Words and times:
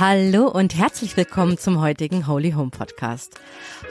Hallo 0.00 0.48
und 0.48 0.74
herzlich 0.74 1.18
willkommen 1.18 1.58
zum 1.58 1.78
heutigen 1.78 2.26
Holy 2.26 2.52
Home 2.52 2.70
Podcast. 2.70 3.38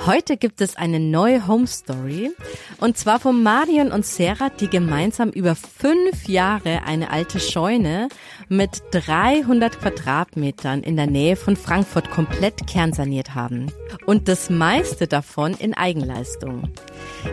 Heute 0.07 0.38
gibt 0.38 0.60
es 0.60 0.75
eine 0.75 1.00
neue 1.00 1.46
Home 1.46 1.68
Story 1.68 2.32
und 2.80 2.98
zwar 2.98 3.20
von 3.20 3.43
Marion 3.43 3.92
und 3.92 4.07
Sarah, 4.07 4.50
die 4.50 4.70
gemeinsam 4.71 5.30
über 5.30 5.54
fünf 5.54 6.28
Jahre 6.28 6.82
eine 6.88 7.11
alte 7.11 7.39
Scheune 7.39 8.10
mit 8.48 8.82
300 8.89 9.80
Quadratmetern 9.80 10.82
in 10.82 10.96
der 10.96 11.06
Nähe 11.06 11.36
von 11.36 11.56
Frankfurt 11.56 12.10
komplett 12.10 12.65
kernsaniert 12.65 13.36
haben 13.36 13.71
und 14.07 14.28
das 14.28 14.50
meiste 14.50 15.06
davon 15.06 15.54
in 15.54 15.76
Eigenleistung. 15.76 16.71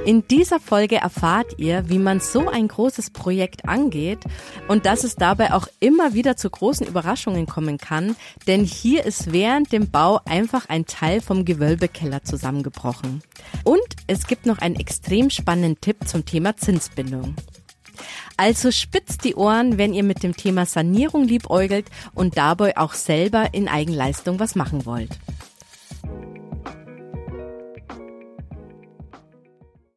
In 0.04 0.26
dieser 0.28 0.60
Folge 0.60 0.96
erfahrt 0.96 1.54
ihr, 1.58 1.88
wie 1.88 1.98
man 1.98 2.20
so 2.20 2.48
ein 2.48 2.68
großes 2.68 3.10
Projekt 3.10 3.68
angeht 3.68 4.18
und 4.68 4.84
dass 4.84 5.04
es 5.04 5.16
dabei 5.16 5.54
auch 5.54 5.68
immer 5.80 6.12
wieder 6.12 6.36
zu 6.36 6.50
großen 6.50 6.86
Überraschungen 6.86 7.46
kommen 7.46 7.78
kann, 7.78 8.16
denn 8.46 8.65
hier 8.66 9.04
ist 9.04 9.32
während 9.32 9.72
dem 9.72 9.90
Bau 9.90 10.20
einfach 10.24 10.68
ein 10.68 10.84
Teil 10.86 11.20
vom 11.20 11.44
Gewölbekeller 11.44 12.22
zusammengebrochen. 12.24 13.22
Und 13.64 13.80
es 14.06 14.26
gibt 14.26 14.46
noch 14.46 14.58
einen 14.58 14.76
extrem 14.76 15.30
spannenden 15.30 15.80
Tipp 15.80 16.06
zum 16.06 16.24
Thema 16.24 16.56
Zinsbindung. 16.56 17.36
Also 18.36 18.70
spitzt 18.70 19.24
die 19.24 19.34
Ohren, 19.34 19.78
wenn 19.78 19.94
ihr 19.94 20.02
mit 20.02 20.22
dem 20.22 20.36
Thema 20.36 20.66
Sanierung 20.66 21.24
liebäugelt 21.24 21.86
und 22.14 22.36
dabei 22.36 22.76
auch 22.76 22.92
selber 22.92 23.54
in 23.54 23.68
Eigenleistung 23.68 24.38
was 24.38 24.54
machen 24.54 24.84
wollt. 24.84 25.18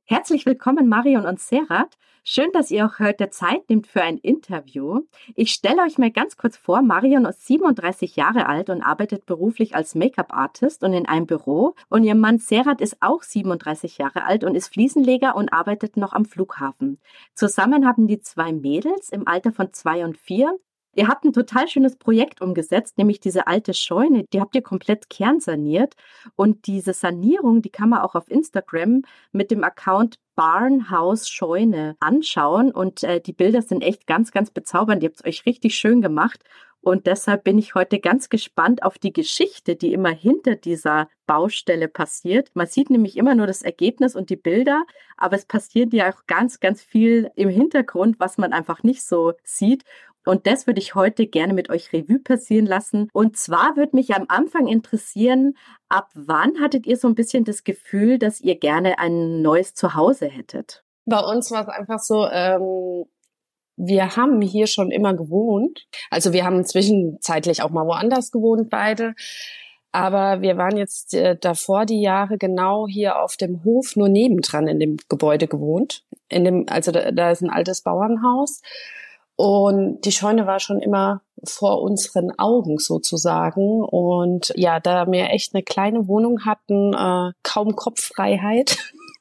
Herzlich 0.05 0.45
willkommen, 0.45 0.87
Marion 0.87 1.25
und 1.25 1.39
Serat. 1.39 1.97
Schön, 2.31 2.51
dass 2.53 2.69
ihr 2.69 2.85
auch 2.85 2.99
heute 2.99 3.31
Zeit 3.31 3.67
nehmt 3.71 3.87
für 3.87 4.03
ein 4.03 4.19
Interview. 4.19 5.01
Ich 5.33 5.49
stelle 5.49 5.81
euch 5.81 5.97
mal 5.97 6.11
ganz 6.11 6.37
kurz 6.37 6.57
vor, 6.57 6.83
Marion 6.83 7.25
ist 7.25 7.47
37 7.47 8.17
Jahre 8.17 8.45
alt 8.45 8.69
und 8.69 8.83
arbeitet 8.83 9.25
beruflich 9.25 9.73
als 9.73 9.95
Make-up-Artist 9.95 10.83
und 10.83 10.93
in 10.93 11.07
einem 11.07 11.25
Büro. 11.25 11.73
Und 11.89 12.03
ihr 12.03 12.13
Mann 12.13 12.37
Serat 12.37 12.81
ist 12.81 12.97
auch 12.99 13.23
37 13.23 13.97
Jahre 13.97 14.25
alt 14.25 14.43
und 14.43 14.53
ist 14.53 14.67
Fliesenleger 14.67 15.35
und 15.35 15.51
arbeitet 15.51 15.97
noch 15.97 16.13
am 16.13 16.23
Flughafen. 16.23 16.99
Zusammen 17.33 17.87
haben 17.87 18.05
die 18.05 18.19
zwei 18.19 18.53
Mädels 18.53 19.09
im 19.09 19.27
Alter 19.27 19.51
von 19.51 19.73
zwei 19.73 20.05
und 20.05 20.15
vier 20.15 20.55
Ihr 20.95 21.07
habt 21.07 21.23
ein 21.23 21.33
total 21.33 21.67
schönes 21.67 21.95
Projekt 21.95 22.41
umgesetzt, 22.41 22.97
nämlich 22.97 23.19
diese 23.19 23.45
alte 23.47 23.73
Scheune, 23.73 24.25
die 24.33 24.41
habt 24.41 24.55
ihr 24.55 24.63
komplett 24.63 25.09
kernsaniert. 25.09 25.93
Und 26.35 26.65
diese 26.65 26.93
Sanierung, 26.93 27.61
die 27.61 27.69
kann 27.69 27.89
man 27.89 28.01
auch 28.01 28.15
auf 28.15 28.29
Instagram 28.29 29.03
mit 29.31 29.51
dem 29.51 29.63
Account 29.63 30.17
Barnhouse 30.39 31.27
Scheune 31.27 31.97
anschauen. 31.99 32.71
Und 32.71 33.03
äh, 33.03 33.19
die 33.19 33.33
Bilder 33.33 33.61
sind 33.61 33.81
echt 33.81 34.07
ganz, 34.07 34.31
ganz 34.31 34.51
bezaubernd. 34.51 35.03
Ihr 35.03 35.09
habt 35.09 35.19
es 35.19 35.25
euch 35.25 35.45
richtig 35.45 35.75
schön 35.75 36.01
gemacht. 36.01 36.45
Und 36.79 37.07
deshalb 37.07 37.43
bin 37.43 37.57
ich 37.57 37.75
heute 37.75 37.99
ganz 37.99 38.29
gespannt 38.29 38.83
auf 38.83 38.97
die 38.97 39.11
Geschichte, 39.11 39.75
die 39.75 39.91
immer 39.91 40.11
hinter 40.11 40.55
dieser 40.55 41.09
Baustelle 41.27 41.89
passiert. 41.89 42.51
Man 42.53 42.67
sieht 42.67 42.89
nämlich 42.89 43.17
immer 43.17 43.35
nur 43.35 43.47
das 43.47 43.63
Ergebnis 43.63 44.15
und 44.15 44.29
die 44.29 44.37
Bilder, 44.37 44.85
aber 45.17 45.35
es 45.35 45.45
passiert 45.45 45.91
ja 45.91 46.09
auch 46.09 46.25
ganz, 46.25 46.61
ganz 46.61 46.81
viel 46.81 47.31
im 47.35 47.49
Hintergrund, 47.49 48.21
was 48.21 48.37
man 48.37 48.53
einfach 48.53 48.81
nicht 48.81 49.03
so 49.03 49.33
sieht. 49.43 49.83
Und 50.29 50.45
das 50.45 50.67
würde 50.67 50.79
ich 50.79 50.93
heute 50.93 51.25
gerne 51.25 51.53
mit 51.55 51.71
euch 51.71 51.91
Revue 51.91 52.19
passieren 52.19 52.67
lassen. 52.67 53.09
Und 53.13 53.35
zwar 53.35 53.75
würde 53.75 53.95
mich 53.95 54.13
am 54.13 54.25
Anfang 54.27 54.67
interessieren, 54.67 55.55
ab 55.89 56.09
wann 56.13 56.61
hattet 56.61 56.85
ihr 56.85 56.97
so 56.97 57.07
ein 57.07 57.15
bisschen 57.15 57.45
das 57.45 57.63
Gefühl, 57.63 58.19
dass 58.19 58.39
ihr 58.39 58.55
gerne 58.55 58.99
ein 58.99 59.41
neues 59.41 59.73
Zuhause 59.73 60.27
hättet? 60.27 60.83
Bei 61.05 61.19
uns 61.19 61.49
war 61.49 61.63
es 61.63 61.69
einfach 61.69 61.97
so, 61.97 62.27
ähm, 62.27 63.05
wir 63.75 64.15
haben 64.15 64.41
hier 64.41 64.67
schon 64.67 64.91
immer 64.91 65.15
gewohnt. 65.15 65.87
Also 66.11 66.31
wir 66.31 66.45
haben 66.45 66.63
zwischenzeitlich 66.63 67.63
auch 67.63 67.71
mal 67.71 67.87
woanders 67.87 68.31
gewohnt, 68.31 68.69
beide. 68.69 69.15
Aber 69.91 70.43
wir 70.43 70.57
waren 70.57 70.77
jetzt 70.77 71.15
äh, 71.15 71.35
davor 71.35 71.87
die 71.87 72.01
Jahre 72.01 72.37
genau 72.37 72.85
hier 72.87 73.19
auf 73.19 73.35
dem 73.35 73.63
Hof, 73.63 73.95
nur 73.95 74.09
nebendran 74.09 74.67
in 74.67 74.79
dem 74.79 74.97
Gebäude 75.09 75.47
gewohnt. 75.47 76.03
In 76.27 76.45
dem, 76.45 76.65
also 76.69 76.91
da, 76.91 77.09
da 77.11 77.31
ist 77.31 77.41
ein 77.41 77.49
altes 77.49 77.81
Bauernhaus. 77.81 78.61
Und 79.39 80.01
die 80.01 80.11
Scheune 80.11 80.47
war 80.47 80.59
schon 80.59 80.81
immer 80.81 81.21
vor 81.45 81.81
unseren 81.81 82.37
Augen 82.37 82.77
sozusagen. 82.77 83.81
Und 83.85 84.51
ja, 84.57 84.81
da 84.81 85.09
wir 85.09 85.29
echt 85.29 85.55
eine 85.55 85.63
kleine 85.63 86.09
Wohnung 86.09 86.43
hatten, 86.43 86.93
äh, 86.93 87.31
kaum 87.41 87.73
Kopffreiheit, 87.77 88.77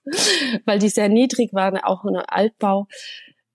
weil 0.65 0.81
die 0.81 0.89
sehr 0.89 1.09
niedrig 1.09 1.55
war, 1.55 1.73
auch 1.89 2.05
eine 2.05 2.33
Altbau, 2.33 2.89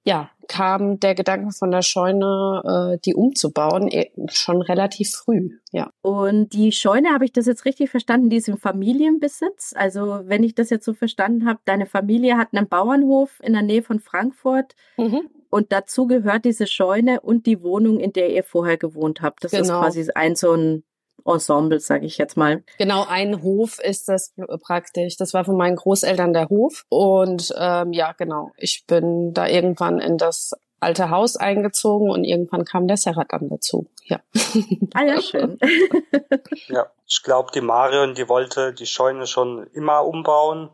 ja, 0.05 0.29
kam 0.47 1.01
der 1.01 1.15
Gedanke 1.15 1.51
von 1.51 1.69
der 1.69 1.81
Scheune, 1.81 2.93
äh, 2.95 2.97
die 3.03 3.13
umzubauen, 3.13 3.89
eh, 3.89 4.11
schon 4.31 4.61
relativ 4.61 5.11
früh, 5.11 5.59
ja. 5.73 5.91
Und 6.01 6.53
die 6.53 6.71
Scheune, 6.71 7.09
habe 7.09 7.25
ich 7.25 7.33
das 7.33 7.45
jetzt 7.45 7.65
richtig 7.65 7.89
verstanden, 7.89 8.29
die 8.29 8.37
ist 8.37 8.47
im 8.47 8.57
Familienbesitz? 8.57 9.73
Also 9.75 10.21
wenn 10.23 10.43
ich 10.45 10.55
das 10.55 10.69
jetzt 10.69 10.85
so 10.85 10.93
verstanden 10.93 11.45
habe, 11.45 11.59
deine 11.65 11.87
Familie 11.87 12.37
hat 12.37 12.49
einen 12.53 12.69
Bauernhof 12.69 13.41
in 13.43 13.51
der 13.51 13.63
Nähe 13.63 13.83
von 13.83 13.99
Frankfurt. 13.99 14.75
Mhm. 14.95 15.29
Und 15.53 15.71
dazu 15.71 16.07
gehört 16.07 16.45
diese 16.45 16.65
Scheune 16.65 17.21
und 17.21 17.45
die 17.45 17.61
Wohnung, 17.61 17.99
in 17.99 18.11
der 18.11 18.31
ihr 18.31 18.43
vorher 18.43 18.75
gewohnt 18.75 19.21
habt. 19.21 19.43
Das 19.43 19.51
genau. 19.51 19.61
ist 19.61 19.69
quasi 19.69 20.11
ein 20.15 20.35
so 20.35 20.53
ein 20.53 20.83
Ensemble, 21.25 21.79
sage 21.79 22.07
ich 22.07 22.17
jetzt 22.17 22.35
mal. 22.35 22.63
Genau, 22.79 23.05
ein 23.07 23.43
Hof 23.43 23.77
ist 23.79 24.09
das 24.09 24.33
praktisch. 24.63 25.15
Das 25.15 25.35
war 25.35 25.45
von 25.45 25.55
meinen 25.55 25.75
Großeltern 25.75 26.33
der 26.33 26.49
Hof. 26.49 26.85
Und 26.89 27.53
ähm, 27.55 27.93
ja, 27.93 28.13
genau. 28.13 28.49
Ich 28.57 28.85
bin 28.87 29.31
da 29.35 29.47
irgendwann 29.47 29.99
in 29.99 30.17
das 30.17 30.53
alte 30.79 31.11
Haus 31.11 31.37
eingezogen 31.37 32.09
und 32.09 32.23
irgendwann 32.23 32.65
kam 32.65 32.87
der 32.87 32.97
Serrat 32.97 33.27
dann 33.29 33.47
dazu. 33.47 33.85
Ja. 34.05 34.21
Ah 34.95 35.03
ja, 35.03 35.21
schön. 35.21 35.59
ja, 36.67 36.87
ich 37.05 37.21
glaube, 37.21 37.51
die 37.53 37.61
Marion, 37.61 38.15
die 38.15 38.27
wollte 38.27 38.73
die 38.73 38.87
Scheune 38.87 39.27
schon 39.27 39.67
immer 39.73 40.03
umbauen. 40.03 40.71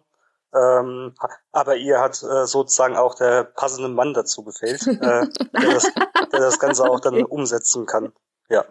Ähm, 0.54 1.14
aber 1.52 1.76
ihr 1.76 2.00
hat 2.00 2.24
äh, 2.24 2.46
sozusagen 2.48 2.98
auch 2.98 3.16
der 3.16 3.44
passende 3.44 3.90
Mann 3.90 4.14
dazu 4.14 4.44
gefehlt, 4.44 4.86
äh, 4.88 4.98
der, 4.98 5.28
das, 5.54 5.92
der 5.94 6.40
das 6.40 6.60
Ganze 6.60 6.90
auch 6.90 7.00
dann 7.00 7.24
umsetzen 7.24 7.86
kann. 7.86 8.14
Ja. 8.50 8.66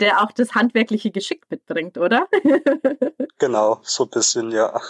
Der 0.00 0.22
auch 0.22 0.32
das 0.32 0.54
handwerkliche 0.54 1.10
Geschick 1.10 1.44
mitbringt, 1.50 1.98
oder? 1.98 2.26
genau, 3.38 3.80
so 3.82 4.04
ein 4.04 4.10
bisschen, 4.10 4.50
ja. 4.50 4.80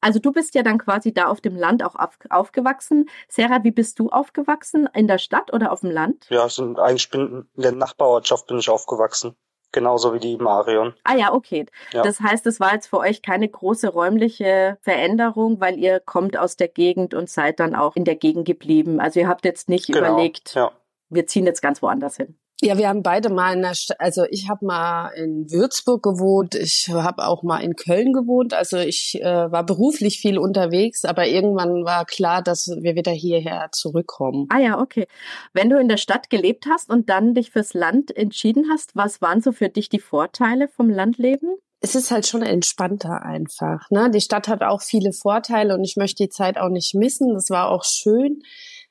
Also 0.00 0.18
du 0.18 0.32
bist 0.32 0.54
ja 0.54 0.62
dann 0.62 0.78
quasi 0.78 1.12
da 1.12 1.26
auf 1.26 1.40
dem 1.40 1.56
Land 1.56 1.82
auch 1.82 1.96
auf, 1.96 2.18
aufgewachsen. 2.28 3.08
Sarah, 3.28 3.64
wie 3.64 3.70
bist 3.70 3.98
du 3.98 4.10
aufgewachsen? 4.10 4.88
In 4.94 5.08
der 5.08 5.18
Stadt 5.18 5.52
oder 5.52 5.72
auf 5.72 5.80
dem 5.80 5.90
Land? 5.90 6.26
Ja, 6.28 6.48
so 6.48 6.76
eigentlich 6.76 7.10
bin, 7.10 7.48
in 7.54 7.62
der 7.62 7.72
Nachbarortschaft 7.72 8.46
bin 8.46 8.58
ich 8.58 8.68
aufgewachsen. 8.68 9.34
Genauso 9.72 10.14
wie 10.14 10.18
die 10.18 10.36
Marion. 10.36 10.94
Ah 11.04 11.14
ja, 11.14 11.32
okay. 11.32 11.66
Ja. 11.92 12.02
Das 12.02 12.20
heißt, 12.20 12.46
es 12.46 12.58
war 12.58 12.74
jetzt 12.74 12.88
für 12.88 12.98
euch 12.98 13.22
keine 13.22 13.48
große 13.48 13.88
räumliche 13.88 14.78
Veränderung, 14.80 15.60
weil 15.60 15.78
ihr 15.78 16.00
kommt 16.00 16.36
aus 16.36 16.56
der 16.56 16.68
Gegend 16.68 17.14
und 17.14 17.30
seid 17.30 17.60
dann 17.60 17.74
auch 17.74 17.94
in 17.94 18.04
der 18.04 18.16
Gegend 18.16 18.46
geblieben. 18.46 19.00
Also 19.00 19.20
ihr 19.20 19.28
habt 19.28 19.44
jetzt 19.44 19.68
nicht 19.68 19.86
genau. 19.86 19.98
überlegt, 19.98 20.54
ja. 20.54 20.72
wir 21.08 21.26
ziehen 21.26 21.46
jetzt 21.46 21.62
ganz 21.62 21.82
woanders 21.82 22.16
hin. 22.16 22.36
Ja, 22.62 22.76
wir 22.76 22.88
haben 22.88 23.02
beide 23.02 23.32
mal 23.32 23.54
in 23.54 23.62
der, 23.62 23.74
St 23.74 23.94
also 23.98 24.24
ich 24.28 24.48
habe 24.50 24.66
mal 24.66 25.08
in 25.10 25.50
Würzburg 25.50 26.02
gewohnt, 26.02 26.54
ich 26.54 26.88
habe 26.90 27.26
auch 27.26 27.42
mal 27.42 27.60
in 27.60 27.74
Köln 27.74 28.12
gewohnt. 28.12 28.52
Also 28.52 28.76
ich 28.76 29.18
äh, 29.22 29.50
war 29.50 29.64
beruflich 29.64 30.20
viel 30.20 30.38
unterwegs, 30.38 31.04
aber 31.06 31.26
irgendwann 31.26 31.84
war 31.84 32.04
klar, 32.04 32.42
dass 32.42 32.68
wir 32.68 32.96
wieder 32.96 33.12
hierher 33.12 33.68
zurückkommen. 33.72 34.46
Ah 34.50 34.58
ja, 34.58 34.78
okay. 34.78 35.06
Wenn 35.54 35.70
du 35.70 35.78
in 35.78 35.88
der 35.88 35.96
Stadt 35.96 36.28
gelebt 36.28 36.66
hast 36.68 36.90
und 36.90 37.08
dann 37.08 37.34
dich 37.34 37.50
fürs 37.50 37.72
Land 37.72 38.14
entschieden 38.14 38.66
hast, 38.70 38.94
was 38.94 39.22
waren 39.22 39.40
so 39.40 39.52
für 39.52 39.70
dich 39.70 39.88
die 39.88 40.00
Vorteile 40.00 40.68
vom 40.68 40.90
Landleben? 40.90 41.56
es 41.82 41.94
ist 41.94 42.10
halt 42.10 42.26
schon 42.26 42.42
entspannter 42.42 43.22
einfach. 43.22 43.88
Ne? 43.90 44.10
Die 44.10 44.20
Stadt 44.20 44.48
hat 44.48 44.62
auch 44.62 44.82
viele 44.82 45.12
Vorteile 45.12 45.74
und 45.74 45.82
ich 45.82 45.96
möchte 45.96 46.24
die 46.24 46.28
Zeit 46.28 46.58
auch 46.58 46.68
nicht 46.68 46.94
missen. 46.94 47.32
Das 47.32 47.48
war 47.48 47.70
auch 47.70 47.84
schön. 47.84 48.42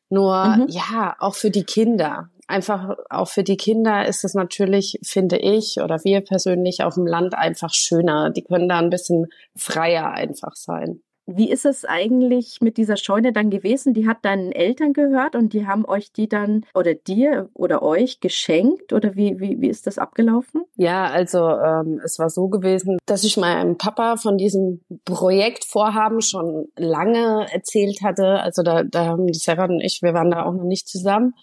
Nur 0.09 0.43
mhm. 0.43 0.65
ja, 0.69 1.15
auch 1.19 1.35
für 1.35 1.51
die 1.51 1.65
Kinder 1.65 2.31
einfach 2.49 2.97
auch 3.09 3.27
für 3.27 3.43
die 3.43 3.57
Kinder 3.57 4.07
ist 4.07 4.23
es 4.23 4.33
natürlich, 4.33 4.99
finde 5.03 5.37
ich, 5.37 5.77
oder 5.81 6.03
wir 6.03 6.21
persönlich 6.21 6.83
auf 6.83 6.95
dem 6.95 7.07
Land 7.07 7.35
einfach 7.35 7.73
schöner. 7.73 8.31
Die 8.31 8.43
können 8.43 8.67
da 8.67 8.79
ein 8.79 8.89
bisschen 8.89 9.27
freier 9.55 10.11
einfach 10.11 10.55
sein. 10.55 11.01
Wie 11.31 11.51
ist 11.51 11.63
es 11.63 11.85
eigentlich 11.85 12.57
mit 12.59 12.77
dieser 12.77 12.97
Scheune 12.97 13.31
dann 13.31 13.51
gewesen? 13.51 13.93
Die 13.93 14.07
hat 14.07 14.25
deinen 14.25 14.51
Eltern 14.51 14.93
gehört 14.93 15.35
und 15.35 15.53
die 15.53 15.67
haben 15.67 15.85
euch 15.85 16.11
die 16.11 16.27
dann 16.27 16.65
oder 16.73 16.95
dir 16.95 17.49
oder 17.53 17.83
euch 17.83 18.19
geschenkt 18.19 18.93
oder 18.93 19.15
wie, 19.15 19.39
wie, 19.39 19.61
wie 19.61 19.69
ist 19.69 19.85
das 19.85 19.99
abgelaufen? 19.99 20.63
Ja, 20.75 21.05
also 21.05 21.47
ähm, 21.49 22.01
es 22.03 22.17
war 22.17 22.31
so 22.31 22.47
gewesen, 22.47 22.97
dass 23.05 23.23
ich 23.23 23.37
meinem 23.37 23.77
Papa 23.77 24.17
von 24.17 24.37
diesem 24.37 24.81
Projektvorhaben 25.05 26.21
schon 26.21 26.69
lange 26.75 27.45
erzählt 27.51 28.01
hatte. 28.01 28.39
Also 28.39 28.63
da, 28.63 28.83
da 28.83 29.05
haben 29.05 29.27
die 29.27 29.37
Sarah 29.37 29.65
und 29.65 29.81
ich, 29.81 29.99
wir 30.01 30.15
waren 30.15 30.31
da 30.31 30.45
auch 30.45 30.53
noch 30.53 30.63
nicht 30.63 30.87
zusammen. 30.87 31.35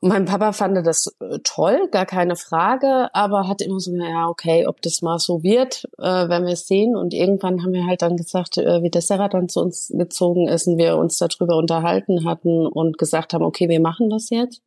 Mein 0.00 0.26
Papa 0.26 0.52
fand 0.52 0.86
das 0.86 1.12
äh, 1.20 1.38
toll, 1.42 1.88
gar 1.90 2.06
keine 2.06 2.36
Frage, 2.36 3.12
aber 3.14 3.48
hat 3.48 3.60
immer 3.60 3.80
so, 3.80 3.92
ja, 3.96 4.28
okay, 4.28 4.64
ob 4.66 4.80
das 4.80 5.02
mal 5.02 5.18
so 5.18 5.42
wird, 5.42 5.88
äh, 5.98 6.02
werden 6.02 6.46
wir 6.46 6.54
sehen. 6.54 6.94
Und 6.96 7.12
irgendwann 7.12 7.64
haben 7.64 7.72
wir 7.72 7.84
halt 7.84 8.02
dann 8.02 8.16
gesagt, 8.16 8.58
äh, 8.58 8.82
wie 8.82 8.90
der 8.90 9.02
Sarah 9.02 9.28
dann 9.28 9.48
zu 9.48 9.60
uns 9.60 9.92
gezogen 9.92 10.46
ist 10.46 10.68
und 10.68 10.78
wir 10.78 10.96
uns 10.96 11.18
darüber 11.18 11.56
unterhalten 11.56 12.24
hatten 12.24 12.66
und 12.66 12.96
gesagt 12.96 13.34
haben, 13.34 13.42
okay, 13.44 13.68
wir 13.68 13.80
machen 13.80 14.08
das 14.08 14.30
jetzt. 14.30 14.62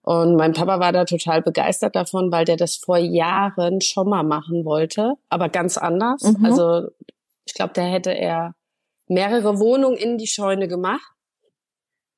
Und 0.00 0.36
mein 0.36 0.52
Papa 0.52 0.80
war 0.80 0.92
da 0.92 1.04
total 1.04 1.42
begeistert 1.42 1.94
davon, 1.94 2.32
weil 2.32 2.46
der 2.46 2.56
das 2.56 2.76
vor 2.76 2.98
Jahren 2.98 3.82
schon 3.82 4.08
mal 4.08 4.22
machen 4.22 4.64
wollte, 4.64 5.14
aber 5.28 5.48
ganz 5.50 5.76
anders. 5.76 6.22
Mhm. 6.22 6.44
Also 6.44 6.88
ich 7.46 7.54
glaube, 7.54 7.72
da 7.74 7.82
hätte 7.82 8.12
er 8.12 8.54
mehrere 9.08 9.58
Wohnungen 9.58 9.96
in 9.96 10.16
die 10.16 10.26
Scheune 10.26 10.68
gemacht 10.68 11.13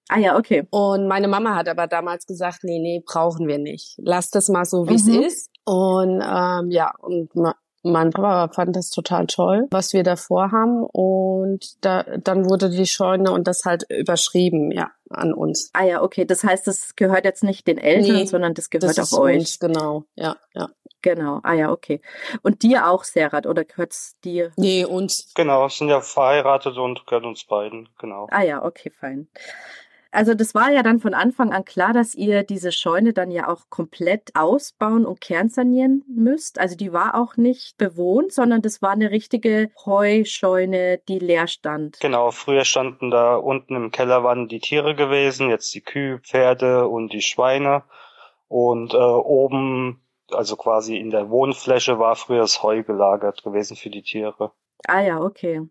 Ah 0.09 0.19
ja, 0.19 0.37
okay. 0.37 0.67
Und 0.71 1.09
meine 1.09 1.29
Mama 1.29 1.55
hat 1.55 1.69
aber 1.69 1.87
damals 1.87 2.27
gesagt, 2.27 2.63
nee, 2.63 2.79
nee, 2.79 3.03
brauchen 3.05 3.49
wir 3.49 3.59
nicht. 3.59 3.97
Lass 3.99 4.31
das 4.31 4.49
mal 4.49 4.65
so, 4.65 4.89
wie 4.89 4.95
es 4.95 5.07
mhm. 5.07 5.23
ist. 5.23 5.51
Und 5.65 6.23
ähm, 6.23 6.71
ja, 6.71 6.93
und 7.01 7.31
mein 7.83 8.11
Papa 8.11 8.53
fand 8.53 8.77
das 8.77 8.91
total 8.91 9.27
toll, 9.27 9.67
was 9.71 9.93
wir 9.93 10.03
da 10.03 10.17
vorhaben. 10.17 10.85
Und 10.85 11.85
da, 11.85 12.05
dann 12.19 12.49
wurde 12.49 12.71
die 12.71 12.87
Scheune 12.87 13.33
und 13.33 13.47
das 13.47 13.65
halt 13.65 13.85
überschrieben, 13.91 14.71
ja, 14.71 14.91
an 15.11 15.33
uns. 15.33 15.71
Ah 15.73 15.85
ja, 15.85 16.03
okay. 16.03 16.25
Das 16.25 16.45
heißt, 16.45 16.67
das 16.67 16.97
gehört 16.97 17.25
jetzt 17.25 17.45
nicht 17.45 17.67
den 17.67 17.79
Eltern, 17.79 18.17
nee, 18.17 18.27
sondern 18.27 18.55
das 18.55 18.71
gehört 18.71 18.97
das 18.97 19.13
auch 19.13 19.21
euch. 19.21 19.39
Uns, 19.39 19.59
genau, 19.59 20.05
ja, 20.15 20.37
ja. 20.55 20.69
Genau, 21.03 21.39
ah 21.45 21.53
ja, 21.53 21.71
okay. 21.71 22.01
Und 22.43 22.63
dir 22.65 22.89
auch, 22.89 23.05
Serat, 23.05 23.47
oder 23.47 23.65
gehört's 23.65 24.17
dir? 24.25 24.51
Nee, 24.57 24.85
uns. 24.85 25.33
Genau, 25.37 25.69
sind 25.69 25.89
ja 25.89 26.01
verheiratet 26.01 26.79
und 26.79 27.07
gehört 27.07 27.25
uns 27.25 27.45
beiden, 27.45 27.89
genau. 27.99 28.27
Ah 28.33 28.43
ja, 28.43 28.65
okay, 28.65 28.91
fein. 28.91 29.29
Also 30.11 30.35
das 30.35 30.55
war 30.55 30.71
ja 30.71 30.83
dann 30.83 31.01
von 31.01 31.15
Anfang 31.15 31.53
an 31.53 31.65
klar, 31.65 31.93
dass 31.93 32.15
ihr 32.15 32.43
diese 32.43 32.73
Scheune 32.73 33.13
dann 33.13 33.31
ja 33.31 33.49
auch 33.49 33.69
komplett 33.69 34.31
ausbauen 34.35 35.05
und 35.05 35.21
kernsanieren 35.21 36.05
müsst. 36.09 36.59
Also 36.59 36.77
die 36.77 36.93
war 36.93 37.15
auch 37.15 37.37
nicht 37.37 37.77
bewohnt, 37.77 38.33
sondern 38.33 38.63
das 38.63 38.83
war 38.83 38.93
eine 38.93 39.11
richtige 39.11 39.71
Heuscheune, 39.85 41.01
die 41.09 41.19
leer 41.19 41.49
stand. 41.49 42.01
Genau, 42.01 42.31
früher 42.31 42.65
standen 42.65 43.11
da 43.11 43.37
unten 43.37 43.75
im 43.77 43.91
Keller 43.91 44.25
waren 44.25 44.49
die 44.49 44.61
Tiere 44.61 44.95
gewesen, 44.95 45.51
jetzt 45.51 45.75
die 45.75 45.83
Kühe, 45.83 46.19
Pferde 46.21 46.89
und 46.89 47.13
die 47.13 47.23
Schweine. 47.23 47.85
Und 48.49 48.95
äh, 48.95 48.97
oben, 48.97 50.01
also 50.31 50.57
quasi 50.57 50.97
in 50.97 51.11
der 51.11 51.31
Wohnfläche, 51.31 51.99
war 51.99 52.17
früher 52.17 52.41
das 52.41 52.63
Heu 52.63 52.83
gelagert 52.83 53.43
gewesen 53.43 53.77
für 53.77 53.91
die 53.91 54.03
Tiere. 54.03 54.53
Ah 54.87 55.01
ja, 55.01 55.21
okay. 55.21 55.63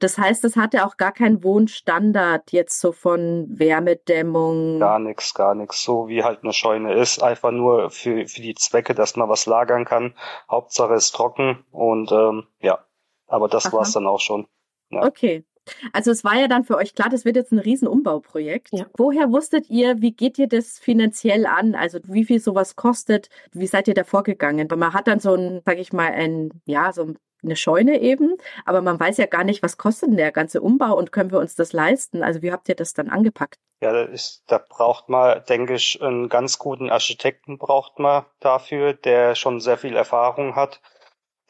Das 0.00 0.18
heißt, 0.18 0.44
es 0.44 0.56
hatte 0.56 0.84
auch 0.84 0.96
gar 0.96 1.12
keinen 1.12 1.42
Wohnstandard 1.42 2.52
jetzt 2.52 2.80
so 2.80 2.92
von 2.92 3.46
Wärmedämmung. 3.48 4.80
Gar 4.80 4.98
nichts, 4.98 5.34
gar 5.34 5.54
nichts. 5.54 5.82
So 5.82 6.08
wie 6.08 6.22
halt 6.24 6.42
eine 6.42 6.52
Scheune 6.52 6.94
ist. 6.94 7.22
Einfach 7.22 7.50
nur 7.50 7.90
für, 7.90 8.26
für 8.26 8.42
die 8.42 8.54
Zwecke, 8.54 8.94
dass 8.94 9.16
man 9.16 9.28
was 9.28 9.46
lagern 9.46 9.84
kann. 9.84 10.14
Hauptsache 10.50 10.94
ist 10.94 11.12
trocken 11.12 11.64
und 11.70 12.10
ähm, 12.12 12.46
ja. 12.60 12.84
Aber 13.26 13.48
das 13.48 13.66
Aha. 13.66 13.72
war's 13.72 13.92
dann 13.92 14.06
auch 14.06 14.20
schon. 14.20 14.46
Ja. 14.90 15.04
Okay. 15.04 15.44
Also 15.92 16.10
es 16.10 16.24
war 16.24 16.38
ja 16.38 16.46
dann 16.46 16.64
für 16.64 16.76
euch 16.76 16.94
klar, 16.94 17.08
das 17.08 17.24
wird 17.24 17.36
jetzt 17.36 17.52
ein 17.52 17.58
Riesenumbauprojekt. 17.58 18.68
Ja. 18.72 18.86
Woher 18.98 19.30
wusstet 19.30 19.70
ihr, 19.70 20.02
wie 20.02 20.12
geht 20.12 20.38
ihr 20.38 20.46
das 20.46 20.78
finanziell 20.78 21.46
an? 21.46 21.74
Also 21.74 22.00
wie 22.04 22.24
viel 22.24 22.38
sowas 22.38 22.76
kostet? 22.76 23.30
Wie 23.52 23.66
seid 23.66 23.88
ihr 23.88 23.94
da 23.94 24.04
vorgegangen? 24.04 24.70
Weil 24.70 24.78
man 24.78 24.92
hat 24.92 25.06
dann 25.08 25.20
so 25.20 25.34
ein, 25.34 25.62
sag 25.64 25.78
ich 25.78 25.92
mal, 25.92 26.12
ein, 26.12 26.50
ja, 26.66 26.92
so 26.92 27.04
ein 27.04 27.18
eine 27.44 27.56
Scheune 27.56 28.00
eben, 28.00 28.36
aber 28.64 28.82
man 28.82 28.98
weiß 28.98 29.16
ja 29.18 29.26
gar 29.26 29.44
nicht, 29.44 29.62
was 29.62 29.76
kostet 29.76 30.10
denn 30.10 30.16
der 30.16 30.32
ganze 30.32 30.60
Umbau 30.60 30.96
und 30.96 31.12
können 31.12 31.30
wir 31.30 31.38
uns 31.38 31.54
das 31.54 31.72
leisten? 31.72 32.22
Also 32.22 32.42
wie 32.42 32.52
habt 32.52 32.68
ihr 32.68 32.74
das 32.74 32.94
dann 32.94 33.08
angepackt? 33.08 33.58
Ja, 33.80 33.92
da, 33.92 34.02
ist, 34.02 34.44
da 34.46 34.58
braucht 34.58 35.08
man, 35.08 35.42
denke 35.48 35.74
ich, 35.74 36.00
einen 36.00 36.28
ganz 36.28 36.58
guten 36.58 36.90
Architekten 36.90 37.58
braucht 37.58 37.98
man 37.98 38.24
dafür, 38.40 38.94
der 38.94 39.34
schon 39.34 39.60
sehr 39.60 39.76
viel 39.76 39.96
Erfahrung 39.96 40.56
hat, 40.56 40.80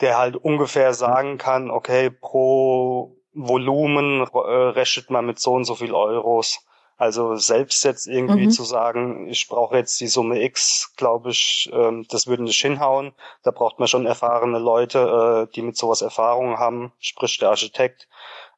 der 0.00 0.18
halt 0.18 0.36
ungefähr 0.36 0.94
sagen 0.94 1.38
kann, 1.38 1.70
okay, 1.70 2.10
pro 2.10 3.16
Volumen 3.32 4.22
äh, 4.22 4.38
rechnet 4.38 5.10
man 5.10 5.26
mit 5.26 5.38
so 5.38 5.52
und 5.52 5.64
so 5.64 5.74
viel 5.74 5.92
Euros. 5.92 6.64
Also 6.96 7.34
selbst 7.36 7.82
jetzt 7.84 8.06
irgendwie 8.06 8.46
mhm. 8.46 8.50
zu 8.50 8.62
sagen, 8.62 9.28
ich 9.28 9.48
brauche 9.48 9.76
jetzt 9.76 10.00
die 10.00 10.06
Summe 10.06 10.42
X, 10.42 10.94
glaube 10.96 11.30
ich, 11.30 11.68
ähm, 11.72 12.06
das 12.08 12.26
würde 12.26 12.44
nicht 12.44 12.60
hinhauen. 12.60 13.12
Da 13.42 13.50
braucht 13.50 13.78
man 13.78 13.88
schon 13.88 14.06
erfahrene 14.06 14.58
Leute, 14.58 15.48
äh, 15.48 15.54
die 15.54 15.62
mit 15.62 15.76
sowas 15.76 16.02
Erfahrung 16.02 16.58
haben, 16.58 16.92
sprich 17.00 17.38
der 17.38 17.50
Architekt, 17.50 18.08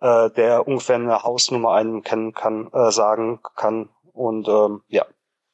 äh, 0.01 0.31
der 0.31 0.69
ungefähr 0.69 0.97
eine 0.97 1.23
Hausnummer 1.23 1.73
einen 1.73 2.03
kennen 2.03 2.35
kann, 2.35 2.71
äh, 2.73 2.91
sagen 2.91 3.41
kann. 3.57 3.89
Und 4.13 4.49
ähm, 4.49 4.83
ja, 4.89 5.07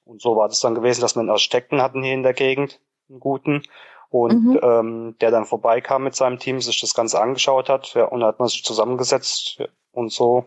und 0.05 0.21
so 0.21 0.37
war 0.37 0.49
das 0.49 0.61
dann 0.61 0.75
gewesen, 0.75 1.03
dass 1.03 1.15
wir 1.15 1.21
einen 1.21 1.31
Architekten 1.31 1.81
hatten 1.81 2.03
hier 2.03 2.15
in 2.15 2.25
der 2.25 2.35
Gegend, 2.35 2.81
einen 3.09 3.21
guten, 3.21 3.63
und 4.11 4.45
mhm. 4.45 4.61
ähm, 4.63 5.17
der 5.21 5.31
dann 5.31 5.47
vorbeikam 5.47 6.05
mit 6.05 6.15
seinem 6.15 6.39
Team, 6.39 6.61
sich 6.61 6.81
das 6.81 6.95
Ganze 6.95 7.21
angeschaut 7.21 7.69
hat, 7.69 7.95
ja, 7.95 8.05
und 8.05 8.21
da 8.21 8.27
hat 8.27 8.41
man 8.41 8.49
sich 8.49 8.63
zusammengesetzt 8.63 9.63
und 9.93 10.13
so 10.13 10.45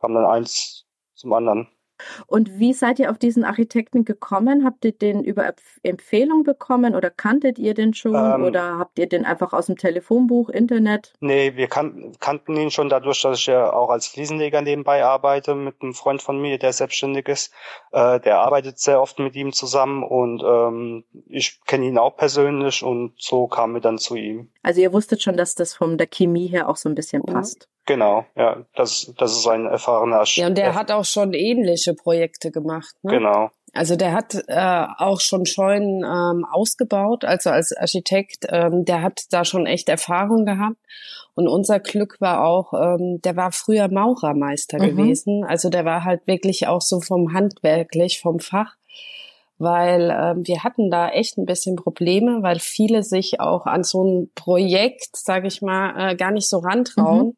kam 0.00 0.14
dann 0.14 0.26
eins 0.26 0.87
zum 1.18 1.32
anderen. 1.32 1.68
Und 2.26 2.58
wie 2.58 2.72
seid 2.72 2.98
ihr 2.98 3.10
auf 3.10 3.18
diesen 3.18 3.44
Architekten 3.44 4.04
gekommen? 4.04 4.64
Habt 4.64 4.84
ihr 4.84 4.92
den 4.92 5.24
über 5.24 5.52
Empfehlung 5.82 6.44
bekommen 6.44 6.94
oder 6.94 7.10
kanntet 7.10 7.58
ihr 7.58 7.74
den 7.74 7.94
schon 7.94 8.14
ähm, 8.14 8.44
oder 8.44 8.78
habt 8.78 8.98
ihr 8.98 9.08
den 9.08 9.24
einfach 9.24 9.52
aus 9.52 9.66
dem 9.66 9.76
Telefonbuch, 9.76 10.48
Internet? 10.48 11.14
Nee, 11.20 11.56
wir 11.56 11.66
kan 11.66 12.12
kannten 12.20 12.56
ihn 12.56 12.70
schon 12.70 12.88
dadurch, 12.88 13.22
dass 13.22 13.40
ich 13.40 13.46
ja 13.46 13.72
auch 13.72 13.90
als 13.90 14.06
Fliesenleger 14.06 14.62
nebenbei 14.62 15.04
arbeite 15.04 15.54
mit 15.54 15.82
einem 15.82 15.94
Freund 15.94 16.22
von 16.22 16.40
mir, 16.40 16.58
der 16.58 16.72
selbstständig 16.72 17.28
ist. 17.28 17.52
Äh, 17.92 18.20
der 18.20 18.38
arbeitet 18.38 18.78
sehr 18.78 19.00
oft 19.00 19.18
mit 19.18 19.34
ihm 19.34 19.52
zusammen 19.52 20.04
und 20.04 20.42
ähm, 20.44 21.04
ich 21.26 21.60
kenne 21.66 21.86
ihn 21.86 21.98
auch 21.98 22.16
persönlich 22.16 22.82
und 22.82 23.14
so 23.18 23.48
kamen 23.48 23.74
wir 23.74 23.80
dann 23.80 23.98
zu 23.98 24.14
ihm. 24.14 24.50
Also 24.62 24.80
ihr 24.80 24.92
wusstet 24.92 25.22
schon, 25.22 25.36
dass 25.36 25.54
das 25.54 25.74
von 25.74 25.98
der 25.98 26.06
Chemie 26.06 26.46
her 26.46 26.68
auch 26.68 26.76
so 26.76 26.88
ein 26.88 26.94
bisschen 26.94 27.22
mhm. 27.26 27.32
passt. 27.32 27.68
Genau, 27.88 28.26
ja, 28.36 28.58
das, 28.74 29.14
das 29.16 29.32
ist 29.32 29.46
ein 29.48 29.64
erfahrener 29.64 30.26
Sch 30.26 30.36
Ja, 30.36 30.48
und 30.48 30.58
der 30.58 30.74
hat 30.74 30.92
auch 30.92 31.06
schon 31.06 31.32
ähnliche 31.32 31.94
Projekte 31.94 32.50
gemacht. 32.50 32.94
Ne? 33.00 33.12
Genau. 33.12 33.50
Also 33.72 33.96
der 33.96 34.12
hat 34.12 34.34
äh, 34.46 34.86
auch 34.98 35.20
schon 35.20 35.46
Scheunen 35.46 36.04
ähm, 36.04 36.44
ausgebaut, 36.44 37.24
also 37.24 37.48
als 37.48 37.74
Architekt, 37.74 38.46
ähm, 38.50 38.84
der 38.84 39.00
hat 39.00 39.22
da 39.30 39.46
schon 39.46 39.64
echt 39.64 39.88
Erfahrung 39.88 40.44
gehabt. 40.44 40.76
Und 41.34 41.48
unser 41.48 41.80
Glück 41.80 42.20
war 42.20 42.44
auch, 42.44 42.74
ähm, 42.74 43.22
der 43.22 43.36
war 43.36 43.52
früher 43.52 43.88
Maurermeister 43.88 44.78
mhm. 44.78 44.88
gewesen. 44.88 45.44
Also 45.44 45.70
der 45.70 45.86
war 45.86 46.04
halt 46.04 46.26
wirklich 46.26 46.66
auch 46.66 46.82
so 46.82 47.00
vom 47.00 47.32
handwerklich, 47.32 48.20
vom 48.20 48.38
Fach 48.38 48.76
weil 49.60 50.16
ähm, 50.16 50.46
wir 50.46 50.62
hatten 50.62 50.88
da 50.88 51.08
echt 51.08 51.36
ein 51.36 51.44
bisschen 51.44 51.74
Probleme, 51.74 52.44
weil 52.44 52.60
viele 52.60 53.02
sich 53.02 53.40
auch 53.40 53.66
an 53.66 53.82
so 53.82 54.04
ein 54.04 54.30
Projekt, 54.36 55.16
sage 55.16 55.48
ich 55.48 55.62
mal, 55.62 56.12
äh, 56.12 56.14
gar 56.14 56.30
nicht 56.30 56.48
so 56.48 56.58
rantrauen. 56.58 57.26
Mhm 57.26 57.36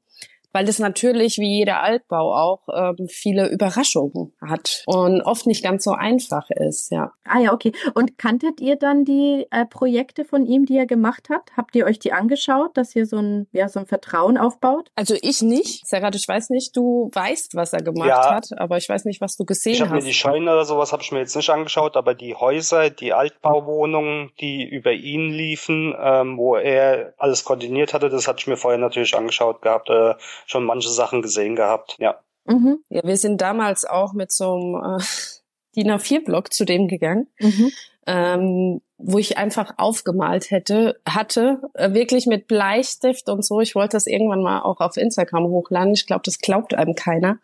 weil 0.53 0.69
es 0.69 0.79
natürlich 0.79 1.39
wie 1.39 1.59
jeder 1.59 1.83
Altbau 1.83 2.35
auch 2.35 2.61
ähm, 2.75 3.07
viele 3.09 3.49
Überraschungen 3.49 4.33
hat 4.41 4.83
und 4.87 5.23
oft 5.23 5.47
nicht 5.47 5.63
ganz 5.63 5.85
so 5.85 5.93
einfach 5.93 6.51
ist, 6.51 6.91
ja. 6.91 7.13
Ah 7.25 7.41
ja, 7.41 7.53
okay. 7.53 7.73
Und 7.95 8.19
kanntet 8.19 8.61
ihr 8.61 8.77
dann 8.77 9.05
die 9.05 9.47
äh, 9.51 9.67
Projekte 9.67 10.25
von 10.25 10.47
ihm, 10.47 10.67
die 10.67 10.77
er 10.77 10.87
gemacht 10.87 11.29
hat? 11.29 11.51
Habt 11.57 11.77
ihr 11.77 11.87
euch 11.87 11.99
die 11.99 12.13
angeschaut, 12.13 12.77
dass 12.77 12.95
ihr 12.97 13.07
so 13.07 13.19
ein, 13.19 13.47
ja, 13.53 13.69
so 13.69 13.81
ein 13.81 13.87
Vertrauen 13.87 14.37
aufbaut? 14.37 14.91
Also 14.97 15.15
ich 15.21 15.43
nicht. 15.43 15.87
Serrat, 15.87 16.15
ich 16.15 16.27
weiß 16.27 16.51
nicht, 16.51 16.77
du 16.77 17.11
weißt, 17.13 17.55
was 17.55 17.73
er 17.73 17.83
gemacht 17.83 18.09
ja. 18.09 18.35
hat, 18.35 18.49
aber 18.57 18.77
ich 18.77 18.89
weiß 18.89 19.05
nicht, 19.05 19.21
was 19.21 19.37
du 19.37 19.45
gesehen 19.45 19.75
ich 19.75 19.81
hab 19.81 19.91
hast. 19.91 19.93
Ich 19.93 19.95
habe 19.95 20.05
mir 20.05 20.09
die 20.09 20.15
Scheune 20.15 20.53
oder 20.53 20.65
sowas 20.65 20.93
habe 20.93 21.03
ich 21.03 21.13
mir 21.13 21.21
jetzt 21.21 21.37
nicht 21.37 21.51
angeschaut, 21.51 21.97
aber 21.97 22.15
die 22.15 22.35
Häuser, 22.35 22.91
die 22.91 23.13
Altbauwohnungen, 23.13 24.33
die 24.41 24.65
über 24.65 24.93
ihn 24.93 25.31
liefen, 25.31 25.95
ähm, 25.99 26.37
wo 26.37 26.57
er 26.57 27.15
alles 27.19 27.45
koordiniert 27.45 27.95
hatte, 27.95 28.09
das 28.09 28.27
hatte 28.27 28.41
ich 28.41 28.47
mir 28.47 28.57
vorher 28.57 28.79
natürlich 28.79 29.15
angeschaut 29.17 29.63
gehabt. 29.63 29.89
Äh, 29.91 30.15
schon 30.47 30.65
manche 30.65 30.91
Sachen 30.91 31.23
gesehen 31.23 31.57
gehabt, 31.57 31.97
ja. 31.99 32.21
Mhm. 32.47 32.83
Ja, 32.89 33.03
wir 33.05 33.17
sind 33.17 33.41
damals 33.41 33.85
auch 33.85 34.13
mit 34.13 34.33
so 34.33 34.55
einem 34.55 34.99
äh, 34.99 35.05
DIN 35.77 35.91
A4-Block 35.91 36.53
zu 36.53 36.65
dem 36.65 36.89
gegangen, 36.89 37.29
mhm. 37.39 37.71
ähm, 38.07 38.81
wo 38.99 39.19
ich 39.19 39.39
einfach 39.39 39.75
aufgemalt 39.79 40.51
hätte, 40.51 41.01
hatte, 41.07 41.63
äh, 41.75 41.93
wirklich 41.93 42.27
mit 42.27 42.49
Bleistift 42.49 43.29
und 43.29 43.45
so. 43.45 43.61
Ich 43.61 43.75
wollte 43.75 43.97
das 43.97 44.07
irgendwann 44.07 44.43
mal 44.43 44.63
auch 44.63 44.81
auf 44.81 44.97
Instagram 44.97 45.45
hochladen. 45.45 45.95
Ich 45.95 46.07
glaube, 46.07 46.23
das 46.25 46.39
glaubt 46.39 46.75
einem 46.75 46.95
keiner. 46.95 47.39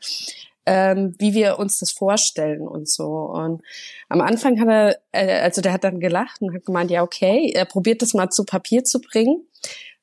Ähm, 0.68 1.14
wie 1.20 1.32
wir 1.32 1.60
uns 1.60 1.78
das 1.78 1.92
vorstellen 1.92 2.66
und 2.66 2.88
so. 2.88 3.04
Und 3.06 3.62
am 4.08 4.20
Anfang 4.20 4.58
hat 4.58 4.68
er, 4.68 4.98
äh, 5.12 5.40
also 5.40 5.60
der 5.60 5.72
hat 5.72 5.84
dann 5.84 6.00
gelacht 6.00 6.42
und 6.42 6.52
hat 6.52 6.66
gemeint, 6.66 6.90
ja, 6.90 7.04
okay, 7.04 7.52
er 7.54 7.66
probiert 7.66 8.02
das 8.02 8.14
mal 8.14 8.30
zu 8.30 8.44
Papier 8.44 8.82
zu 8.82 9.00
bringen 9.00 9.46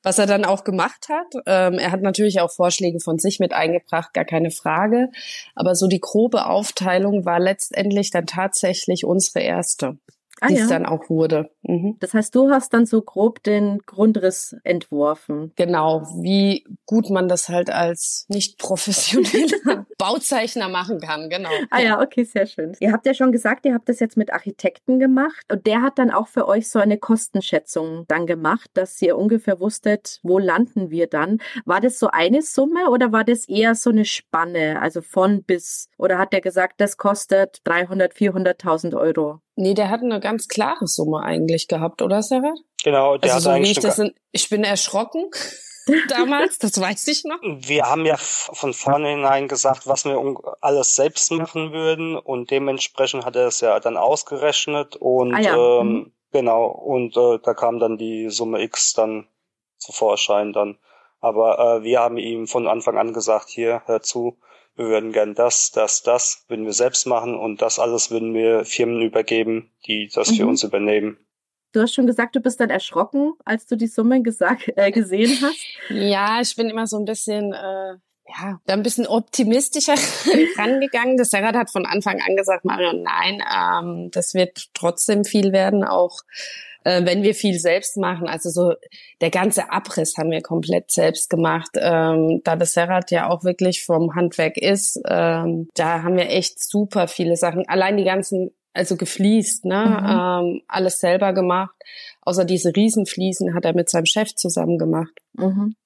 was 0.04 0.18
er 0.18 0.26
dann 0.26 0.44
auch 0.44 0.62
gemacht 0.62 1.08
hat. 1.08 1.42
Ähm, 1.46 1.78
er 1.78 1.90
hat 1.90 2.02
natürlich 2.02 2.40
auch 2.40 2.52
Vorschläge 2.52 3.00
von 3.00 3.18
sich 3.18 3.40
mit 3.40 3.52
eingebracht, 3.52 4.14
gar 4.14 4.24
keine 4.24 4.52
Frage. 4.52 5.10
Aber 5.56 5.74
so 5.74 5.88
die 5.88 6.00
grobe 6.00 6.46
Aufteilung 6.46 7.24
war 7.24 7.40
letztendlich 7.40 8.10
dann 8.10 8.26
tatsächlich 8.26 9.04
unsere 9.04 9.40
erste 9.40 9.98
ah, 10.40 10.48
die 10.48 10.54
ja. 10.54 10.62
es 10.62 10.68
dann 10.68 10.86
auch 10.86 11.08
wurde. 11.08 11.50
Mhm. 11.62 11.96
Das 12.00 12.14
heißt, 12.14 12.34
du 12.34 12.50
hast 12.50 12.72
dann 12.74 12.86
so 12.86 13.02
grob 13.02 13.42
den 13.42 13.78
Grundriss 13.86 14.56
entworfen. 14.64 15.52
Genau, 15.56 16.02
wie 16.22 16.64
gut 16.86 17.10
man 17.10 17.28
das 17.28 17.48
halt 17.48 17.70
als 17.70 18.26
nicht 18.28 18.58
professioneller 18.58 19.83
Bauzeichner 19.98 20.68
machen 20.68 21.00
kann, 21.00 21.28
genau. 21.30 21.50
Ah 21.70 21.80
ja, 21.80 22.00
okay, 22.00 22.24
sehr 22.24 22.46
schön. 22.46 22.76
Ihr 22.80 22.92
habt 22.92 23.06
ja 23.06 23.14
schon 23.14 23.32
gesagt, 23.32 23.66
ihr 23.66 23.74
habt 23.74 23.88
das 23.88 24.00
jetzt 24.00 24.16
mit 24.16 24.32
Architekten 24.32 24.98
gemacht 24.98 25.44
und 25.50 25.66
der 25.66 25.82
hat 25.82 25.98
dann 25.98 26.10
auch 26.10 26.28
für 26.28 26.48
euch 26.48 26.68
so 26.68 26.78
eine 26.78 26.98
Kostenschätzung 26.98 28.04
dann 28.08 28.26
gemacht, 28.26 28.70
dass 28.74 29.00
ihr 29.02 29.16
ungefähr 29.16 29.60
wusstet, 29.60 30.20
wo 30.22 30.38
landen 30.38 30.90
wir 30.90 31.06
dann. 31.06 31.38
War 31.64 31.80
das 31.80 31.98
so 31.98 32.08
eine 32.08 32.42
Summe 32.42 32.90
oder 32.90 33.12
war 33.12 33.24
das 33.24 33.48
eher 33.48 33.74
so 33.74 33.90
eine 33.90 34.04
Spanne, 34.04 34.80
also 34.80 35.02
von 35.02 35.42
bis? 35.42 35.88
Oder 35.98 36.18
hat 36.18 36.32
der 36.32 36.40
gesagt, 36.40 36.80
das 36.80 36.96
kostet 36.96 37.60
300, 37.64 38.14
400.000 38.14 38.96
Euro? 38.96 39.40
Nee, 39.56 39.74
der 39.74 39.90
hat 39.90 40.02
eine 40.02 40.20
ganz 40.20 40.48
klare 40.48 40.86
Summe 40.86 41.20
eigentlich 41.20 41.68
gehabt, 41.68 42.02
oder 42.02 42.22
Sarah? 42.22 42.54
Genau, 42.82 43.16
der 43.16 43.34
also 43.34 43.36
hat 43.36 43.42
so 43.42 43.50
wie 43.50 43.54
eigentlich 43.54 43.78
ich, 43.78 43.80
das 43.80 43.98
in, 43.98 44.12
ich 44.32 44.48
bin 44.48 44.64
erschrocken 44.64 45.30
damals, 46.08 46.58
das 46.58 46.80
weiß 46.80 47.06
ich 47.08 47.24
noch. 47.24 47.40
Wir 47.42 47.84
haben 47.84 48.06
ja 48.06 48.16
von 48.16 48.72
vornherein 48.72 49.48
gesagt, 49.48 49.86
was 49.86 50.04
wir 50.04 50.18
alles 50.60 50.94
selbst 50.94 51.30
machen 51.32 51.72
würden 51.72 52.16
und 52.16 52.50
dementsprechend 52.50 53.24
hat 53.24 53.36
er 53.36 53.48
es 53.48 53.60
ja 53.60 53.78
dann 53.80 53.96
ausgerechnet 53.96 54.96
und 54.96 55.34
Ah 55.34 55.40
ja, 55.40 55.80
ähm, 55.80 55.86
mhm. 55.86 56.12
genau 56.32 56.66
und 56.66 57.16
äh, 57.16 57.38
da 57.42 57.54
kam 57.54 57.78
dann 57.78 57.98
die 57.98 58.30
Summe 58.30 58.62
X 58.62 58.94
dann 58.94 59.26
zu 59.78 59.92
Vorschein 59.92 60.52
dann. 60.52 60.78
Aber 61.20 61.58
äh, 61.78 61.82
wir 61.82 62.00
haben 62.00 62.18
ihm 62.18 62.46
von 62.46 62.66
Anfang 62.66 62.98
an 62.98 63.12
gesagt, 63.12 63.48
hier 63.48 63.82
hör 63.86 64.02
zu, 64.02 64.38
wir 64.76 64.86
würden 64.86 65.12
gern 65.12 65.34
das, 65.34 65.70
das, 65.70 66.02
das 66.02 66.44
würden 66.48 66.66
wir 66.66 66.72
selbst 66.72 67.06
machen 67.06 67.38
und 67.38 67.62
das 67.62 67.78
alles 67.78 68.10
würden 68.10 68.34
wir 68.34 68.64
Firmen 68.64 69.02
übergeben, 69.02 69.72
die 69.86 70.10
das 70.12 70.36
für 70.36 70.42
Mhm. 70.42 70.48
uns 70.50 70.64
übernehmen. 70.64 71.18
Du 71.74 71.80
hast 71.80 71.92
schon 71.92 72.06
gesagt, 72.06 72.36
du 72.36 72.40
bist 72.40 72.60
dann 72.60 72.70
erschrocken, 72.70 73.32
als 73.44 73.66
du 73.66 73.76
die 73.76 73.88
Summe 73.88 74.22
gesagt, 74.22 74.72
äh, 74.76 74.92
gesehen 74.92 75.36
hast. 75.42 75.58
Ja, 75.90 76.40
ich 76.40 76.54
bin 76.54 76.70
immer 76.70 76.86
so 76.86 76.96
ein 76.96 77.04
bisschen, 77.04 77.52
äh, 77.52 77.94
ja, 78.26 78.60
da 78.64 78.74
ein 78.74 78.84
bisschen 78.84 79.08
optimistischer 79.08 79.94
rangegangen. 80.56 81.16
Das 81.16 81.30
Sarah 81.30 81.52
hat 81.58 81.72
von 81.72 81.84
Anfang 81.84 82.20
an 82.22 82.36
gesagt, 82.36 82.64
Marion, 82.64 83.02
nein, 83.02 83.42
ähm, 83.52 84.10
das 84.12 84.34
wird 84.34 84.68
trotzdem 84.72 85.24
viel 85.24 85.52
werden, 85.52 85.82
auch 85.82 86.20
äh, 86.84 87.04
wenn 87.04 87.24
wir 87.24 87.34
viel 87.34 87.58
selbst 87.58 87.96
machen. 87.96 88.28
Also 88.28 88.50
so 88.50 88.74
der 89.20 89.30
ganze 89.30 89.72
Abriss 89.72 90.16
haben 90.16 90.30
wir 90.30 90.42
komplett 90.42 90.92
selbst 90.92 91.28
gemacht. 91.28 91.70
Ähm, 91.74 92.40
da 92.44 92.54
das 92.54 92.74
Serrat 92.74 93.10
ja 93.10 93.28
auch 93.28 93.42
wirklich 93.42 93.84
vom 93.84 94.14
Handwerk 94.14 94.56
ist, 94.56 95.00
ähm, 95.08 95.68
da 95.74 96.02
haben 96.02 96.16
wir 96.16 96.30
echt 96.30 96.62
super 96.62 97.08
viele 97.08 97.36
Sachen. 97.36 97.66
Allein 97.68 97.96
die 97.96 98.04
ganzen, 98.04 98.54
also 98.74 98.96
gefliest, 98.96 99.64
ne? 99.64 99.82
Ähm, 100.06 100.62
alles 100.68 100.98
selber 100.98 101.32
gemacht. 101.32 101.74
Außer 102.22 102.44
diese 102.44 102.74
Riesenfliesen 102.74 103.54
hat 103.54 103.64
er 103.64 103.74
mit 103.74 103.88
seinem 103.88 104.06
Chef 104.06 104.34
zusammen 104.34 104.78
gemacht. 104.78 105.12
Mhm. 105.34 105.76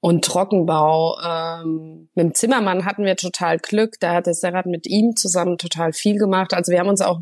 Und 0.00 0.24
Trockenbau. 0.24 1.18
Ähm, 1.24 2.08
mit 2.14 2.24
dem 2.24 2.34
Zimmermann 2.34 2.84
hatten 2.84 3.04
wir 3.04 3.16
total 3.16 3.58
Glück. 3.58 3.94
Da 4.00 4.14
hat 4.14 4.26
der 4.26 4.34
Serrat 4.34 4.66
mit 4.66 4.86
ihm 4.86 5.16
zusammen 5.16 5.58
total 5.58 5.92
viel 5.92 6.18
gemacht. 6.18 6.54
Also 6.54 6.70
wir 6.70 6.78
haben 6.78 6.88
uns 6.88 7.00
auch 7.00 7.20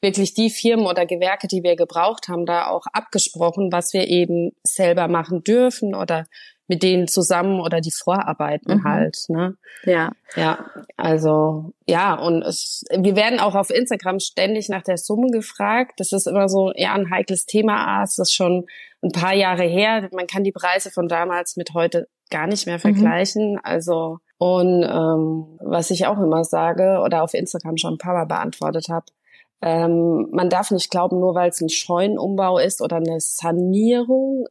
wirklich 0.00 0.34
die 0.34 0.48
Firmen 0.50 0.86
oder 0.86 1.04
Gewerke, 1.04 1.46
die 1.46 1.62
wir 1.62 1.76
gebraucht 1.76 2.28
haben, 2.28 2.46
da 2.46 2.68
auch 2.68 2.86
abgesprochen, 2.92 3.70
was 3.70 3.92
wir 3.92 4.08
eben 4.08 4.52
selber 4.64 5.08
machen 5.08 5.44
dürfen 5.44 5.94
oder 5.94 6.26
mit 6.68 6.82
denen 6.82 7.06
zusammen 7.06 7.60
oder 7.60 7.80
die 7.80 7.90
Vorarbeiten 7.90 8.78
Mhm. 8.78 8.84
halt. 8.84 9.18
Ne? 9.28 9.56
Ja. 9.84 10.12
Ja, 10.36 10.64
also 10.96 11.72
ja, 11.86 12.14
und 12.14 12.42
es, 12.42 12.84
wir 12.96 13.16
werden 13.16 13.40
auch 13.40 13.54
auf 13.54 13.70
Instagram 13.70 14.20
ständig 14.20 14.68
nach 14.68 14.82
der 14.82 14.98
Summe 14.98 15.28
gefragt. 15.30 15.94
Das 15.98 16.12
ist 16.12 16.26
immer 16.26 16.48
so 16.48 16.72
eher 16.72 16.94
ein 16.94 17.10
heikles 17.10 17.46
Thema. 17.46 17.84
Ah, 17.86 18.02
es 18.02 18.18
ist 18.18 18.32
schon 18.32 18.66
ein 19.02 19.12
paar 19.12 19.34
Jahre 19.34 19.64
her. 19.64 20.08
Man 20.12 20.26
kann 20.26 20.44
die 20.44 20.52
Preise 20.52 20.90
von 20.90 21.08
damals 21.08 21.56
mit 21.56 21.74
heute 21.74 22.08
gar 22.30 22.46
nicht 22.46 22.66
mehr 22.66 22.78
vergleichen. 22.78 23.58
Also 23.62 24.18
und 24.38 24.82
ähm, 24.82 25.58
was 25.60 25.90
ich 25.90 26.06
auch 26.06 26.18
immer 26.18 26.42
sage 26.42 27.00
oder 27.04 27.22
auf 27.22 27.32
Instagram 27.32 27.76
schon 27.76 27.94
ein 27.94 27.98
paar 27.98 28.14
Mal 28.14 28.26
beantwortet 28.26 28.88
habe, 28.88 29.06
ähm, 29.62 30.28
man 30.32 30.50
darf 30.50 30.72
nicht 30.72 30.90
glauben, 30.90 31.20
nur 31.20 31.36
weil 31.36 31.50
es 31.50 31.60
ein 31.60 31.68
Scheunenumbau 31.68 32.58
ist 32.58 32.82
oder 32.82 32.96
eine 32.96 33.20
Sanierung. 33.20 34.46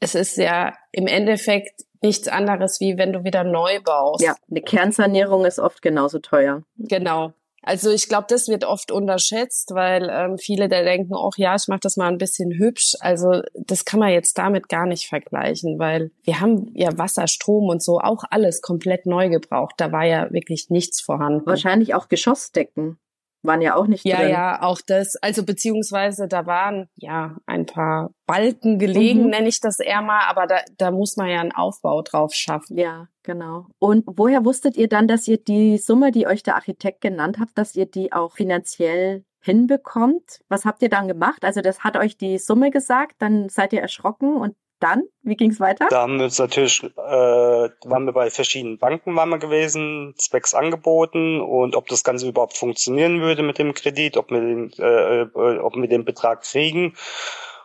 Es 0.00 0.16
ist 0.16 0.36
ja 0.36 0.72
im 0.90 1.06
Endeffekt 1.06 1.84
nichts 2.02 2.28
anderes, 2.28 2.80
wie 2.80 2.96
wenn 2.96 3.12
du 3.12 3.24
wieder 3.24 3.44
neu 3.44 3.80
baust. 3.82 4.22
Ja, 4.22 4.34
eine 4.50 4.62
Kernsanierung 4.62 5.44
ist 5.44 5.58
oft 5.58 5.82
genauso 5.82 6.18
teuer. 6.18 6.62
Genau. 6.76 7.32
Also 7.62 7.90
ich 7.90 8.08
glaube, 8.08 8.26
das 8.30 8.48
wird 8.48 8.64
oft 8.64 8.90
unterschätzt, 8.90 9.74
weil 9.74 10.08
ähm, 10.10 10.38
viele 10.38 10.68
da 10.68 10.82
denken, 10.82 11.14
auch 11.14 11.36
ja, 11.36 11.54
ich 11.54 11.68
mache 11.68 11.80
das 11.82 11.96
mal 11.96 12.08
ein 12.08 12.18
bisschen 12.18 12.52
hübsch. 12.52 12.94
Also 13.00 13.42
das 13.54 13.84
kann 13.84 14.00
man 14.00 14.10
jetzt 14.10 14.38
damit 14.38 14.68
gar 14.68 14.86
nicht 14.86 15.08
vergleichen, 15.08 15.78
weil 15.78 16.10
wir 16.22 16.40
haben 16.40 16.70
ja 16.74 16.96
Wasser, 16.96 17.26
Strom 17.26 17.68
und 17.68 17.82
so 17.82 17.98
auch 17.98 18.24
alles 18.30 18.62
komplett 18.62 19.06
neu 19.06 19.28
gebraucht. 19.28 19.74
Da 19.76 19.92
war 19.92 20.04
ja 20.04 20.32
wirklich 20.32 20.70
nichts 20.70 21.00
vorhanden. 21.00 21.44
Wahrscheinlich 21.46 21.94
auch 21.94 22.08
Geschossdecken 22.08 22.98
waren 23.42 23.60
ja 23.62 23.76
auch 23.76 23.86
nicht 23.86 24.04
Ja, 24.04 24.18
drin. 24.18 24.30
ja, 24.30 24.62
auch 24.62 24.80
das. 24.86 25.16
Also 25.16 25.44
beziehungsweise 25.44 26.26
da 26.28 26.46
waren 26.46 26.88
ja 26.96 27.36
ein 27.46 27.66
paar 27.66 28.10
Balken 28.26 28.78
gelegen, 28.78 29.24
Mhm. 29.24 29.30
nenne 29.30 29.48
ich 29.48 29.60
das 29.60 29.78
eher 29.78 30.02
mal, 30.02 30.22
aber 30.28 30.46
da, 30.46 30.56
da 30.76 30.90
muss 30.90 31.16
man 31.16 31.28
ja 31.28 31.40
einen 31.40 31.52
Aufbau 31.52 32.02
drauf 32.02 32.34
schaffen. 32.34 32.76
Ja, 32.76 33.06
genau. 33.22 33.66
Und 33.78 34.04
woher 34.06 34.44
wusstet 34.44 34.76
ihr 34.76 34.88
dann, 34.88 35.06
dass 35.08 35.28
ihr 35.28 35.38
die 35.38 35.78
Summe, 35.78 36.10
die 36.10 36.26
euch 36.26 36.42
der 36.42 36.56
Architekt 36.56 37.00
genannt 37.00 37.38
hat, 37.38 37.48
dass 37.54 37.74
ihr 37.76 37.86
die 37.86 38.12
auch 38.12 38.32
finanziell 38.32 39.24
hinbekommt? 39.40 40.40
Was 40.48 40.64
habt 40.64 40.82
ihr 40.82 40.88
dann 40.88 41.08
gemacht? 41.08 41.44
Also 41.44 41.60
das 41.60 41.84
hat 41.84 41.96
euch 41.96 42.16
die 42.16 42.38
Summe 42.38 42.70
gesagt, 42.70 43.16
dann 43.18 43.48
seid 43.48 43.72
ihr 43.72 43.80
erschrocken 43.80 44.36
und 44.36 44.54
dann, 44.80 45.02
wie 45.22 45.36
ging's 45.36 45.60
weiter? 45.60 45.86
Da 45.90 46.02
haben 46.02 46.18
wir 46.18 46.24
uns 46.24 46.38
natürlich, 46.38 46.82
äh, 46.82 46.88
waren 46.96 48.04
wir 48.06 48.12
bei 48.12 48.30
verschiedenen 48.30 48.78
Banken 48.78 49.14
waren 49.16 49.28
wir 49.30 49.38
gewesen, 49.38 50.14
zwecks 50.18 50.54
angeboten 50.54 51.40
und 51.40 51.76
ob 51.76 51.88
das 51.88 52.04
Ganze 52.04 52.28
überhaupt 52.28 52.56
funktionieren 52.56 53.20
würde 53.20 53.42
mit 53.42 53.58
dem 53.58 53.74
Kredit, 53.74 54.16
ob 54.16 54.30
wir 54.30 54.40
den, 54.40 54.72
äh, 54.78 55.26
ob 55.60 55.76
wir 55.76 55.88
den 55.88 56.04
Betrag 56.04 56.42
kriegen. 56.42 56.94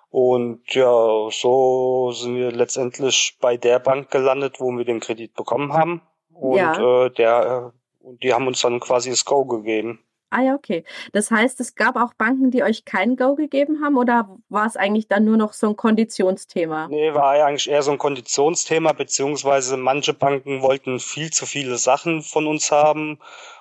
Und 0.09 0.61
ja, 0.75 1.27
so 1.31 2.11
sind 2.11 2.35
wir 2.35 2.51
letztendlich 2.51 3.37
bei 3.41 3.57
der 3.57 3.79
Bank 3.79 4.11
gelandet, 4.11 4.59
wo 4.59 4.71
wir 4.71 4.85
den 4.85 4.99
Kredit 4.99 5.33
bekommen 5.33 5.73
haben. 5.73 6.01
Und 6.33 6.57
Ja. 6.57 7.05
äh, 7.05 7.09
der, 7.11 7.73
die 8.21 8.33
haben 8.33 8.45
uns 8.47 8.61
dann 8.61 8.79
quasi 8.79 9.09
das 9.09 9.25
Go 9.25 9.45
gegeben. 9.45 9.99
Ah 10.33 10.41
ja, 10.41 10.55
okay. 10.55 10.83
Das 11.11 11.29
heißt, 11.29 11.59
es 11.59 11.75
gab 11.75 11.95
auch 11.95 12.15
Banken, 12.15 12.49
die 12.49 12.63
euch 12.63 12.85
kein 12.85 13.17
Go 13.17 13.35
gegeben 13.35 13.83
haben 13.83 13.97
oder 13.97 14.35
war 14.49 14.65
es 14.65 14.75
eigentlich 14.75 15.07
dann 15.07 15.25
nur 15.25 15.37
noch 15.37 15.53
so 15.53 15.67
ein 15.67 15.75
Konditionsthema? 15.75 16.87
Nee, 16.87 17.13
war 17.13 17.37
ja 17.37 17.45
eigentlich 17.45 17.69
eher 17.69 17.83
so 17.83 17.91
ein 17.91 17.99
Konditionsthema, 17.99 18.93
beziehungsweise 18.93 19.77
manche 19.77 20.15
Banken 20.15 20.63
wollten 20.63 20.99
viel 20.99 21.29
zu 21.29 21.45
viele 21.45 21.77
Sachen 21.77 22.23
von 22.23 22.47
uns 22.47 22.71
haben 22.71 23.19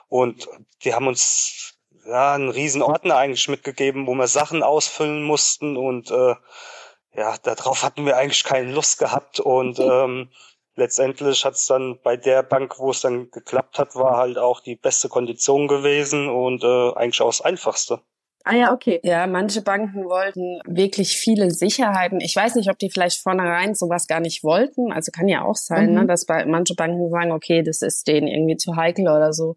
und 0.09 0.49
die 0.83 0.95
haben 0.95 1.09
uns 1.09 1.75
ja 2.07 2.33
einen 2.33 2.49
riesen 2.49 2.81
Ordner 2.81 3.19
eigentlich 3.19 3.49
mitgegeben, 3.49 4.07
wo 4.07 4.15
wir 4.15 4.27
Sachen 4.27 4.63
ausfüllen 4.63 5.23
mussten 5.25 5.77
und 5.77 6.11
äh, 6.11 6.35
ja, 7.15 7.37
darauf 7.43 7.83
hatten 7.83 8.07
wir 8.07 8.17
eigentlich 8.17 8.45
keine 8.45 8.73
Lust 8.73 8.99
gehabt 8.99 9.41
und 9.41 9.79
ähm, 9.79 10.31
letztendlich 10.77 11.45
hat 11.45 11.55
es 11.55 11.67
dann 11.67 11.99
bei 12.03 12.17
der 12.17 12.43
Bank, 12.43 12.79
wo 12.79 12.91
es 12.91 13.01
dann 13.01 13.31
geklappt 13.31 13.79
hat, 13.79 13.95
war 13.95 14.17
halt 14.17 14.39
auch 14.39 14.61
die 14.61 14.77
beste 14.77 15.09
Kondition 15.09 15.69
gewesen 15.69 16.29
und 16.29 16.65
äh, 16.65 16.93
eigentlich 16.95 17.21
auch 17.21 17.29
das 17.31 17.41
Einfachste. 17.41 18.01
Ah 18.45 18.57
ja, 18.57 18.73
okay. 18.73 18.99
Ja, 19.05 19.29
manche 19.29 19.63
Banken 19.63 20.05
wollten 20.05 20.61
wirklich 20.67 21.17
viele 21.17 21.53
Sicherheiten. 21.53 22.21
Ich 22.21 22.35
weiß 22.35 22.57
nicht, 22.57 22.69
ob 22.69 22.79
die 22.79 22.91
vielleicht 22.91 23.19
vornherein 23.23 23.77
sowas 23.77 24.09
gar 24.09 24.19
nicht 24.19 24.43
wollten. 24.43 24.93
Also 24.93 25.13
kann 25.13 25.29
ja 25.29 25.45
auch 25.45 25.55
sein, 25.55 25.91
Mhm. 25.91 25.95
ne, 25.95 26.07
dass 26.07 26.27
bei 26.27 26.45
manche 26.45 26.75
Banken 26.75 27.09
sagen, 27.09 27.31
okay, 27.31 27.63
das 27.63 27.83
ist 27.83 28.09
denen 28.09 28.27
irgendwie 28.27 28.57
zu 28.57 28.75
heikel 28.75 29.05
oder 29.05 29.33
so. 29.33 29.55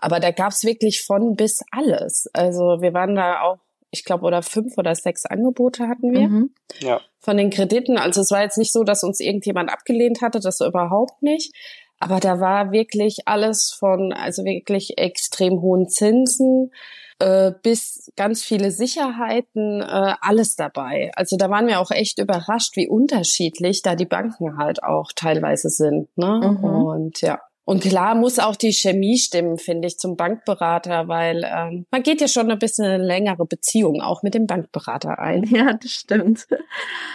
Aber 0.00 0.20
da 0.20 0.32
gab's 0.32 0.64
wirklich 0.64 1.02
von 1.02 1.34
bis 1.34 1.64
alles. 1.70 2.28
Also 2.34 2.82
wir 2.82 2.92
waren 2.92 3.14
da 3.14 3.40
auch, 3.40 3.56
ich 3.90 4.04
glaube, 4.04 4.24
oder 4.24 4.42
fünf 4.42 4.76
oder 4.78 4.94
sechs 4.94 5.24
Angebote 5.26 5.88
hatten 5.88 6.12
wir 6.12 6.28
Mhm. 6.28 6.50
Ja. 6.80 7.00
von 7.18 7.36
den 7.36 7.50
Krediten. 7.50 7.98
Also 7.98 8.20
es 8.20 8.30
war 8.30 8.42
jetzt 8.42 8.58
nicht 8.58 8.72
so, 8.72 8.84
dass 8.84 9.02
uns 9.04 9.20
irgendjemand 9.20 9.70
abgelehnt 9.70 10.22
hatte, 10.22 10.40
das 10.40 10.60
überhaupt 10.60 11.22
nicht. 11.22 11.54
Aber 11.98 12.20
da 12.20 12.40
war 12.40 12.72
wirklich 12.72 13.20
alles 13.24 13.74
von, 13.78 14.12
also 14.12 14.44
wirklich 14.44 14.98
extrem 14.98 15.62
hohen 15.62 15.88
Zinsen 15.88 16.70
äh, 17.18 17.52
bis 17.62 18.12
ganz 18.16 18.42
viele 18.42 18.70
Sicherheiten, 18.70 19.80
äh, 19.80 20.14
alles 20.20 20.56
dabei. 20.56 21.10
Also 21.16 21.38
da 21.38 21.48
waren 21.48 21.66
wir 21.66 21.80
auch 21.80 21.90
echt 21.90 22.18
überrascht, 22.18 22.76
wie 22.76 22.88
unterschiedlich 22.88 23.80
da 23.80 23.94
die 23.94 24.04
Banken 24.04 24.58
halt 24.58 24.82
auch 24.82 25.10
teilweise 25.16 25.70
sind. 25.70 26.08
Ne? 26.18 26.58
Mhm. 26.58 26.64
Und 26.64 27.20
ja. 27.22 27.40
Und 27.66 27.82
klar 27.82 28.14
muss 28.14 28.38
auch 28.38 28.54
die 28.54 28.72
Chemie 28.72 29.18
stimmen, 29.18 29.58
finde 29.58 29.88
ich, 29.88 29.98
zum 29.98 30.16
Bankberater, 30.16 31.08
weil 31.08 31.44
ähm, 31.44 31.84
man 31.90 32.02
geht 32.04 32.20
ja 32.20 32.28
schon 32.28 32.48
ein 32.48 32.60
bisschen 32.60 32.84
eine 32.84 33.04
längere 33.04 33.44
Beziehung 33.44 34.00
auch 34.00 34.22
mit 34.22 34.34
dem 34.34 34.46
Bankberater 34.46 35.18
ein. 35.18 35.42
Ja, 35.44 35.72
das 35.74 35.90
stimmt. 35.90 36.46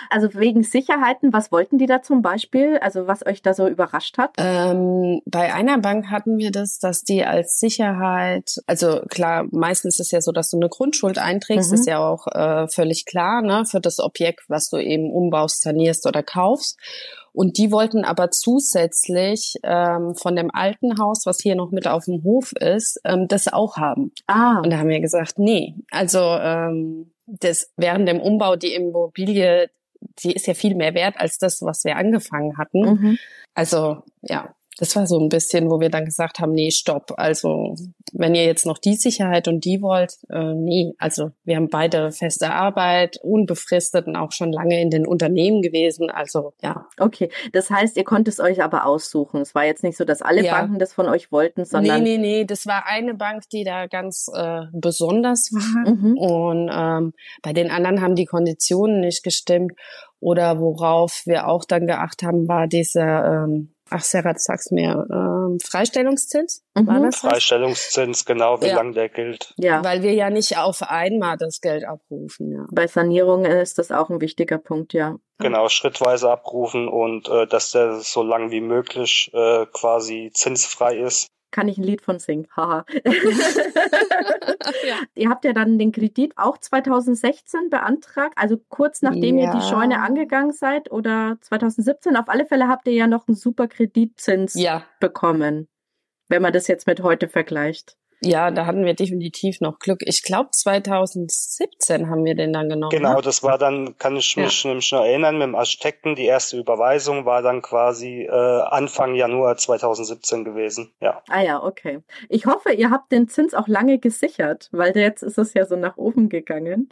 Also 0.10 0.34
wegen 0.34 0.64
Sicherheiten, 0.64 1.32
was 1.32 1.54
wollten 1.54 1.78
die 1.78 1.86
da 1.86 2.02
zum 2.02 2.22
Beispiel? 2.22 2.78
Also 2.80 3.08
was 3.08 3.26
euch 3.26 3.42
da 3.42 3.54
so 3.54 3.66
überrascht 3.66 4.18
hat? 4.18 4.32
Ähm, 4.38 5.22
bei 5.26 5.54
einer 5.54 5.78
Bank 5.78 6.08
hatten 6.12 6.38
wir 6.38 6.52
das, 6.52 6.80
dass 6.80 7.04
die 7.04 7.24
als 7.24 7.58
Sicherheit, 7.60 8.58
also 8.68 9.02
klar, 9.08 9.46
meistens 9.52 10.00
ist 10.00 10.08
es 10.08 10.12
ja 10.12 10.20
so, 10.20 10.34
dass 10.34 10.50
du 10.50 10.58
eine 10.58 10.68
Grundschuld 10.68 11.18
einträgst, 11.18 11.70
Mhm. 11.70 11.76
ist 11.76 11.88
ja 11.88 12.00
auch 12.06 12.28
äh, 12.28 12.68
völlig 12.68 13.06
klar, 13.06 13.42
ne, 13.42 13.64
für 13.66 13.80
das 13.80 14.00
Objekt, 14.00 14.42
was 14.50 14.70
du 14.70 14.78
eben 14.78 15.10
umbaust, 15.12 15.62
sanierst 15.62 16.06
oder 16.06 16.24
kaufst. 16.24 16.78
Und 17.34 17.58
die 17.58 17.72
wollten 17.72 18.04
aber 18.04 18.32
zusätzlich 18.32 19.56
ähm, 19.64 20.16
von 20.16 20.36
dem 20.36 20.52
alten 20.54 21.00
Haus, 21.00 21.26
was 21.26 21.40
hier 21.40 21.56
noch 21.56 21.72
mit 21.72 21.88
auf 21.88 22.06
dem 22.06 22.24
Hof 22.24 22.52
ist, 22.54 23.00
ähm, 23.06 23.28
das 23.28 23.48
auch 23.48 23.78
haben. 23.78 24.12
Ah. 24.28 24.60
Und 24.60 24.70
da 24.72 24.78
haben 24.78 24.90
wir 24.90 25.00
gesagt, 25.00 25.40
nee, 25.40 25.76
also 25.92 26.20
ähm, 26.20 27.12
das 27.26 27.72
während 27.78 28.08
dem 28.08 28.20
Umbau 28.20 28.56
die 28.58 28.74
Immobilie, 28.74 29.70
die 30.20 30.34
ist 30.34 30.48
ja 30.48 30.54
viel 30.54 30.76
mehr 30.76 30.94
wert 30.94 31.16
als 31.18 31.38
das, 31.38 31.62
was 31.62 31.86
wir 31.86 31.96
angefangen 31.96 32.58
hatten. 32.58 32.82
Mhm. 32.82 33.18
Also 33.54 34.04
ja, 34.22 34.54
das 34.82 34.96
war 34.96 35.06
so 35.06 35.20
ein 35.20 35.30
bisschen, 35.30 35.70
wo 35.70 35.80
wir 35.80 35.92
dann 35.92 36.06
gesagt 36.06 36.40
haben, 36.40 36.54
nee, 36.54 36.72
stopp. 36.72 37.14
Also 37.16 37.76
wenn 38.14 38.34
ihr 38.34 38.46
jetzt 38.46 38.66
noch 38.66 38.80
die 38.80 38.96
Sicherheit 38.96 39.48
und 39.48 39.64
die 39.64 39.80
wollt, 39.84 40.18
äh, 40.32 40.56
nee. 40.56 40.96
Also 40.98 41.30
wir 41.44 41.58
haben 41.58 41.70
beide 41.70 42.12
feste 42.12 42.52
Arbeit, 42.52 43.20
unbefristet 43.22 44.08
und 44.08 44.16
auch 44.16 44.32
schon 44.32 44.52
lange 44.52 44.82
in 44.82 44.90
den 44.90 45.06
Unternehmen 45.06 45.62
gewesen. 45.62 46.10
Also 46.10 46.54
ja. 46.64 46.88
Okay, 46.98 47.30
das 47.54 47.70
heißt, 47.70 47.96
ihr 47.96 48.04
konntet 48.04 48.34
es 48.34 48.40
euch 48.40 48.64
aber 48.64 48.88
aussuchen. 48.88 49.42
Es 49.42 49.54
war 49.54 49.66
jetzt 49.66 49.84
nicht 49.84 49.98
so, 49.98 50.04
dass 50.04 50.24
alle 50.24 50.44
Ja. 50.44 50.54
Banken 50.58 50.80
das 50.80 50.94
von 50.94 51.08
euch 51.08 51.32
wollten, 51.32 51.64
sondern 51.64 52.02
nee, 52.02 52.18
nee, 52.18 52.40
nee, 52.40 52.46
das 52.46 52.66
war 52.66 52.88
eine 52.88 53.14
Bank, 53.14 53.48
die 53.50 53.64
da 53.64 53.86
ganz 53.86 54.32
äh, 54.34 54.62
besonders 54.72 55.52
war. 55.54 55.94
Mhm. 55.94 56.18
Und 56.18 56.72
ähm, 56.74 57.14
bei 57.44 57.54
den 57.54 57.70
anderen 57.70 58.02
haben 58.02 58.16
die 58.16 58.26
Konditionen 58.26 59.00
nicht 59.02 59.22
gestimmt. 59.22 59.74
Oder 60.20 60.60
worauf 60.60 61.22
wir 61.26 61.48
auch 61.48 61.66
dann 61.66 61.86
geachtet 61.86 62.28
haben, 62.28 62.48
war 62.48 62.68
dieser, 62.68 63.44
ähm, 63.44 63.70
ach 63.92 64.02
Sarah, 64.04 64.34
sag's 64.38 64.72
mir, 64.72 65.06
ähm, 65.12 65.60
Freistellungszins. 65.64 66.64
War 66.74 66.84
Mhm. 67.00 67.04
das 67.04 67.24
was? 67.24 67.32
Freistellungszins, 67.32 68.26
genau, 68.26 68.62
wie 68.62 68.68
Ja. 68.68 68.76
lang 68.76 68.94
der 68.94 69.10
gilt. 69.10 69.54
ja. 69.58 69.84
Weil 69.84 70.02
wir 70.02 70.14
ja 70.14 70.30
nicht 70.30 70.58
auf 70.58 70.82
einmal 70.84 71.38
das 71.38 71.62
Geld 71.62 71.84
abrufen, 71.86 72.52
ja. 72.52 72.66
Bei 72.72 72.88
Sanierung 72.88 73.46
ist 73.46 73.78
das 73.78 73.92
auch 73.92 74.10
ein 74.10 74.22
wichtiger 74.22 74.58
Punkt, 74.58 74.94
ja. 74.94 75.18
Genau, 75.40 75.70
schrittweise 75.70 76.30
abrufen 76.32 76.88
und 76.88 77.28
äh, 77.30 77.48
dass 77.48 77.72
der 77.72 78.00
so 78.00 78.24
lang 78.24 78.52
wie 78.52 78.62
möglich 78.62 79.32
äh, 79.34 79.66
quasi 79.74 80.32
zinsfrei 80.34 80.98
ist. 80.98 81.28
Kann 81.52 81.68
ich 81.68 81.78
ein 81.78 81.84
Lied 81.84 82.02
von 82.02 82.18
singen. 82.20 82.48
Haha. 82.56 82.86
ja. 84.88 84.96
Ihr 85.16 85.30
habt 85.30 85.46
ja 85.46 85.54
dann 85.54 85.78
den 85.78 85.92
Kredit 85.92 86.34
auch 86.38 86.58
2016 86.58 87.70
beantragt, 87.70 88.34
also 88.38 88.58
kurz 88.70 89.02
nachdem 89.02 89.38
ihr 89.38 89.52
die 89.52 89.58
Ja. 89.58 89.62
Scheune 89.62 90.02
angegangen 90.02 90.54
seid 90.54 90.92
oder 90.92 91.38
2017. 91.42 92.16
Auf 92.16 92.30
alle 92.30 92.46
Fälle 92.46 92.68
habt 92.68 92.88
ihr 92.88 92.94
ja 92.94 93.08
noch 93.08 93.28
einen 93.28 93.36
super 93.36 93.68
Kreditzins 93.68 94.54
Ja, 94.56 94.84
bekommen, 95.00 95.68
wenn 96.30 96.42
man 96.42 96.54
das 96.54 96.68
jetzt 96.68 96.88
mit 96.88 97.02
heute 97.04 97.28
vergleicht. 97.28 97.98
Ja, 98.24 98.52
da 98.52 98.66
hatten 98.66 98.86
wir 98.86 98.94
definitiv 98.94 99.62
noch 99.62 99.80
Glück. 99.80 100.02
Ich 100.06 100.24
glaube, 100.24 100.50
2017 100.52 102.10
haben 102.10 102.24
wir 102.26 102.36
den 102.36 102.54
dann 102.54 102.70
genommen. 102.70 102.92
Genau, 102.92 103.16
ne? 103.16 103.22
das 103.22 103.44
war 103.44 103.58
dann, 103.58 103.98
kann 103.98 104.16
ich 104.16 104.36
Ja. 104.36 104.44
mich 104.44 104.64
nämlich 104.66 104.92
noch 104.92 105.04
erinnern, 105.04 105.36
mit 105.38 105.44
dem 105.48 105.56
Architekten. 105.56 106.16
Die 106.16 106.26
erste 106.26 106.58
Überweisung 106.58 107.26
war 107.26 107.42
dann 107.42 107.62
quasi 107.62 108.24
äh, 108.24 108.30
Anfang 108.32 109.16
Januar 109.16 109.58
2017 109.58 110.44
gewesen. 110.44 110.94
Ja, 111.00 111.22
Ah 111.30 111.42
ja, 111.42 111.64
okay. 111.64 112.02
Ich 112.30 112.46
hoffe, 112.46 112.72
ihr 112.74 112.90
habt 112.92 113.12
den 113.12 113.28
Zins 113.28 113.54
auch 113.54 113.68
lange 113.68 114.00
gesichert, 114.00 114.70
weil 114.72 114.96
jetzt 114.98 115.24
ist 115.24 115.38
es 115.38 115.54
ja 115.54 115.66
so 115.66 115.76
nach 115.76 115.98
oben 115.98 116.30
gegangen. 116.30 116.90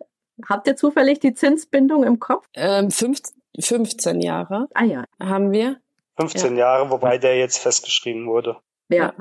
Habt 0.48 0.67
ihr 0.67 0.75
zufällig 0.75 1.19
die 1.19 1.33
Zinsbindung 1.33 2.03
im 2.03 2.19
Kopf? 2.19 2.45
Ähm, 2.53 2.91
fünf, 2.91 3.19
15 3.59 4.21
Jahre 4.21 4.67
Ah 4.74 4.86
ja, 4.86 5.03
haben 5.19 5.51
wir. 5.51 5.77
15 6.19 6.57
Jahre, 6.57 6.89
wobei 6.89 7.17
der 7.17 7.38
jetzt 7.38 7.57
festgeschrieben 7.59 8.27
wurde. 8.27 8.57
ja. 8.89 9.13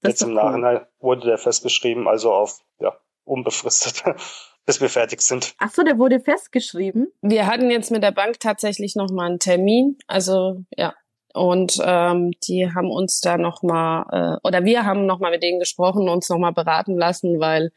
Das 0.00 0.10
jetzt 0.10 0.22
im 0.22 0.28
cool. 0.28 0.34
Nachhinein 0.34 0.86
wurde 1.00 1.26
der 1.26 1.38
festgeschrieben, 1.38 2.08
also 2.08 2.32
auf 2.32 2.60
ja 2.80 2.96
unbefristet, 3.24 4.02
bis 4.66 4.80
wir 4.80 4.88
fertig 4.88 5.22
sind. 5.22 5.54
Ach 5.58 5.70
so, 5.70 5.82
der 5.82 5.98
wurde 5.98 6.20
festgeschrieben. 6.20 7.12
Wir 7.20 7.46
hatten 7.46 7.70
jetzt 7.70 7.90
mit 7.90 8.02
der 8.02 8.12
Bank 8.12 8.40
tatsächlich 8.40 8.96
noch 8.96 9.10
mal 9.10 9.26
einen 9.26 9.38
Termin, 9.38 9.98
also 10.06 10.64
ja. 10.76 10.94
Und 11.34 11.78
ähm, 11.84 12.32
die 12.48 12.70
haben 12.74 12.90
uns 12.90 13.20
da 13.20 13.36
noch 13.36 13.62
mal 13.62 14.38
äh, 14.42 14.46
oder 14.46 14.64
wir 14.64 14.86
haben 14.86 15.06
noch 15.06 15.20
mal 15.20 15.30
mit 15.30 15.42
denen 15.42 15.60
gesprochen 15.60 16.02
und 16.02 16.08
uns 16.08 16.28
noch 16.30 16.38
mal 16.38 16.52
beraten 16.52 16.96
lassen, 16.96 17.38
weil 17.38 17.70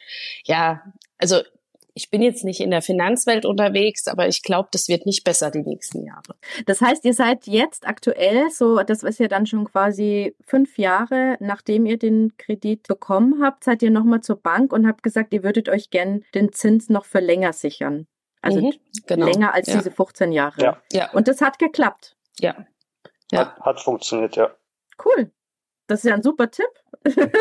ja, 0.45 0.81
also 1.17 1.41
ich 1.93 2.09
bin 2.09 2.21
jetzt 2.21 2.43
nicht 2.43 2.59
in 2.61 2.71
der 2.71 2.81
Finanzwelt 2.81 3.45
unterwegs, 3.45 4.07
aber 4.07 4.27
ich 4.27 4.43
glaube, 4.43 4.69
das 4.71 4.87
wird 4.87 5.05
nicht 5.05 5.23
besser 5.23 5.51
die 5.51 5.63
nächsten 5.63 6.03
Jahre. 6.05 6.35
Das 6.65 6.81
heißt, 6.81 7.03
ihr 7.05 7.13
seid 7.13 7.47
jetzt 7.47 7.87
aktuell, 7.87 8.49
so, 8.49 8.77
das 8.83 9.03
ist 9.03 9.19
ja 9.19 9.27
dann 9.27 9.45
schon 9.45 9.65
quasi 9.65 10.35
fünf 10.45 10.77
Jahre, 10.77 11.37
nachdem 11.39 11.85
ihr 11.85 11.97
den 11.97 12.33
Kredit 12.37 12.87
bekommen 12.87 13.43
habt, 13.43 13.63
seid 13.63 13.81
ihr 13.83 13.91
nochmal 13.91 14.21
zur 14.21 14.37
Bank 14.37 14.71
und 14.73 14.87
habt 14.87 15.03
gesagt, 15.03 15.33
ihr 15.33 15.43
würdet 15.43 15.69
euch 15.69 15.89
gern 15.89 16.23
den 16.33 16.51
Zins 16.53 16.89
noch 16.89 17.05
für 17.05 17.19
länger 17.19 17.53
sichern. 17.53 18.07
Also 18.41 18.61
Mhm, 18.61 18.73
genau. 19.07 19.25
länger 19.27 19.53
als 19.53 19.67
ja. 19.67 19.77
diese 19.77 19.91
15 19.91 20.31
Jahre. 20.31 20.61
Ja. 20.61 20.81
Ja, 20.91 21.11
Und 21.11 21.27
das 21.27 21.41
hat 21.41 21.59
geklappt. 21.59 22.15
ja. 22.39 22.65
Ja. 23.33 23.39
Hat, 23.55 23.59
hat 23.61 23.79
funktioniert, 23.81 24.35
ja. 24.35 24.51
Cool. 25.05 25.31
Das 25.91 26.05
ist 26.05 26.09
ja 26.09 26.15
ein 26.15 26.23
super 26.23 26.49
Tipp. 26.49 26.69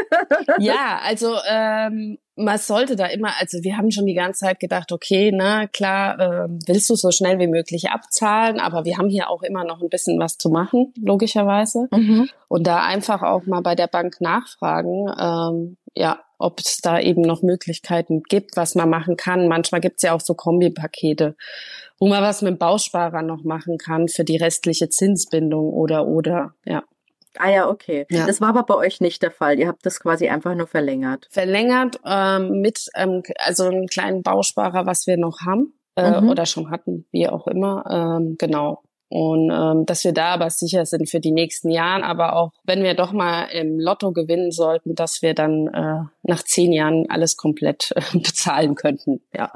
Ja, 0.58 1.00
also 1.04 1.36
ähm, 1.48 2.18
man 2.34 2.58
sollte 2.58 2.96
da 2.96 3.06
immer, 3.06 3.30
also 3.38 3.58
wir 3.62 3.76
haben 3.76 3.90
schon 3.90 4.06
die 4.06 4.14
ganze 4.14 4.40
Zeit 4.40 4.58
gedacht, 4.58 4.90
okay, 4.90 5.30
na 5.32 5.66
klar, 5.66 6.18
ähm, 6.18 6.58
willst 6.66 6.90
du 6.90 6.96
so 6.96 7.10
schnell 7.10 7.38
wie 7.38 7.46
möglich 7.46 7.90
abzahlen, 7.90 8.58
aber 8.58 8.84
wir 8.84 8.96
haben 8.98 9.08
hier 9.08 9.30
auch 9.30 9.42
immer 9.42 9.64
noch 9.64 9.82
ein 9.82 9.88
bisschen 9.88 10.18
was 10.18 10.38
zu 10.38 10.48
machen, 10.48 10.92
logischerweise. 11.00 11.88
Mhm. 11.92 12.28
Und 12.48 12.66
da 12.66 12.82
einfach 12.82 13.22
auch 13.22 13.46
mal 13.46 13.60
bei 13.60 13.74
der 13.74 13.86
Bank 13.86 14.20
nachfragen, 14.20 15.06
ähm, 15.18 15.76
ja, 15.94 16.20
ob 16.38 16.58
es 16.60 16.78
da 16.78 16.98
eben 16.98 17.22
noch 17.22 17.42
Möglichkeiten 17.42 18.22
gibt, 18.22 18.56
was 18.56 18.74
man 18.74 18.90
machen 18.90 19.16
kann. 19.16 19.46
Manchmal 19.46 19.80
gibt's 19.80 20.02
ja 20.02 20.14
auch 20.14 20.20
so 20.20 20.34
Kombipakete, 20.34 21.36
wo 21.98 22.08
man 22.08 22.22
was 22.22 22.42
mit 22.42 22.54
dem 22.54 22.58
Bausparer 22.58 23.22
noch 23.22 23.44
machen 23.44 23.78
kann 23.78 24.08
für 24.08 24.24
die 24.24 24.38
restliche 24.38 24.88
Zinsbindung 24.88 25.70
oder 25.72 26.06
oder 26.06 26.54
ja. 26.64 26.82
Ah 27.38 27.50
ja, 27.50 27.68
okay. 27.68 28.06
Ja. 28.10 28.26
Das 28.26 28.40
war 28.40 28.48
aber 28.48 28.64
bei 28.64 28.74
euch 28.74 29.00
nicht 29.00 29.22
der 29.22 29.30
Fall. 29.30 29.58
Ihr 29.58 29.68
habt 29.68 29.84
das 29.86 30.00
quasi 30.00 30.28
einfach 30.28 30.54
nur 30.54 30.66
verlängert. 30.66 31.28
verlängert 31.30 32.00
ähm, 32.04 32.60
mit 32.60 32.86
ähm, 32.96 33.22
also 33.38 33.64
einem 33.64 33.86
kleinen 33.86 34.22
Bausparer, 34.22 34.86
was 34.86 35.06
wir 35.06 35.16
noch 35.16 35.40
haben 35.46 35.72
äh, 35.96 36.20
Mhm. 36.20 36.28
oder 36.28 36.46
schon 36.46 36.70
hatten, 36.70 37.06
wie 37.12 37.28
auch 37.28 37.46
immer. 37.46 37.84
Ähm, 37.88 38.36
genau. 38.38 38.82
Und 39.12 39.50
ähm, 39.52 39.86
dass 39.86 40.04
wir 40.04 40.12
da 40.12 40.34
aber 40.34 40.50
sicher 40.50 40.86
sind 40.86 41.10
für 41.10 41.18
die 41.18 41.32
nächsten 41.32 41.68
Jahren, 41.68 42.04
aber 42.04 42.36
auch 42.36 42.52
wenn 42.62 42.84
wir 42.84 42.94
doch 42.94 43.10
mal 43.12 43.44
im 43.46 43.80
Lotto 43.80 44.12
gewinnen 44.12 44.52
sollten, 44.52 44.94
dass 44.94 45.20
wir 45.20 45.34
dann 45.34 45.66
äh, 45.66 46.04
nach 46.22 46.44
zehn 46.44 46.72
Jahren 46.72 47.06
alles 47.08 47.36
komplett 47.36 47.90
äh, 47.96 48.02
bezahlen 48.18 48.76
könnten. 48.76 49.20
Ja. 49.34 49.50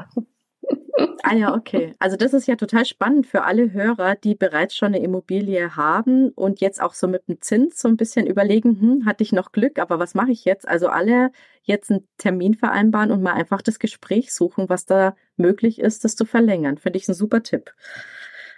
Ah 1.22 1.34
ja, 1.34 1.54
okay. 1.54 1.94
Also 1.98 2.16
das 2.16 2.32
ist 2.34 2.46
ja 2.46 2.56
total 2.56 2.84
spannend 2.84 3.26
für 3.26 3.42
alle 3.44 3.72
Hörer, 3.72 4.14
die 4.14 4.34
bereits 4.34 4.76
schon 4.76 4.94
eine 4.94 5.02
Immobilie 5.02 5.74
haben 5.74 6.28
und 6.30 6.60
jetzt 6.60 6.80
auch 6.80 6.94
so 6.94 7.08
mit 7.08 7.26
dem 7.28 7.40
Zins 7.40 7.80
so 7.80 7.88
ein 7.88 7.96
bisschen 7.96 8.26
überlegen, 8.26 8.80
hm, 8.80 9.06
hatte 9.06 9.22
ich 9.24 9.32
noch 9.32 9.50
Glück, 9.50 9.78
aber 9.78 9.98
was 9.98 10.14
mache 10.14 10.30
ich 10.30 10.44
jetzt? 10.44 10.68
Also 10.68 10.88
alle 10.88 11.30
jetzt 11.62 11.90
einen 11.90 12.06
Termin 12.18 12.54
vereinbaren 12.54 13.10
und 13.10 13.22
mal 13.22 13.32
einfach 13.32 13.62
das 13.62 13.78
Gespräch 13.78 14.32
suchen, 14.32 14.68
was 14.68 14.86
da 14.86 15.16
möglich 15.36 15.80
ist, 15.80 16.04
das 16.04 16.14
zu 16.14 16.26
verlängern. 16.26 16.78
Finde 16.78 16.98
ich 16.98 17.08
ein 17.08 17.14
super 17.14 17.42
Tipp. 17.42 17.72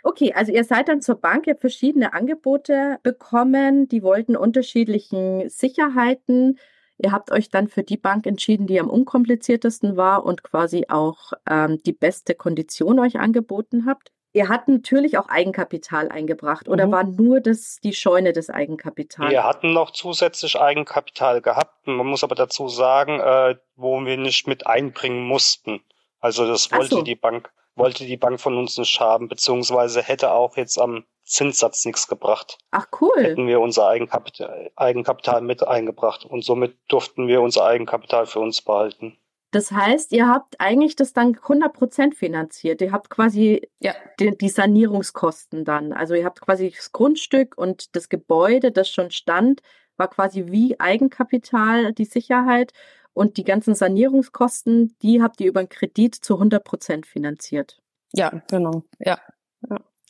Okay, 0.02 0.32
also 0.34 0.52
ihr 0.52 0.64
seid 0.64 0.88
dann 0.88 1.00
zur 1.00 1.16
Bank, 1.16 1.46
ihr 1.46 1.54
habt 1.54 1.60
verschiedene 1.60 2.12
Angebote 2.14 2.98
bekommen, 3.02 3.88
die 3.88 4.02
wollten 4.02 4.36
unterschiedlichen 4.36 5.48
Sicherheiten. 5.48 6.58
Ihr 6.98 7.12
habt 7.12 7.30
euch 7.30 7.50
dann 7.50 7.68
für 7.68 7.82
die 7.82 7.96
Bank 7.98 8.26
entschieden, 8.26 8.66
die 8.66 8.80
am 8.80 8.88
unkompliziertesten 8.88 9.96
war 9.96 10.24
und 10.24 10.42
quasi 10.42 10.86
auch 10.88 11.32
ähm, 11.48 11.78
die 11.84 11.92
beste 11.92 12.34
Kondition 12.34 12.98
euch 12.98 13.18
angeboten 13.18 13.84
habt. 13.86 14.10
Ihr 14.32 14.48
habt 14.50 14.68
natürlich 14.68 15.16
auch 15.16 15.28
Eigenkapital 15.28 16.10
eingebracht 16.10 16.68
oder 16.68 16.86
Mhm. 16.86 16.90
war 16.92 17.04
nur 17.04 17.40
das 17.40 17.78
die 17.82 17.94
Scheune 17.94 18.32
des 18.34 18.50
Eigenkapitals? 18.50 19.30
Wir 19.30 19.44
hatten 19.44 19.72
noch 19.72 19.92
zusätzlich 19.92 20.60
Eigenkapital 20.60 21.40
gehabt. 21.40 21.86
Man 21.86 22.06
muss 22.06 22.22
aber 22.22 22.34
dazu 22.34 22.68
sagen, 22.68 23.18
äh, 23.20 23.56
wo 23.76 24.04
wir 24.04 24.18
nicht 24.18 24.46
mit 24.46 24.66
einbringen 24.66 25.22
mussten. 25.26 25.80
Also 26.20 26.46
das 26.46 26.70
wollte 26.72 26.96
so. 26.96 27.02
die 27.02 27.14
Bank, 27.14 27.50
wollte 27.76 28.04
die 28.06 28.16
Bank 28.16 28.40
von 28.40 28.56
uns 28.58 28.76
nicht 28.78 28.98
haben, 29.00 29.28
beziehungsweise 29.28 30.02
hätte 30.02 30.32
auch 30.32 30.56
jetzt 30.56 30.80
am 30.80 31.04
Zinssatz 31.24 31.84
nichts 31.84 32.08
gebracht. 32.08 32.58
Ach 32.70 32.86
cool. 33.00 33.22
Hätten 33.22 33.46
wir 33.46 33.60
unser 33.60 33.88
Eigenkapital, 33.88 34.70
Eigenkapital 34.76 35.40
mit 35.42 35.66
eingebracht 35.66 36.24
und 36.24 36.44
somit 36.44 36.76
durften 36.88 37.26
wir 37.28 37.42
unser 37.42 37.64
Eigenkapital 37.66 38.26
für 38.26 38.40
uns 38.40 38.62
behalten. 38.62 39.18
Das 39.52 39.70
heißt, 39.72 40.12
ihr 40.12 40.28
habt 40.28 40.60
eigentlich 40.60 40.96
das 40.96 41.12
dann 41.12 41.34
100% 41.36 42.14
finanziert. 42.14 42.80
Ihr 42.80 42.92
habt 42.92 43.10
quasi 43.10 43.68
Ja. 43.80 43.94
die, 44.20 44.36
die 44.36 44.48
Sanierungskosten 44.48 45.64
dann. 45.64 45.92
Also 45.92 46.14
ihr 46.14 46.24
habt 46.24 46.40
quasi 46.40 46.70
das 46.76 46.92
Grundstück 46.92 47.56
und 47.56 47.94
das 47.96 48.08
Gebäude, 48.08 48.72
das 48.72 48.90
schon 48.90 49.10
stand, 49.10 49.62
war 49.96 50.08
quasi 50.08 50.46
wie 50.48 50.78
Eigenkapital 50.78 51.92
die 51.92 52.04
Sicherheit 52.04 52.72
und 53.16 53.38
die 53.38 53.44
ganzen 53.44 53.74
Sanierungskosten, 53.74 54.94
die 55.00 55.22
habt 55.22 55.40
ihr 55.40 55.48
über 55.48 55.60
einen 55.60 55.70
Kredit 55.70 56.14
zu 56.14 56.34
100% 56.34 57.06
finanziert. 57.06 57.80
Ja, 58.12 58.42
genau. 58.50 58.82
Ja. 58.98 59.18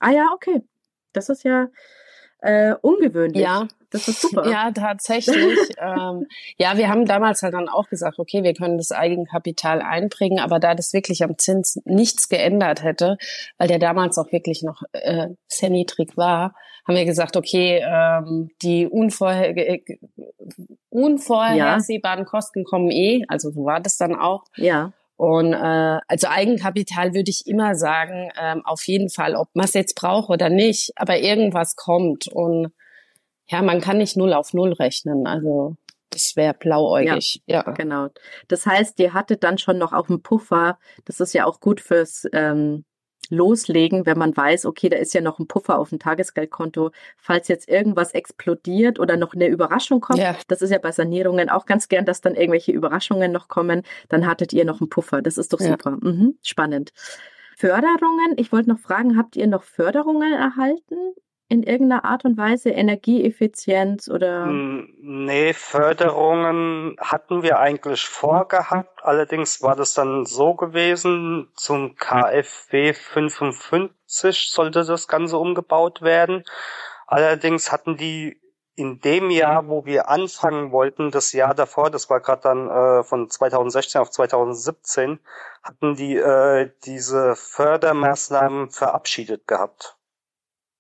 Ah 0.00 0.10
ja, 0.10 0.30
okay. 0.34 0.64
Das 1.12 1.28
ist 1.28 1.44
ja 1.44 1.68
äh, 2.40 2.74
ungewöhnlich. 2.82 3.40
Ja, 3.40 3.68
Das 3.96 4.08
ist 4.08 4.20
super. 4.20 4.50
Ja, 4.50 4.70
tatsächlich. 4.70 5.58
ähm, 5.78 6.26
ja, 6.58 6.76
wir 6.76 6.88
haben 6.88 7.06
damals 7.06 7.42
halt 7.42 7.54
dann 7.54 7.68
auch 7.68 7.88
gesagt, 7.88 8.18
okay, 8.18 8.42
wir 8.42 8.52
können 8.52 8.76
das 8.76 8.92
Eigenkapital 8.92 9.80
einbringen, 9.80 10.38
aber 10.38 10.60
da 10.60 10.74
das 10.74 10.92
wirklich 10.92 11.24
am 11.24 11.38
Zins 11.38 11.80
nichts 11.84 12.28
geändert 12.28 12.82
hätte, 12.82 13.16
weil 13.56 13.68
der 13.68 13.78
damals 13.78 14.18
auch 14.18 14.30
wirklich 14.32 14.62
noch 14.62 14.82
äh, 14.92 15.28
sehr 15.48 15.70
niedrig 15.70 16.16
war, 16.16 16.54
haben 16.86 16.96
wir 16.96 17.04
gesagt, 17.06 17.36
okay, 17.36 17.82
ähm, 17.84 18.50
die 18.62 18.86
unvorher 18.86 19.54
unvorhersehbaren 20.90 22.24
ja. 22.24 22.24
Kosten 22.24 22.64
kommen 22.64 22.90
eh, 22.90 23.24
also 23.28 23.50
so 23.50 23.64
war 23.64 23.80
das 23.80 23.96
dann 23.96 24.14
auch. 24.14 24.44
Ja. 24.56 24.92
Und 25.16 25.54
äh, 25.54 25.98
also 26.08 26.28
Eigenkapital 26.28 27.14
würde 27.14 27.30
ich 27.30 27.46
immer 27.46 27.74
sagen, 27.74 28.30
ähm, 28.40 28.62
auf 28.64 28.86
jeden 28.86 29.08
Fall, 29.08 29.34
ob 29.34 29.48
man 29.54 29.64
es 29.64 29.72
jetzt 29.72 29.96
braucht 29.96 30.28
oder 30.28 30.50
nicht, 30.50 30.92
aber 30.96 31.18
irgendwas 31.18 31.74
kommt. 31.74 32.28
Und 32.28 32.72
ja, 33.48 33.62
man 33.62 33.80
kann 33.80 33.98
nicht 33.98 34.16
null 34.16 34.32
auf 34.32 34.52
null 34.54 34.72
rechnen. 34.72 35.26
Also 35.26 35.76
das 36.10 36.36
wäre 36.36 36.54
blauäugig. 36.54 37.42
Ja, 37.46 37.64
ja, 37.66 37.72
genau. 37.72 38.08
Das 38.48 38.66
heißt, 38.66 38.98
ihr 39.00 39.12
hattet 39.12 39.44
dann 39.44 39.58
schon 39.58 39.78
noch 39.78 39.92
auch 39.92 40.08
einen 40.08 40.22
Puffer. 40.22 40.78
Das 41.04 41.20
ist 41.20 41.32
ja 41.34 41.44
auch 41.44 41.60
gut 41.60 41.80
fürs 41.80 42.26
ähm, 42.32 42.84
loslegen, 43.28 44.06
wenn 44.06 44.18
man 44.18 44.36
weiß, 44.36 44.66
okay, 44.66 44.88
da 44.88 44.96
ist 44.96 45.14
ja 45.14 45.20
noch 45.20 45.38
ein 45.38 45.46
Puffer 45.46 45.78
auf 45.78 45.90
dem 45.90 45.98
Tagesgeldkonto, 45.98 46.90
falls 47.16 47.48
jetzt 47.48 47.68
irgendwas 47.68 48.12
explodiert 48.12 48.98
oder 48.98 49.16
noch 49.16 49.34
eine 49.34 49.48
Überraschung 49.48 50.00
kommt. 50.00 50.18
Ja. 50.18 50.36
Das 50.48 50.62
ist 50.62 50.70
ja 50.70 50.78
bei 50.78 50.92
Sanierungen 50.92 51.50
auch 51.50 51.66
ganz 51.66 51.88
gern, 51.88 52.04
dass 52.04 52.20
dann 52.20 52.34
irgendwelche 52.34 52.72
Überraschungen 52.72 53.32
noch 53.32 53.48
kommen. 53.48 53.82
Dann 54.08 54.26
hattet 54.26 54.52
ihr 54.52 54.64
noch 54.64 54.80
einen 54.80 54.88
Puffer. 54.88 55.22
Das 55.22 55.38
ist 55.38 55.52
doch 55.52 55.60
super. 55.60 55.98
Ja. 56.02 56.10
Mhm. 56.10 56.38
Spannend. 56.42 56.92
Förderungen. 57.56 58.34
Ich 58.36 58.52
wollte 58.52 58.68
noch 58.68 58.78
fragen, 58.78 59.16
habt 59.16 59.36
ihr 59.36 59.46
noch 59.46 59.62
Förderungen 59.64 60.32
erhalten? 60.32 61.14
In 61.48 61.62
irgendeiner 61.62 62.04
Art 62.04 62.24
und 62.24 62.36
Weise 62.36 62.70
Energieeffizienz 62.70 64.08
oder? 64.08 64.46
Nee, 64.46 65.52
Förderungen 65.52 66.96
hatten 66.98 67.42
wir 67.42 67.60
eigentlich 67.60 68.04
vorgehabt. 68.04 69.04
Allerdings 69.04 69.62
war 69.62 69.76
das 69.76 69.94
dann 69.94 70.24
so 70.24 70.54
gewesen, 70.54 71.48
zum 71.54 71.94
KfW 71.94 72.92
55 72.92 74.50
sollte 74.50 74.84
das 74.84 75.06
Ganze 75.06 75.38
umgebaut 75.38 76.02
werden. 76.02 76.42
Allerdings 77.06 77.70
hatten 77.70 77.96
die 77.96 78.40
in 78.74 79.00
dem 79.00 79.30
Jahr, 79.30 79.68
wo 79.68 79.86
wir 79.86 80.08
anfangen 80.08 80.70
wollten, 80.70 81.10
das 81.10 81.32
Jahr 81.32 81.54
davor, 81.54 81.90
das 81.90 82.10
war 82.10 82.20
gerade 82.20 82.42
dann 82.42 82.68
äh, 82.68 83.04
von 83.04 83.30
2016 83.30 84.00
auf 84.00 84.10
2017, 84.10 85.18
hatten 85.62 85.94
die 85.94 86.16
äh, 86.16 86.70
diese 86.84 87.34
Fördermaßnahmen 87.36 88.70
verabschiedet 88.70 89.46
gehabt. 89.46 89.95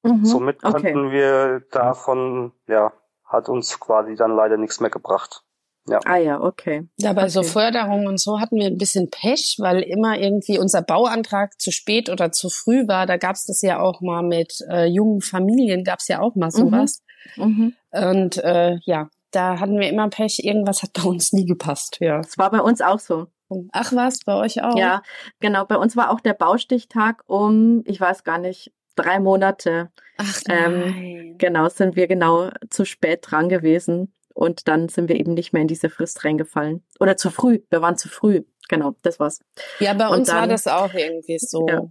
Mhm, 0.06 0.24
Somit 0.24 0.62
konnten 0.62 1.06
okay. 1.06 1.12
wir 1.12 1.62
davon, 1.70 2.52
ja, 2.66 2.92
hat 3.24 3.48
uns 3.48 3.80
quasi 3.80 4.14
dann 4.14 4.34
leider 4.34 4.56
nichts 4.56 4.80
mehr 4.80 4.90
gebracht. 4.90 5.42
Ja. 5.88 6.00
Ah 6.04 6.16
ja, 6.16 6.40
okay. 6.40 6.88
Ja, 6.96 7.12
bei 7.12 7.22
okay. 7.22 7.30
so 7.30 7.42
Förderungen 7.44 8.08
und 8.08 8.20
so 8.20 8.40
hatten 8.40 8.56
wir 8.56 8.66
ein 8.66 8.78
bisschen 8.78 9.08
Pech, 9.08 9.56
weil 9.60 9.82
immer 9.82 10.18
irgendwie 10.18 10.58
unser 10.58 10.82
Bauantrag 10.82 11.60
zu 11.60 11.70
spät 11.70 12.10
oder 12.10 12.32
zu 12.32 12.48
früh 12.48 12.88
war. 12.88 13.06
Da 13.06 13.16
gab's 13.16 13.46
das 13.46 13.62
ja 13.62 13.78
auch 13.80 14.00
mal 14.00 14.22
mit 14.22 14.58
äh, 14.68 14.86
jungen 14.86 15.20
Familien, 15.20 15.84
gab's 15.84 16.08
ja 16.08 16.20
auch 16.20 16.34
mal 16.34 16.50
sowas. 16.50 17.02
Mhm. 17.36 17.44
Mhm. 17.44 17.74
Und 17.90 18.36
äh, 18.38 18.78
ja, 18.84 19.08
da 19.30 19.60
hatten 19.60 19.78
wir 19.78 19.88
immer 19.88 20.08
Pech. 20.08 20.40
Irgendwas 20.42 20.82
hat 20.82 20.92
bei 20.92 21.02
uns 21.02 21.32
nie 21.32 21.46
gepasst. 21.46 21.98
Ja, 22.00 22.18
es 22.20 22.36
war 22.36 22.50
bei 22.50 22.60
uns 22.60 22.80
auch 22.80 22.98
so. 22.98 23.26
Ach 23.72 23.92
was, 23.92 24.20
bei 24.24 24.34
euch 24.34 24.62
auch? 24.64 24.76
Ja, 24.76 25.02
genau. 25.38 25.66
Bei 25.66 25.76
uns 25.76 25.96
war 25.96 26.10
auch 26.10 26.20
der 26.20 26.34
Baustichtag 26.34 27.22
um, 27.26 27.82
ich 27.84 28.00
weiß 28.00 28.24
gar 28.24 28.38
nicht, 28.38 28.72
drei 28.96 29.20
Monate. 29.20 29.90
Ach 30.18 30.40
ähm, 30.48 30.80
nein. 30.80 30.94
Ähm, 30.94 31.38
genau, 31.38 31.68
sind 31.68 31.96
wir 31.96 32.06
genau 32.06 32.50
zu 32.70 32.84
spät 32.84 33.20
dran 33.22 33.48
gewesen. 33.48 34.12
Und 34.34 34.68
dann 34.68 34.88
sind 34.88 35.08
wir 35.08 35.16
eben 35.16 35.32
nicht 35.32 35.52
mehr 35.52 35.62
in 35.62 35.68
diese 35.68 35.88
Frist 35.88 36.24
reingefallen. 36.24 36.84
Oder 37.00 37.16
zu 37.16 37.30
früh. 37.30 37.60
Wir 37.70 37.80
waren 37.80 37.96
zu 37.96 38.08
früh. 38.08 38.42
Genau, 38.68 38.94
das 39.02 39.18
war's. 39.18 39.40
Ja, 39.80 39.94
bei 39.94 40.08
und 40.08 40.18
uns 40.18 40.28
dann, 40.28 40.40
war 40.40 40.46
das 40.46 40.66
auch 40.66 40.92
irgendwie 40.92 41.38
so. 41.38 41.66
Ja. 41.68 41.82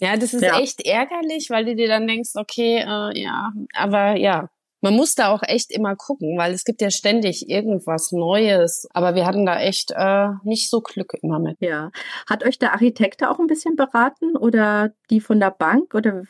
Ja, 0.00 0.16
das 0.16 0.32
ist 0.32 0.42
ja. 0.42 0.60
echt 0.60 0.86
ärgerlich, 0.86 1.50
weil 1.50 1.64
du 1.64 1.74
dir 1.74 1.88
dann 1.88 2.06
denkst, 2.06 2.30
okay, 2.36 2.84
äh, 2.86 3.20
ja, 3.20 3.52
aber 3.74 4.16
ja, 4.16 4.48
man 4.80 4.94
muss 4.94 5.14
da 5.14 5.32
auch 5.32 5.42
echt 5.42 5.72
immer 5.72 5.96
gucken, 5.96 6.38
weil 6.38 6.52
es 6.52 6.64
gibt 6.64 6.80
ja 6.80 6.90
ständig 6.90 7.48
irgendwas 7.48 8.12
Neues. 8.12 8.86
Aber 8.92 9.14
wir 9.14 9.26
hatten 9.26 9.44
da 9.44 9.58
echt 9.58 9.90
äh, 9.92 10.28
nicht 10.44 10.70
so 10.70 10.80
Glück 10.80 11.14
immer 11.22 11.40
mit. 11.40 11.56
Ja. 11.60 11.90
Hat 12.28 12.44
euch 12.44 12.58
der 12.58 12.72
Architekt 12.72 13.24
auch 13.24 13.38
ein 13.38 13.48
bisschen 13.48 13.74
beraten 13.74 14.36
oder 14.36 14.92
die 15.10 15.20
von 15.20 15.40
der 15.40 15.50
Bank 15.50 15.94
oder 15.94 16.22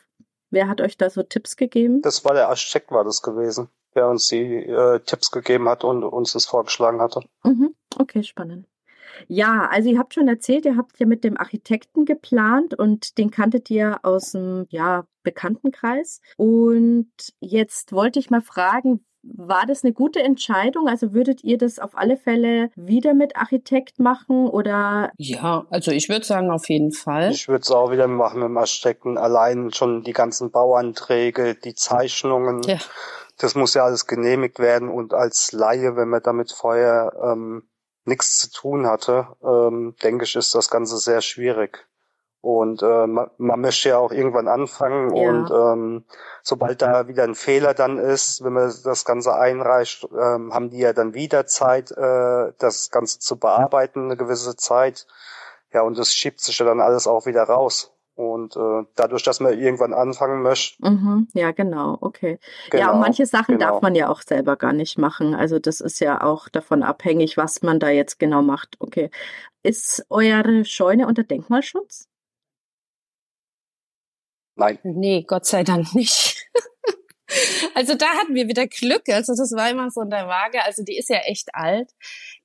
Wer 0.50 0.68
hat 0.68 0.80
euch 0.80 0.96
da 0.96 1.10
so 1.10 1.22
Tipps 1.22 1.56
gegeben? 1.56 2.02
Das 2.02 2.24
war 2.24 2.34
der 2.34 2.48
Architekt, 2.48 2.90
war 2.90 3.04
das 3.04 3.22
gewesen, 3.22 3.68
der 3.94 4.08
uns 4.08 4.28
die 4.28 4.64
äh, 4.64 5.00
Tipps 5.00 5.30
gegeben 5.30 5.68
hat 5.68 5.84
und 5.84 6.04
uns 6.04 6.32
das 6.32 6.46
vorgeschlagen 6.46 7.00
hatte. 7.00 7.20
Mhm. 7.44 7.74
Okay, 7.98 8.22
spannend. 8.22 8.66
Ja, 9.26 9.68
also 9.70 9.88
ihr 9.90 9.98
habt 9.98 10.14
schon 10.14 10.28
erzählt, 10.28 10.64
ihr 10.64 10.76
habt 10.76 10.98
ja 11.00 11.06
mit 11.06 11.24
dem 11.24 11.36
Architekten 11.36 12.04
geplant 12.04 12.78
und 12.78 13.18
den 13.18 13.30
kanntet 13.30 13.68
ihr 13.70 13.98
aus 14.04 14.32
dem 14.32 14.66
ja, 14.70 15.06
Bekanntenkreis. 15.22 16.20
Und 16.36 17.10
jetzt 17.40 17.92
wollte 17.92 18.20
ich 18.20 18.30
mal 18.30 18.42
fragen, 18.42 19.04
war 19.22 19.66
das 19.66 19.84
eine 19.84 19.92
gute 19.92 20.20
Entscheidung? 20.20 20.88
Also 20.88 21.12
würdet 21.12 21.42
ihr 21.44 21.58
das 21.58 21.78
auf 21.78 21.96
alle 21.96 22.16
Fälle 22.16 22.70
wieder 22.76 23.14
mit 23.14 23.36
Architekt 23.36 23.98
machen 23.98 24.48
oder? 24.48 25.12
Ja, 25.16 25.66
also 25.70 25.90
ich 25.90 26.08
würde 26.08 26.24
sagen 26.24 26.50
auf 26.50 26.68
jeden 26.68 26.92
Fall. 26.92 27.30
Ich 27.30 27.48
würde 27.48 27.62
es 27.62 27.70
auch 27.70 27.90
wieder 27.90 28.06
machen 28.06 28.40
mit 28.40 28.48
dem 28.48 28.58
Architekten. 28.58 29.18
Allein 29.18 29.72
schon 29.72 30.02
die 30.02 30.12
ganzen 30.12 30.50
Bauanträge, 30.50 31.54
die 31.54 31.74
Zeichnungen. 31.74 32.62
Ja. 32.62 32.78
Das 33.38 33.54
muss 33.54 33.74
ja 33.74 33.84
alles 33.84 34.06
genehmigt 34.06 34.58
werden 34.58 34.88
und 34.88 35.14
als 35.14 35.52
Laie, 35.52 35.94
wenn 35.96 36.08
man 36.08 36.22
damit 36.22 36.50
vorher 36.50 37.12
ähm, 37.22 37.68
nichts 38.04 38.38
zu 38.38 38.50
tun 38.50 38.86
hatte, 38.86 39.28
ähm, 39.44 39.94
denke 40.02 40.24
ich, 40.24 40.34
ist 40.34 40.54
das 40.54 40.70
Ganze 40.70 40.96
sehr 40.98 41.20
schwierig. 41.20 41.86
Und 42.48 42.82
äh, 42.82 43.06
man, 43.06 43.30
man 43.36 43.60
möchte 43.60 43.90
ja 43.90 43.98
auch 43.98 44.10
irgendwann 44.10 44.48
anfangen 44.48 45.14
ja. 45.14 45.28
und 45.28 45.50
ähm, 45.50 46.04
sobald 46.42 46.80
da 46.80 47.06
wieder 47.06 47.24
ein 47.24 47.34
Fehler 47.34 47.74
dann 47.74 47.98
ist, 47.98 48.42
wenn 48.42 48.54
man 48.54 48.72
das 48.84 49.04
Ganze 49.04 49.34
einreicht, 49.34 50.08
ähm, 50.18 50.54
haben 50.54 50.70
die 50.70 50.78
ja 50.78 50.94
dann 50.94 51.12
wieder 51.12 51.44
Zeit, 51.44 51.90
äh, 51.90 52.52
das 52.58 52.90
Ganze 52.90 53.18
zu 53.18 53.38
bearbeiten, 53.38 54.04
eine 54.04 54.16
gewisse 54.16 54.56
Zeit. 54.56 55.06
Ja, 55.74 55.82
und 55.82 55.98
das 55.98 56.14
schiebt 56.14 56.40
sich 56.40 56.58
ja 56.58 56.64
dann 56.64 56.80
alles 56.80 57.06
auch 57.06 57.26
wieder 57.26 57.42
raus. 57.42 57.92
Und 58.14 58.56
äh, 58.56 58.86
dadurch, 58.96 59.24
dass 59.24 59.40
man 59.40 59.58
irgendwann 59.58 59.92
anfangen 59.92 60.40
möchte. 60.40 60.82
Mhm, 60.82 61.28
ja, 61.34 61.50
genau, 61.50 61.98
okay. 62.00 62.38
Genau, 62.70 62.82
ja, 62.82 62.92
und 62.92 63.00
manche 63.00 63.26
Sachen 63.26 63.58
genau. 63.58 63.72
darf 63.72 63.82
man 63.82 63.94
ja 63.94 64.08
auch 64.08 64.22
selber 64.22 64.56
gar 64.56 64.72
nicht 64.72 64.96
machen. 64.96 65.34
Also 65.34 65.58
das 65.58 65.82
ist 65.82 66.00
ja 66.00 66.22
auch 66.22 66.48
davon 66.48 66.82
abhängig, 66.82 67.36
was 67.36 67.60
man 67.60 67.78
da 67.78 67.90
jetzt 67.90 68.18
genau 68.18 68.40
macht. 68.40 68.76
Okay. 68.78 69.10
Ist 69.62 70.06
eure 70.08 70.64
Scheune 70.64 71.06
unter 71.06 71.24
Denkmalschutz? 71.24 72.07
Nein. 74.58 74.78
Nee, 74.82 75.24
Gott 75.26 75.46
sei 75.46 75.62
Dank 75.62 75.94
nicht. 75.94 76.46
also 77.74 77.94
da 77.94 78.06
hatten 78.06 78.34
wir 78.34 78.48
wieder 78.48 78.66
Glück. 78.66 79.08
Also 79.08 79.34
das 79.36 79.52
war 79.52 79.70
immer 79.70 79.90
so 79.90 80.02
in 80.02 80.10
der 80.10 80.26
Waage. 80.26 80.62
Also 80.64 80.82
die 80.82 80.98
ist 80.98 81.08
ja 81.08 81.18
echt 81.18 81.54
alt. 81.54 81.90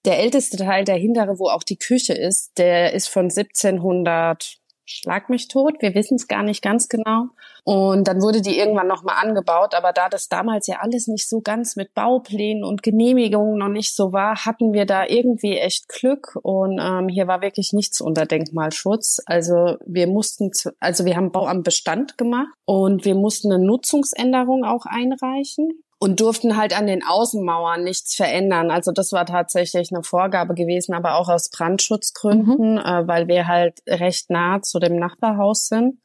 Der 0.06 0.20
älteste 0.20 0.58
Teil, 0.58 0.86
der 0.86 0.96
hintere, 0.96 1.40
wo 1.40 1.50
auch 1.50 1.64
die 1.64 1.78
Küche 1.78 2.14
ist, 2.14 2.58
der 2.58 2.94
ist 2.94 3.08
von 3.08 3.26
1700 3.26 4.58
Schlag 4.86 5.30
mich 5.30 5.48
tot, 5.48 5.76
wir 5.80 5.96
wissen 5.96 6.16
es 6.16 6.28
gar 6.28 6.44
nicht 6.44 6.62
ganz 6.62 6.90
genau. 6.90 7.28
Und 7.64 8.08
dann 8.10 8.22
wurde 8.22 8.42
die 8.42 8.58
irgendwann 8.58 8.88
nochmal 8.88 9.16
angebaut, 9.22 9.74
aber 9.74 9.94
da 9.94 10.10
das 10.10 10.28
damals 10.28 10.68
ja 10.68 10.80
alles 10.82 11.08
nicht 11.08 11.30
so 11.30 11.40
ganz 11.40 11.78
mit 11.78 11.94
Bauplänen 11.94 12.66
und 12.66 12.84
Genehmigungen 12.84 13.58
noch 13.58 13.70
nicht 13.70 13.96
so 13.96 14.12
war, 14.12 14.46
hatten 14.46 14.74
wir 14.74 14.86
da 14.86 15.06
irgendwie 15.06 15.58
echt 15.58 15.88
Glück 15.88 16.38
und 16.42 16.80
ähm, 16.82 17.08
hier 17.08 17.28
war 17.28 17.42
wirklich 17.42 17.72
nichts 17.72 18.02
unter 18.02 18.26
Denkmalschutz. 18.26 19.22
Also 19.26 19.78
wir 19.86 20.08
mussten, 20.08 20.52
also 20.82 21.06
wir 21.06 21.16
haben 21.16 21.32
Bau 21.32 21.48
am 21.48 21.64
Bestand 21.64 22.18
gemacht 22.18 22.54
und 22.66 23.06
wir 23.06 23.16
mussten 23.16 23.54
eine 23.54 23.66
Nutzungsänderung 23.66 24.66
auch 24.66 24.86
einreichen 24.86 25.84
und 26.04 26.20
durften 26.20 26.58
halt 26.58 26.78
an 26.78 26.86
den 26.86 27.02
Außenmauern 27.02 27.82
nichts 27.82 28.14
verändern. 28.14 28.72
Also 28.72 28.92
das 28.92 29.14
war 29.14 29.26
tatsächlich 29.26 29.90
eine 29.94 30.04
Vorgabe 30.04 30.54
gewesen, 30.54 30.94
aber 30.94 31.16
auch 31.16 31.30
aus 31.30 31.50
Brandschutzgründen, 31.50 32.74
mhm. 32.74 32.78
äh, 32.78 33.08
weil 33.08 33.30
wir 33.30 33.48
halt 33.48 33.80
recht 33.88 34.30
nah 34.30 34.62
zu 34.62 34.80
dem 34.80 34.98
Nachbarhaus 34.98 35.70
sind, 35.70 36.02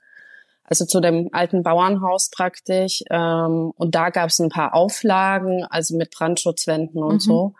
also 0.63 0.85
zu 0.85 1.01
dem 1.01 1.31
alten 1.33 1.65
Bauernhaus 1.65 2.31
praktisch. 2.31 3.03
Ähm, 3.11 3.73
und 3.75 3.97
da 3.97 4.11
gab 4.11 4.29
es 4.29 4.39
ein 4.39 4.51
paar 4.51 4.73
Auflagen, 4.73 5.65
also 5.69 5.97
mit 5.97 6.13
Brandschutzwänden 6.13 7.03
und 7.03 7.15
mhm. 7.15 7.19
so. 7.19 7.55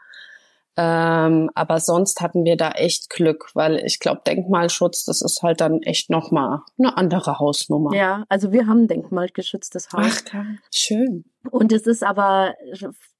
Ähm, 0.81 1.51
aber 1.57 1.81
sonst 1.81 2.21
hatten 2.21 2.45
wir 2.45 2.57
da 2.57 2.71
echt 2.71 3.11
Glück, 3.11 3.51
weil 3.55 3.85
ich 3.85 3.99
glaube, 3.99 4.21
Denkmalschutz, 4.25 5.05
das 5.05 5.23
ist 5.23 5.43
halt 5.43 5.61
dann 5.61 5.83
echt 5.83 6.09
nochmal 6.09 6.61
eine 6.79 6.97
andere 6.97 7.41
Hausnummer. 7.41 7.93
Ja, 7.97 8.25
also 8.29 8.53
wir 8.53 8.69
haben 8.69 8.83
ein 8.83 8.87
denkmalgeschütztes 8.87 9.89
Haus. 9.93 10.25
Ach, 10.33 10.45
schön. 10.73 11.25
Und 11.51 11.73
es 11.73 11.89
ist 11.89 12.05
aber 12.05 12.55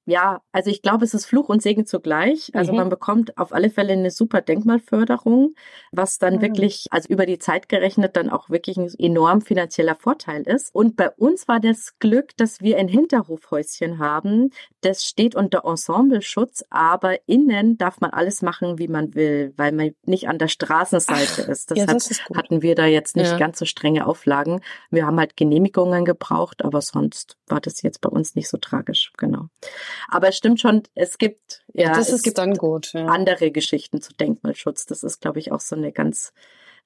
ja, 0.05 0.41
also 0.51 0.71
ich 0.71 0.81
glaube, 0.81 1.05
es 1.05 1.13
ist 1.13 1.25
Fluch 1.25 1.49
und 1.49 1.61
Segen 1.61 1.85
zugleich. 1.85 2.49
Also 2.55 2.71
mhm. 2.71 2.77
man 2.79 2.89
bekommt 2.89 3.37
auf 3.37 3.53
alle 3.53 3.69
Fälle 3.69 3.93
eine 3.93 4.09
super 4.09 4.41
Denkmalförderung, 4.41 5.53
was 5.91 6.17
dann 6.17 6.37
mhm. 6.37 6.41
wirklich, 6.41 6.87
also 6.89 7.07
über 7.09 7.27
die 7.27 7.37
Zeit 7.37 7.69
gerechnet, 7.69 8.15
dann 8.15 8.29
auch 8.29 8.49
wirklich 8.49 8.77
ein 8.77 8.91
enorm 8.97 9.41
finanzieller 9.41 9.95
Vorteil 9.95 10.41
ist. 10.43 10.73
Und 10.73 10.95
bei 10.95 11.11
uns 11.11 11.47
war 11.47 11.59
das 11.59 11.99
Glück, 11.99 12.35
dass 12.37 12.59
wir 12.61 12.77
ein 12.77 12.87
Hinterhofhäuschen 12.87 13.99
haben. 13.99 14.49
Das 14.81 15.05
steht 15.05 15.35
unter 15.35 15.63
Ensembleschutz, 15.65 16.63
aber 16.71 17.27
innen 17.27 17.77
darf 17.77 18.01
man 18.01 18.09
alles 18.09 18.41
machen, 18.41 18.79
wie 18.79 18.87
man 18.87 19.13
will, 19.13 19.53
weil 19.57 19.71
man 19.71 19.91
nicht 20.05 20.27
an 20.27 20.39
der 20.39 20.47
Straßenseite 20.47 21.43
Ach, 21.43 21.49
ist. 21.49 21.69
Deshalb 21.69 22.01
ja, 22.01 22.35
hatten 22.35 22.63
wir 22.63 22.73
da 22.73 22.87
jetzt 22.87 23.15
nicht 23.15 23.31
ja. 23.31 23.37
ganz 23.37 23.59
so 23.59 23.65
strenge 23.65 24.07
Auflagen. 24.07 24.61
Wir 24.89 25.05
haben 25.05 25.19
halt 25.19 25.37
Genehmigungen 25.37 26.03
gebraucht, 26.03 26.65
aber 26.65 26.81
sonst 26.81 27.37
war 27.47 27.61
das 27.61 27.83
jetzt 27.83 28.01
bei 28.01 28.09
uns 28.09 28.33
nicht 28.33 28.49
so 28.49 28.57
tragisch. 28.57 29.11
Genau. 29.17 29.49
Aber 30.07 30.29
es 30.29 30.37
stimmt 30.37 30.59
schon, 30.59 30.83
es 30.95 31.17
gibt 31.17 31.63
ja, 31.73 31.93
das 31.93 32.11
es 32.11 32.21
gibt 32.21 32.37
dann 32.37 32.55
gut, 32.55 32.93
ja. 32.93 33.05
andere 33.05 33.51
Geschichten 33.51 34.01
zu 34.01 34.13
Denkmalschutz. 34.13 34.85
Das 34.85 35.03
ist, 35.03 35.21
glaube 35.21 35.39
ich, 35.39 35.51
auch 35.51 35.61
so 35.61 35.75
eine 35.75 35.91
ganz 35.91 36.33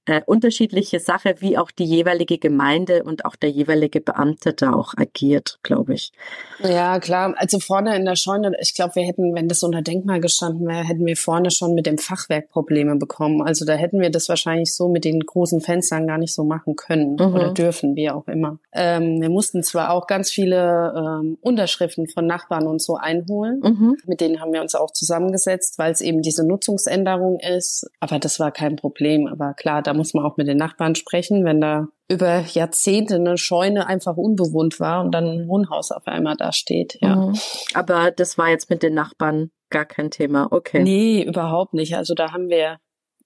äh, 0.05 0.21
unterschiedliche 0.25 0.99
Sache, 0.99 1.35
wie 1.39 1.57
auch 1.57 1.71
die 1.71 1.85
jeweilige 1.85 2.37
Gemeinde 2.37 3.03
und 3.03 3.25
auch 3.25 3.35
der 3.35 3.49
jeweilige 3.49 4.01
Beamte 4.01 4.53
da 4.53 4.73
auch 4.73 4.93
agiert, 4.97 5.59
glaube 5.63 5.93
ich. 5.93 6.11
Ja, 6.59 6.99
klar. 6.99 7.33
Also 7.37 7.59
vorne 7.59 7.95
in 7.95 8.05
der 8.05 8.15
Scheune, 8.15 8.51
ich 8.59 8.73
glaube, 8.73 8.95
wir 8.95 9.03
hätten, 9.03 9.33
wenn 9.33 9.47
das 9.47 9.63
unter 9.63 9.81
Denkmal 9.81 10.19
gestanden 10.19 10.67
wäre, 10.67 10.83
hätten 10.83 11.05
wir 11.05 11.15
vorne 11.17 11.51
schon 11.51 11.73
mit 11.73 11.85
dem 11.85 11.97
Fachwerk 11.97 12.49
Probleme 12.49 12.95
bekommen. 12.95 13.41
Also 13.41 13.65
da 13.65 13.73
hätten 13.73 14.01
wir 14.01 14.09
das 14.09 14.29
wahrscheinlich 14.29 14.73
so 14.73 14.89
mit 14.89 15.05
den 15.05 15.19
großen 15.21 15.61
Fenstern 15.61 16.07
gar 16.07 16.17
nicht 16.17 16.33
so 16.33 16.43
machen 16.43 16.75
können 16.75 17.15
mhm. 17.15 17.33
oder 17.33 17.53
dürfen, 17.53 17.95
wie 17.95 18.09
auch 18.09 18.27
immer. 18.27 18.59
Ähm, 18.73 19.21
wir 19.21 19.29
mussten 19.29 19.63
zwar 19.63 19.91
auch 19.91 20.07
ganz 20.07 20.31
viele 20.31 20.93
ähm, 20.95 21.37
Unterschriften 21.41 22.07
von 22.07 22.27
Nachbarn 22.27 22.67
und 22.67 22.81
so 22.81 22.95
einholen. 22.95 23.61
Mhm. 23.63 23.97
Mit 24.05 24.21
denen 24.21 24.41
haben 24.41 24.53
wir 24.53 24.61
uns 24.61 24.75
auch 24.75 24.91
zusammengesetzt, 24.91 25.77
weil 25.77 25.91
es 25.91 26.01
eben 26.01 26.21
diese 26.21 26.45
Nutzungsänderung 26.45 27.39
ist. 27.39 27.89
Aber 27.99 28.19
das 28.19 28.39
war 28.39 28.51
kein 28.51 28.75
Problem. 28.75 29.27
Aber 29.27 29.53
klar, 29.53 29.81
da 29.93 29.97
muss 29.97 30.13
man 30.13 30.25
auch 30.25 30.37
mit 30.37 30.47
den 30.47 30.57
Nachbarn 30.57 30.95
sprechen, 30.95 31.45
wenn 31.45 31.61
da 31.61 31.87
über 32.09 32.39
Jahrzehnte 32.41 33.15
eine 33.15 33.37
Scheune 33.37 33.87
einfach 33.87 34.17
unbewohnt 34.17 34.79
war 34.79 35.03
und 35.03 35.11
dann 35.11 35.25
ein 35.25 35.47
Wohnhaus 35.47 35.91
auf 35.91 36.07
einmal 36.07 36.35
da 36.35 36.51
steht. 36.51 36.97
Ja. 37.01 37.15
Mhm. 37.15 37.39
Aber 37.73 38.11
das 38.11 38.37
war 38.37 38.49
jetzt 38.49 38.69
mit 38.69 38.83
den 38.83 38.95
Nachbarn 38.95 39.51
gar 39.69 39.85
kein 39.85 40.11
Thema. 40.11 40.47
Okay. 40.51 40.83
Nee, 40.83 41.23
überhaupt 41.23 41.73
nicht. 41.73 41.95
Also 41.95 42.13
da 42.15 42.31
haben 42.31 42.49
wir 42.49 42.79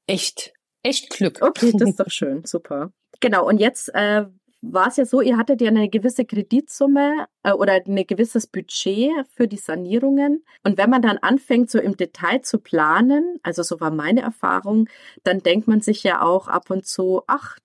echt, 0.07 0.53
echt 0.83 1.09
Glück. 1.09 1.39
Okay, 1.41 1.71
das 1.77 1.89
ist 1.89 1.99
doch 1.99 2.09
schön. 2.11 2.43
Super. 2.45 2.91
Genau. 3.19 3.47
Und 3.47 3.59
jetzt 3.59 3.89
äh, 3.93 4.25
war 4.61 4.87
es 4.87 4.97
ja 4.97 5.05
so, 5.05 5.21
ihr 5.21 5.37
hattet 5.37 5.61
ja 5.61 5.69
eine 5.69 5.89
gewisse 5.89 6.25
Kreditsumme 6.25 7.27
äh, 7.43 7.51
oder 7.51 7.73
ein 7.73 8.07
gewisses 8.07 8.47
Budget 8.47 9.11
für 9.35 9.47
die 9.47 9.57
Sanierungen. 9.57 10.43
Und 10.63 10.77
wenn 10.77 10.89
man 10.89 11.01
dann 11.01 11.17
anfängt, 11.19 11.69
so 11.69 11.79
im 11.79 11.95
Detail 11.95 12.41
zu 12.41 12.59
planen, 12.59 13.39
also 13.43 13.63
so 13.63 13.79
war 13.79 13.91
meine 13.91 14.21
Erfahrung, 14.21 14.89
dann 15.23 15.39
denkt 15.39 15.67
man 15.67 15.81
sich 15.81 16.03
ja 16.03 16.21
auch 16.21 16.47
ab 16.47 16.69
und 16.69 16.85
zu, 16.85 17.23
ach, 17.27 17.57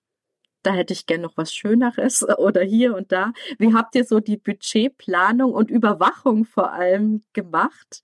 da 0.62 0.72
hätte 0.72 0.92
ich 0.92 1.06
gern 1.06 1.22
noch 1.22 1.36
was 1.36 1.52
Schöneres 1.52 2.22
oder 2.38 2.62
hier 2.62 2.94
und 2.96 3.12
da. 3.12 3.32
Wie 3.58 3.74
habt 3.74 3.94
ihr 3.94 4.04
so 4.04 4.20
die 4.20 4.36
Budgetplanung 4.36 5.52
und 5.52 5.70
Überwachung 5.70 6.44
vor 6.44 6.72
allem 6.72 7.24
gemacht? 7.32 8.02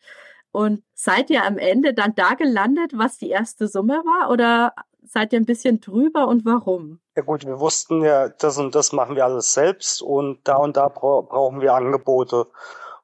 Und 0.51 0.83
seid 0.95 1.31
ihr 1.31 1.45
am 1.45 1.59
Ende 1.59 1.95
dann 1.95 2.15
da 2.15 2.35
gelandet, 2.35 2.93
was 2.95 3.19
die 3.19 3.29
erste 3.29 3.69
Summe 3.69 4.03
war? 4.05 4.31
Oder 4.31 4.75
seid 5.09 5.33
ihr 5.33 5.41
ein 5.41 5.47
bisschen 5.47 5.81
drüber 5.81 6.29
und 6.29 6.45
warum? 6.45 7.01
Ja 7.17 7.23
gut, 7.23 7.47
wir 7.47 7.59
wussten 7.61 8.03
ja, 8.03 8.29
das 8.29 8.59
und 8.59 8.75
das 8.75 8.93
machen 8.93 9.17
wir 9.17 9.25
alles 9.25 9.53
selbst 9.53 10.03
und 10.03 10.41
da 10.45 10.57
und 10.57 10.77
da 10.77 10.89
bra 10.89 11.21
brauchen 11.23 11.61
wir 11.61 11.75
Angebote. 11.75 12.47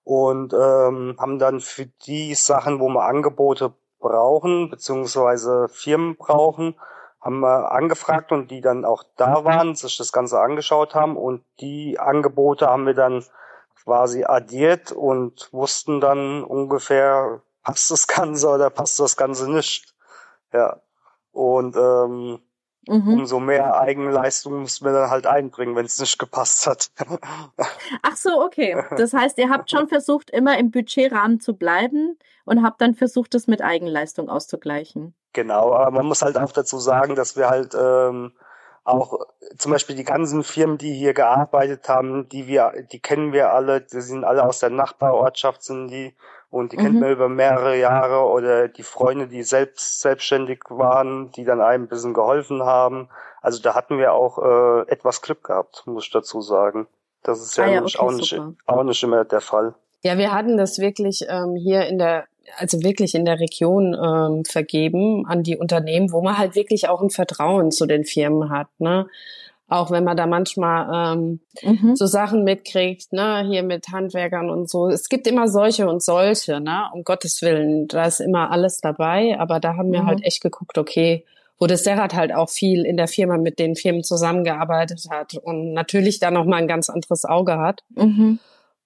Und 0.04 0.52
ähm, 0.52 1.16
haben 1.18 1.38
dann 1.38 1.60
für 1.60 1.86
die 1.86 2.34
Sachen, 2.34 2.78
wo 2.78 2.88
wir 2.88 3.04
Angebote 3.04 3.72
brauchen, 3.98 4.68
beziehungsweise 4.68 5.66
Firmen 5.68 6.16
brauchen, 6.16 6.74
haben 7.24 7.40
wir 7.40 7.72
angefragt 7.72 8.32
und 8.32 8.50
die 8.50 8.60
dann 8.60 8.84
auch 8.84 9.02
da 9.16 9.44
waren, 9.44 9.74
sich 9.74 9.96
das 9.96 10.12
Ganze 10.12 10.40
angeschaut 10.40 10.94
haben 10.94 11.16
und 11.16 11.42
die 11.60 11.98
Angebote 11.98 12.68
haben 12.68 12.84
wir 12.84 12.92
dann 12.92 13.24
quasi 13.82 14.24
addiert 14.24 14.92
und 14.92 15.48
wussten 15.52 16.00
dann 16.00 16.44
ungefähr, 16.44 17.40
passt 17.62 17.90
das 17.90 18.06
Ganze 18.06 18.48
oder 18.50 18.68
passt 18.68 19.00
das 19.00 19.16
Ganze 19.16 19.50
nicht. 19.50 19.94
Ja. 20.52 20.80
Und 21.34 21.76
ähm, 21.76 22.38
mhm. 22.88 23.08
umso 23.08 23.40
mehr 23.40 23.78
Eigenleistung 23.78 24.62
müssen 24.62 24.84
wir 24.84 24.92
dann 24.92 25.10
halt 25.10 25.26
einbringen, 25.26 25.76
wenn 25.76 25.84
es 25.84 25.98
nicht 25.98 26.18
gepasst 26.18 26.66
hat. 26.66 26.90
Ach 28.02 28.16
so, 28.16 28.42
okay. 28.42 28.82
Das 28.96 29.12
heißt, 29.12 29.36
ihr 29.38 29.50
habt 29.50 29.70
schon 29.70 29.88
versucht, 29.88 30.30
immer 30.30 30.58
im 30.58 30.70
Budgetrahmen 30.70 31.40
zu 31.40 31.54
bleiben 31.56 32.18
und 32.44 32.62
habt 32.62 32.80
dann 32.80 32.94
versucht, 32.94 33.34
das 33.34 33.46
mit 33.46 33.62
Eigenleistung 33.62 34.28
auszugleichen. 34.28 35.14
Genau, 35.32 35.74
aber 35.74 35.90
man 35.90 36.06
muss 36.06 36.22
halt 36.22 36.38
auch 36.38 36.52
dazu 36.52 36.78
sagen, 36.78 37.16
dass 37.16 37.36
wir 37.36 37.50
halt 37.50 37.74
ähm, 37.74 38.32
auch 38.84 39.26
zum 39.56 39.72
Beispiel 39.72 39.96
die 39.96 40.04
ganzen 40.04 40.44
Firmen, 40.44 40.78
die 40.78 40.92
hier 40.92 41.14
gearbeitet 41.14 41.88
haben, 41.88 42.28
die 42.28 42.46
wir, 42.46 42.72
die 42.92 43.00
kennen 43.00 43.32
wir 43.32 43.52
alle, 43.52 43.80
die 43.80 44.00
sind 44.00 44.24
alle 44.24 44.44
aus 44.44 44.60
der 44.60 44.70
Nachbarortschaft, 44.70 45.62
sind 45.62 45.88
die 45.88 46.14
und 46.54 46.70
die 46.70 46.76
mhm. 46.76 46.82
kennt 46.82 47.00
man 47.00 47.10
über 47.10 47.28
mehrere 47.28 47.76
Jahre 47.76 48.30
oder 48.30 48.68
die 48.68 48.84
Freunde, 48.84 49.26
die 49.26 49.42
selbst 49.42 50.00
selbstständig 50.00 50.60
waren, 50.68 51.32
die 51.32 51.44
dann 51.44 51.60
einem 51.60 51.84
ein 51.84 51.88
bisschen 51.88 52.14
geholfen 52.14 52.62
haben. 52.62 53.08
Also 53.42 53.60
da 53.60 53.74
hatten 53.74 53.98
wir 53.98 54.12
auch 54.12 54.38
äh, 54.38 54.88
etwas 54.88 55.20
Glück 55.20 55.42
gehabt, 55.42 55.82
muss 55.86 56.04
ich 56.04 56.12
dazu 56.12 56.40
sagen. 56.40 56.86
Das 57.24 57.40
ist 57.40 57.56
ja, 57.56 57.64
ah 57.64 57.68
ja 57.68 57.82
okay, 57.82 57.98
auch, 57.98 58.12
nicht, 58.12 58.40
auch 58.66 58.84
nicht 58.84 59.02
immer 59.02 59.24
der 59.24 59.40
Fall. 59.40 59.74
Ja, 60.04 60.16
wir 60.16 60.32
hatten 60.32 60.56
das 60.56 60.78
wirklich 60.78 61.24
ähm, 61.28 61.56
hier 61.56 61.86
in 61.86 61.98
der, 61.98 62.26
also 62.56 62.84
wirklich 62.84 63.16
in 63.16 63.24
der 63.24 63.40
Region 63.40 63.92
ähm, 63.94 64.44
vergeben 64.44 65.26
an 65.26 65.42
die 65.42 65.56
Unternehmen, 65.56 66.12
wo 66.12 66.22
man 66.22 66.38
halt 66.38 66.54
wirklich 66.54 66.88
auch 66.88 67.02
ein 67.02 67.10
Vertrauen 67.10 67.72
zu 67.72 67.86
den 67.86 68.04
Firmen 68.04 68.50
hat. 68.50 68.68
Ne? 68.78 69.08
Auch 69.74 69.90
wenn 69.90 70.04
man 70.04 70.16
da 70.16 70.26
manchmal 70.26 71.16
ähm, 71.16 71.40
mhm. 71.62 71.96
so 71.96 72.06
Sachen 72.06 72.44
mitkriegt, 72.44 73.12
ne, 73.12 73.44
hier 73.48 73.64
mit 73.64 73.88
Handwerkern 73.88 74.48
und 74.48 74.70
so. 74.70 74.88
Es 74.88 75.08
gibt 75.08 75.26
immer 75.26 75.48
solche 75.48 75.88
und 75.88 76.00
solche, 76.00 76.60
ne, 76.60 76.84
um 76.92 77.02
Gottes 77.02 77.42
Willen. 77.42 77.88
Da 77.88 78.04
ist 78.04 78.20
immer 78.20 78.52
alles 78.52 78.78
dabei. 78.80 79.36
Aber 79.38 79.58
da 79.58 79.76
haben 79.76 79.90
wir 79.90 80.02
mhm. 80.02 80.06
halt 80.06 80.24
echt 80.24 80.42
geguckt, 80.42 80.78
okay, 80.78 81.24
wo 81.58 81.66
das 81.66 81.82
Serhat 81.82 82.14
halt 82.14 82.32
auch 82.32 82.50
viel 82.50 82.84
in 82.84 82.96
der 82.96 83.08
Firma 83.08 83.36
mit 83.36 83.58
den 83.58 83.74
Firmen 83.74 84.04
zusammengearbeitet 84.04 85.06
hat 85.10 85.34
und 85.34 85.72
natürlich 85.72 86.20
da 86.20 86.30
noch 86.30 86.44
mal 86.44 86.56
ein 86.56 86.68
ganz 86.68 86.88
anderes 86.88 87.24
Auge 87.24 87.58
hat. 87.58 87.82
Mhm. 87.96 88.38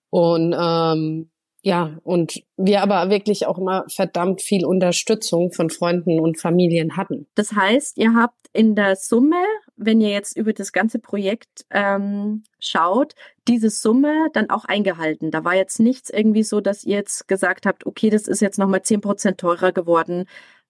Und 0.08 0.56
ähm, 0.58 1.30
ja, 1.62 1.98
und 2.02 2.42
wir 2.56 2.82
aber 2.82 3.10
wirklich 3.10 3.46
auch 3.46 3.58
immer 3.58 3.84
verdammt 3.88 4.40
viel 4.40 4.64
Unterstützung 4.64 5.52
von 5.52 5.68
Freunden 5.68 6.18
und 6.18 6.40
Familien 6.40 6.96
hatten. 6.96 7.26
Das 7.34 7.52
heißt, 7.52 7.98
ihr 7.98 8.14
habt 8.14 8.38
in 8.52 8.74
der 8.74 8.96
Summe, 8.96 9.44
wenn 9.78 10.00
ihr 10.00 10.10
jetzt 10.10 10.36
über 10.36 10.52
das 10.52 10.72
ganze 10.72 10.98
Projekt 10.98 11.64
ähm, 11.70 12.42
schaut, 12.58 13.14
diese 13.46 13.70
Summe 13.70 14.28
dann 14.32 14.50
auch 14.50 14.64
eingehalten. 14.64 15.30
Da 15.30 15.44
war 15.44 15.54
jetzt 15.54 15.80
nichts 15.80 16.10
irgendwie 16.10 16.42
so, 16.42 16.60
dass 16.60 16.84
ihr 16.84 16.96
jetzt 16.96 17.28
gesagt 17.28 17.64
habt, 17.64 17.86
okay, 17.86 18.10
das 18.10 18.26
ist 18.26 18.40
jetzt 18.40 18.58
nochmal 18.58 18.82
zehn 18.82 19.00
Prozent 19.00 19.38
teurer 19.38 19.72
geworden 19.72 20.26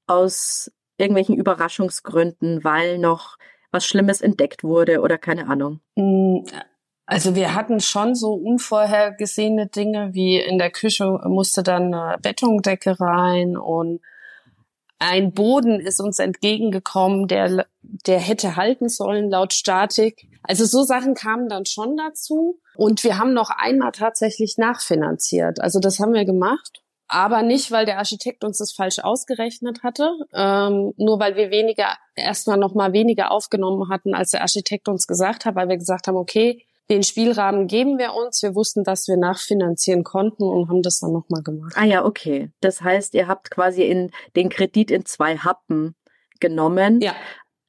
aus 0.06 0.70
irgendwelchen 0.98 1.36
Überraschungsgründen, 1.36 2.64
weil 2.64 2.98
noch 2.98 3.38
was 3.70 3.86
Schlimmes 3.86 4.20
entdeckt 4.20 4.64
wurde 4.64 5.00
oder 5.00 5.18
keine 5.18 5.48
Ahnung. 5.48 5.80
Mm, 5.94 6.40
also 7.06 7.34
wir 7.34 7.54
hatten 7.54 7.80
schon 7.80 8.14
so 8.14 8.34
unvorhergesehene 8.34 9.68
Dinge, 9.68 10.10
wie 10.12 10.38
in 10.38 10.58
der 10.58 10.70
Küche 10.70 11.20
musste 11.24 11.62
dann 11.62 11.94
eine 11.94 12.18
Bettungdecke 12.20 13.00
rein 13.00 13.56
und 13.56 14.00
ein 14.98 15.32
Boden 15.32 15.80
ist 15.80 16.00
uns 16.00 16.18
entgegengekommen, 16.18 17.28
der, 17.28 17.66
der 17.82 18.18
hätte 18.18 18.56
halten 18.56 18.88
sollen 18.88 19.30
laut 19.30 19.52
Statik. 19.52 20.28
Also 20.42 20.64
so 20.64 20.82
Sachen 20.82 21.14
kamen 21.14 21.48
dann 21.48 21.66
schon 21.66 21.96
dazu. 21.96 22.60
Und 22.76 23.04
wir 23.04 23.18
haben 23.18 23.32
noch 23.32 23.50
einmal 23.50 23.92
tatsächlich 23.92 24.56
nachfinanziert. 24.58 25.60
Also 25.60 25.78
das 25.78 26.00
haben 26.00 26.14
wir 26.14 26.24
gemacht. 26.24 26.82
Aber 27.10 27.42
nicht, 27.42 27.70
weil 27.70 27.86
der 27.86 27.98
Architekt 27.98 28.44
uns 28.44 28.58
das 28.58 28.72
falsch 28.72 28.98
ausgerechnet 28.98 29.82
hatte, 29.82 30.10
ähm, 30.34 30.92
nur 30.98 31.18
weil 31.18 31.36
wir 31.36 31.50
weniger, 31.50 31.96
erstmal 32.14 32.58
noch 32.58 32.74
mal 32.74 32.92
weniger 32.92 33.30
aufgenommen 33.30 33.88
hatten, 33.88 34.14
als 34.14 34.32
der 34.32 34.42
Architekt 34.42 34.88
uns 34.88 35.06
gesagt 35.06 35.46
hat, 35.46 35.54
weil 35.54 35.70
wir 35.70 35.78
gesagt 35.78 36.06
haben, 36.06 36.16
okay, 36.16 36.66
den 36.90 37.02
Spielrahmen 37.02 37.66
geben 37.66 37.98
wir 37.98 38.14
uns. 38.14 38.42
Wir 38.42 38.54
wussten, 38.54 38.84
dass 38.84 39.08
wir 39.08 39.16
nachfinanzieren 39.16 40.04
konnten 40.04 40.44
und 40.44 40.68
haben 40.68 40.82
das 40.82 41.00
dann 41.00 41.12
nochmal 41.12 41.42
gemacht. 41.42 41.74
Ah 41.76 41.84
ja, 41.84 42.04
okay. 42.04 42.50
Das 42.60 42.80
heißt, 42.80 43.14
ihr 43.14 43.28
habt 43.28 43.50
quasi 43.50 43.82
in 43.82 44.10
den 44.36 44.48
Kredit 44.48 44.90
in 44.90 45.04
zwei 45.04 45.36
Happen 45.36 45.94
genommen. 46.40 47.00
Ja. 47.00 47.14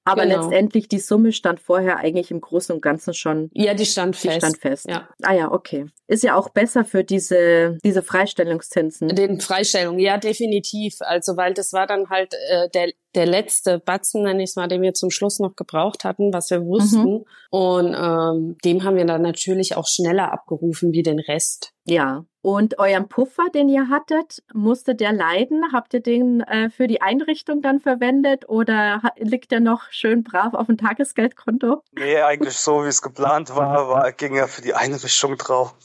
Aber 0.06 0.24
genau. 0.24 0.42
letztendlich 0.42 0.88
die 0.88 1.00
Summe 1.00 1.32
stand 1.32 1.60
vorher 1.60 1.98
eigentlich 1.98 2.32
im 2.32 2.42
Großen 2.42 2.74
und 2.74 2.82
Ganzen 2.82 3.14
schon. 3.14 3.50
Ja, 3.54 3.74
die 3.74 3.86
stand 3.86 4.16
fest. 4.16 4.36
Die 4.36 4.40
stand 4.40 4.58
fest. 4.58 4.86
Ja. 4.90 5.08
Ah 5.22 5.34
ja, 5.34 5.52
okay. 5.52 5.86
Ist 6.08 6.24
ja 6.24 6.36
auch 6.36 6.50
besser 6.50 6.86
für 6.86 7.04
diese 7.04 7.78
diese 7.84 8.02
Freistellungszinsen. 8.02 9.10
Den 9.10 9.40
Freistellungen, 9.40 10.00
ja 10.00 10.18
definitiv. 10.18 10.96
Also 11.02 11.38
weil 11.38 11.54
das 11.54 11.74
war 11.74 11.86
dann 11.86 12.10
halt 12.10 12.34
äh, 12.50 12.70
der 12.70 12.92
der 13.16 13.26
letzte 13.26 13.80
Batzen, 13.80 14.24
nenne 14.24 14.44
ich 14.44 14.52
es 14.52 14.56
mal, 14.56 14.68
den 14.68 14.82
wir 14.82 14.94
zum 14.94 15.10
Schluss 15.10 15.40
noch 15.40 15.56
gebraucht 15.56 16.04
hatten, 16.04 16.32
was 16.34 16.50
wir 16.52 16.64
wussten. 16.64 17.14
Mhm. 17.14 17.26
Und 17.50 17.96
ähm, 17.96 18.58
dem 18.64 18.84
haben 18.84 18.98
wir 18.98 19.06
dann 19.06 19.22
natürlich 19.22 19.76
auch 19.76 19.88
schneller 19.88 20.32
abgerufen 20.32 20.92
wie 20.92 21.04
den 21.04 21.20
Rest. 21.20 21.74
Ja, 21.86 22.26
Und 22.42 22.80
euren 22.80 23.10
Puffer, 23.10 23.50
den 23.54 23.68
ihr 23.68 23.90
hattet, 23.90 24.44
musste 24.54 24.96
der 24.96 25.12
leiden? 25.12 25.74
Habt 25.74 25.94
ihr 25.94 26.00
den 26.00 26.42
äh, 26.42 26.70
für 26.70 26.88
die 26.88 27.02
Einrichtung 27.02 27.62
dann 27.62 27.82
verwendet 27.82 28.48
oder 28.48 29.02
liegt 29.18 29.52
der 29.52 29.60
noch 29.60 29.92
schön 29.92 30.24
brav 30.24 30.54
auf 30.54 30.68
dem 30.68 30.78
Tagesgeldkonto? 30.78 31.84
Nee, 31.92 32.22
eigentlich 32.22 32.58
so, 32.58 32.86
wie 32.86 32.88
es 32.88 33.02
geplant 33.02 33.56
war, 33.56 33.90
war 33.90 34.12
ging 34.14 34.36
er 34.36 34.48
für 34.48 34.62
die 34.62 34.74
Einrichtung 34.74 35.36
drauf. 35.38 35.76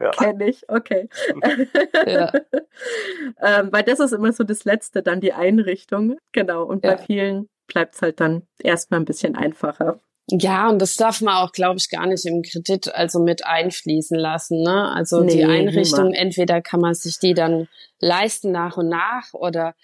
Ja. 0.00 0.10
Kenne 0.12 0.48
ich, 0.48 0.68
okay. 0.68 1.08
ja. 2.06 2.32
ähm, 3.42 3.72
weil 3.72 3.82
das 3.82 3.98
ist 3.98 4.12
immer 4.12 4.32
so 4.32 4.44
das 4.44 4.64
Letzte, 4.64 5.02
dann 5.02 5.20
die 5.20 5.32
Einrichtung. 5.32 6.16
Genau. 6.30 6.62
Und 6.62 6.84
ja. 6.84 6.92
bei 6.92 6.98
vielen 6.98 7.48
bleibt 7.66 7.96
es 7.96 8.02
halt 8.02 8.20
dann 8.20 8.46
erstmal 8.60 9.00
ein 9.00 9.04
bisschen 9.04 9.34
einfacher. 9.34 10.00
Ja, 10.30 10.68
und 10.68 10.80
das 10.80 10.96
darf 10.96 11.22
man 11.22 11.36
auch, 11.36 11.52
glaube 11.52 11.78
ich, 11.78 11.88
gar 11.88 12.06
nicht 12.06 12.26
im 12.26 12.42
Kredit 12.42 12.94
also 12.94 13.18
mit 13.18 13.46
einfließen 13.46 14.18
lassen. 14.18 14.62
Ne? 14.62 14.92
Also 14.92 15.20
nee, 15.20 15.32
die 15.32 15.44
Einrichtung, 15.44 16.08
niemand. 16.08 16.16
entweder 16.16 16.60
kann 16.60 16.80
man 16.80 16.94
sich 16.94 17.18
die 17.18 17.32
dann 17.32 17.68
leisten 17.98 18.52
nach 18.52 18.76
und 18.76 18.88
nach 18.88 19.32
oder 19.32 19.74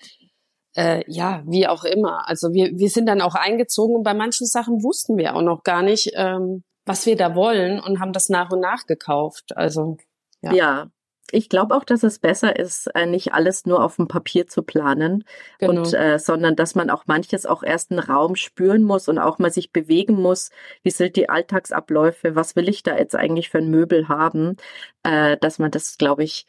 äh, 0.77 1.03
ja, 1.07 1.43
wie 1.47 1.67
auch 1.67 1.85
immer. 1.85 2.29
Also 2.29 2.53
wir, 2.53 2.73
wir 2.75 2.91
sind 2.91 3.07
dann 3.07 3.23
auch 3.23 3.35
eingezogen 3.35 3.97
und 3.97 4.03
bei 4.03 4.13
manchen 4.13 4.47
Sachen 4.47 4.83
wussten 4.83 5.17
wir 5.17 5.35
auch 5.35 5.43
noch 5.43 5.63
gar 5.63 5.83
nicht, 5.83 6.13
ähm, 6.15 6.63
was 6.85 7.07
wir 7.07 7.17
da 7.17 7.35
wollen 7.35 7.81
und 7.81 8.01
haben 8.01 8.13
das 8.13 8.29
nach 8.29 8.51
und 8.51 8.61
nach 8.61 8.87
gekauft. 8.87 9.57
Also 9.57 9.97
ja. 10.43 10.53
ja. 10.53 10.91
Ich 11.31 11.49
glaube 11.49 11.75
auch, 11.75 11.85
dass 11.85 12.03
es 12.03 12.19
besser 12.19 12.57
ist, 12.57 12.87
äh, 12.95 13.07
nicht 13.07 13.33
alles 13.33 13.67
nur 13.67 13.83
auf 13.83 13.97
dem 13.97 14.09
Papier 14.09 14.47
zu 14.47 14.63
planen, 14.63 15.25
genau. 15.59 15.83
und, 15.83 15.95
äh, 15.95 16.19
sondern 16.19 16.55
dass 16.55 16.75
man 16.75 16.91
auch 16.91 17.05
manches 17.07 17.47
auch 17.47 17.63
erst 17.63 17.91
einen 17.91 18.01
Raum 18.01 18.37
spüren 18.37 18.83
muss 18.83 19.09
und 19.09 19.19
auch 19.19 19.39
mal 19.39 19.51
sich 19.51 19.73
bewegen 19.73 20.15
muss. 20.15 20.51
Wie 20.83 20.91
sind 20.91 21.17
die 21.17 21.29
Alltagsabläufe? 21.29 22.37
Was 22.37 22.57
will 22.57 22.69
ich 22.69 22.83
da 22.83 22.97
jetzt 22.97 23.17
eigentlich 23.17 23.49
für 23.49 23.59
ein 23.59 23.71
Möbel 23.71 24.09
haben? 24.09 24.57
Äh, 25.03 25.37
dass 25.39 25.59
man 25.59 25.71
das, 25.71 25.99
glaube 25.99 26.25
ich, 26.25 26.47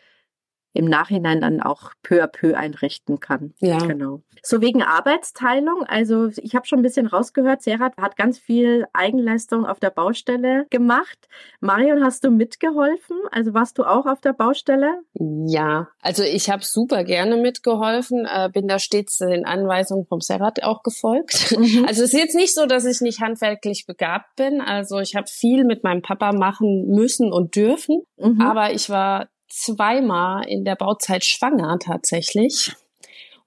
im 0.75 0.85
Nachhinein 0.85 1.41
dann 1.41 1.61
auch 1.61 1.91
peu 2.03 2.21
à 2.21 2.27
peu 2.27 2.55
einrichten 2.55 3.19
kann. 3.19 3.53
Ja. 3.59 3.77
Genau. 3.77 4.21
So 4.43 4.61
wegen 4.61 4.83
Arbeitsteilung, 4.83 5.83
also 5.87 6.29
ich 6.37 6.53
habe 6.53 6.67
schon 6.67 6.79
ein 6.79 6.83
bisschen 6.83 7.07
rausgehört, 7.07 7.63
Serat 7.63 7.97
hat 7.97 8.17
ganz 8.17 8.37
viel 8.37 8.85
Eigenleistung 8.93 9.65
auf 9.65 9.79
der 9.79 9.89
Baustelle 9.89 10.67
gemacht. 10.69 11.27
Marion, 11.61 12.03
hast 12.03 12.25
du 12.25 12.29
mitgeholfen? 12.29 13.17
Also 13.31 13.53
warst 13.53 13.77
du 13.77 13.85
auch 13.85 14.05
auf 14.05 14.21
der 14.21 14.33
Baustelle? 14.33 15.01
Ja, 15.13 15.87
also 16.01 16.23
ich 16.23 16.49
habe 16.49 16.63
super 16.63 17.03
gerne 17.05 17.37
mitgeholfen, 17.37 18.27
äh, 18.31 18.49
bin 18.51 18.67
da 18.67 18.77
stets 18.77 19.17
den 19.17 19.45
Anweisungen 19.45 20.05
vom 20.05 20.21
Serat 20.21 20.63
auch 20.63 20.83
gefolgt. 20.83 21.55
Mhm. 21.65 21.85
Also 21.87 22.03
es 22.03 22.13
ist 22.13 22.19
jetzt 22.19 22.35
nicht 22.35 22.53
so, 22.53 22.65
dass 22.65 22.85
ich 22.85 23.01
nicht 23.01 23.21
handwerklich 23.21 23.85
begabt 23.87 24.35
bin. 24.35 24.59
Also 24.59 24.99
ich 24.99 25.15
habe 25.15 25.27
viel 25.27 25.63
mit 25.63 25.83
meinem 25.83 26.01
Papa 26.01 26.33
machen 26.33 26.87
müssen 26.87 27.31
und 27.31 27.55
dürfen, 27.55 28.03
mhm. 28.17 28.41
aber 28.41 28.71
ich 28.73 28.89
war 28.89 29.27
zweimal 29.49 30.47
in 30.47 30.65
der 30.65 30.75
Bauzeit 30.75 31.25
schwanger 31.25 31.77
tatsächlich. 31.79 32.73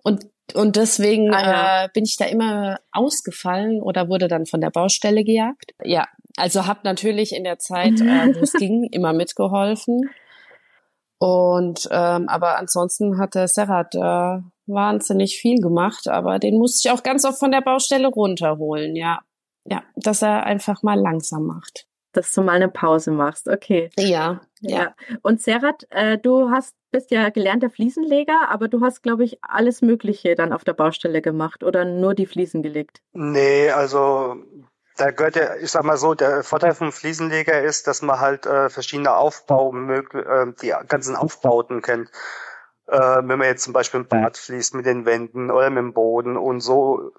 Und 0.03 0.27
und 0.55 0.77
deswegen 0.77 1.35
ah, 1.35 1.43
ja. 1.43 1.85
äh, 1.85 1.89
bin 1.93 2.05
ich 2.05 2.17
da 2.17 2.25
immer 2.25 2.81
ausgefallen 2.91 3.83
oder 3.83 4.09
wurde 4.09 4.29
dann 4.29 4.47
von 4.47 4.63
der 4.63 4.71
Baustelle 4.71 5.23
gejagt. 5.23 5.75
Ja, 5.85 6.09
also 6.37 6.67
habe 6.67 6.81
natürlich 6.85 7.35
in 7.35 7.45
der 7.45 7.59
Zeit, 7.59 7.93
äh, 8.01 8.35
wo 8.35 8.41
es 8.41 8.55
ging, 8.55 8.89
immer 8.91 9.13
mitgeholfen. 9.13 10.09
Und 11.19 11.89
ähm, 11.91 12.29
aber 12.29 12.57
ansonsten 12.57 13.19
hat 13.19 13.35
der 13.35 13.49
Serrat 13.49 13.95
äh, 13.95 14.41
wahnsinnig 14.67 15.37
viel 15.39 15.61
gemacht, 15.61 16.09
aber 16.09 16.39
den 16.39 16.57
musste 16.57 16.89
ich 16.89 16.95
auch 16.95 17.03
ganz 17.03 17.25
oft 17.25 17.41
von 17.41 17.51
der 17.51 17.61
Baustelle 17.61 18.09
runterholen, 18.09 18.97
ja. 18.97 19.21
Ja, 19.65 19.83
dass 19.97 20.23
er 20.23 20.45
einfach 20.45 20.83
mal 20.83 20.99
langsam 20.99 21.45
macht 21.45 21.88
dass 22.13 22.33
du 22.33 22.43
mal 22.43 22.53
eine 22.53 22.69
Pause 22.69 23.11
machst. 23.11 23.49
Okay. 23.49 23.91
Ja. 23.99 24.41
Ja. 24.61 24.79
ja. 24.79 24.95
Und 25.23 25.41
Serat, 25.41 25.87
äh, 25.91 26.19
du 26.19 26.51
hast 26.51 26.75
bist 26.91 27.11
ja 27.11 27.29
gelernter 27.29 27.71
Fliesenleger, 27.71 28.49
aber 28.49 28.69
du 28.69 28.81
hast, 28.81 29.03
glaube 29.03 29.25
ich, 29.25 29.39
alles 29.43 29.83
Mögliche 29.83 30.35
dann 30.35 30.53
auf 30.53 30.65
der 30.65 30.73
Baustelle 30.73 31.21
gemacht 31.21 31.63
oder 31.63 31.85
nur 31.85 32.15
die 32.15 32.27
Fliesen 32.27 32.63
gelegt? 32.63 33.03
Nee, 33.13 33.71
also 33.71 34.37
da 34.97 35.11
gehört 35.11 35.37
ja, 35.37 35.57
ich 35.57 35.71
sag 35.71 35.85
mal 35.85 35.97
so, 35.97 36.15
der 36.15 36.43
Vorteil 36.43 36.75
vom 36.75 36.93
Fliesenleger 36.93 37.63
ist, 37.63 37.87
dass 37.87 38.03
man 38.03 38.21
halt 38.21 38.47
äh, 38.47 38.69
verschiedene 38.69 39.15
Aufbau, 39.15 39.75
äh, 39.75 40.53
die 40.61 40.75
ganzen 40.89 41.15
Aufbauten 41.15 41.83
kennt. 41.83 42.11
Äh, 42.87 42.99
wenn 42.99 43.39
man 43.39 43.43
jetzt 43.43 43.65
zum 43.65 43.73
Beispiel 43.73 44.01
ein 44.01 44.09
Bad 44.09 44.37
fließt 44.37 44.75
mit 44.75 44.87
den 44.87 45.05
Wänden 45.05 45.51
oder 45.51 45.71
mit 45.71 45.79
dem 45.79 45.93
Boden 45.93 46.37
und 46.37 46.61
so 46.61 47.13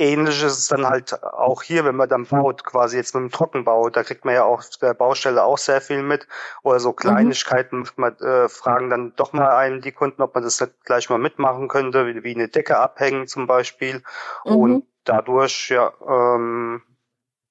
Ähnliches 0.00 0.58
ist 0.58 0.72
dann 0.72 0.86
halt 0.88 1.22
auch 1.22 1.62
hier, 1.62 1.84
wenn 1.84 1.94
man 1.94 2.08
dann 2.08 2.24
baut, 2.24 2.64
quasi 2.64 2.96
jetzt 2.96 3.14
mit 3.14 3.22
dem 3.22 3.30
Trockenbau, 3.30 3.90
da 3.90 4.02
kriegt 4.02 4.24
man 4.24 4.34
ja 4.34 4.44
auch 4.44 4.64
der 4.80 4.94
Baustelle 4.94 5.44
auch 5.44 5.58
sehr 5.58 5.80
viel 5.80 6.02
mit. 6.02 6.26
Oder 6.62 6.80
so 6.80 6.90
mhm. 6.90 6.96
Kleinigkeiten 6.96 7.86
man, 7.96 8.16
äh, 8.16 8.48
fragen 8.48 8.88
dann 8.88 9.12
doch 9.16 9.32
mal 9.32 9.50
einen 9.56 9.82
die 9.82 9.92
Kunden, 9.92 10.22
ob 10.22 10.34
man 10.34 10.42
das 10.42 10.66
gleich 10.84 11.10
mal 11.10 11.18
mitmachen 11.18 11.68
könnte, 11.68 12.06
wie, 12.06 12.24
wie 12.24 12.34
eine 12.34 12.48
Decke 12.48 12.78
abhängen 12.78 13.26
zum 13.26 13.46
Beispiel. 13.46 14.02
Mhm. 14.44 14.56
Und 14.56 14.86
dadurch, 15.04 15.68
ja, 15.68 15.92
ähm, 16.08 16.82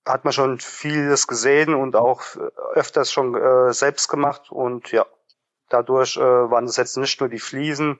hat 0.08 0.24
man 0.24 0.34
schon 0.34 0.60
vieles 0.60 1.28
gesehen 1.28 1.76
und 1.76 1.96
auch 1.96 2.24
öfters 2.74 3.12
schon 3.12 3.36
äh, 3.36 3.72
selbst 3.74 4.08
gemacht 4.10 4.52
und 4.52 4.92
ja, 4.92 5.06
dadurch 5.70 6.18
äh, 6.18 6.22
waren 6.22 6.66
es 6.66 6.78
jetzt 6.78 6.98
nicht 6.98 7.20
nur 7.20 7.30
die 7.30 7.40
Fliesen, 7.40 8.00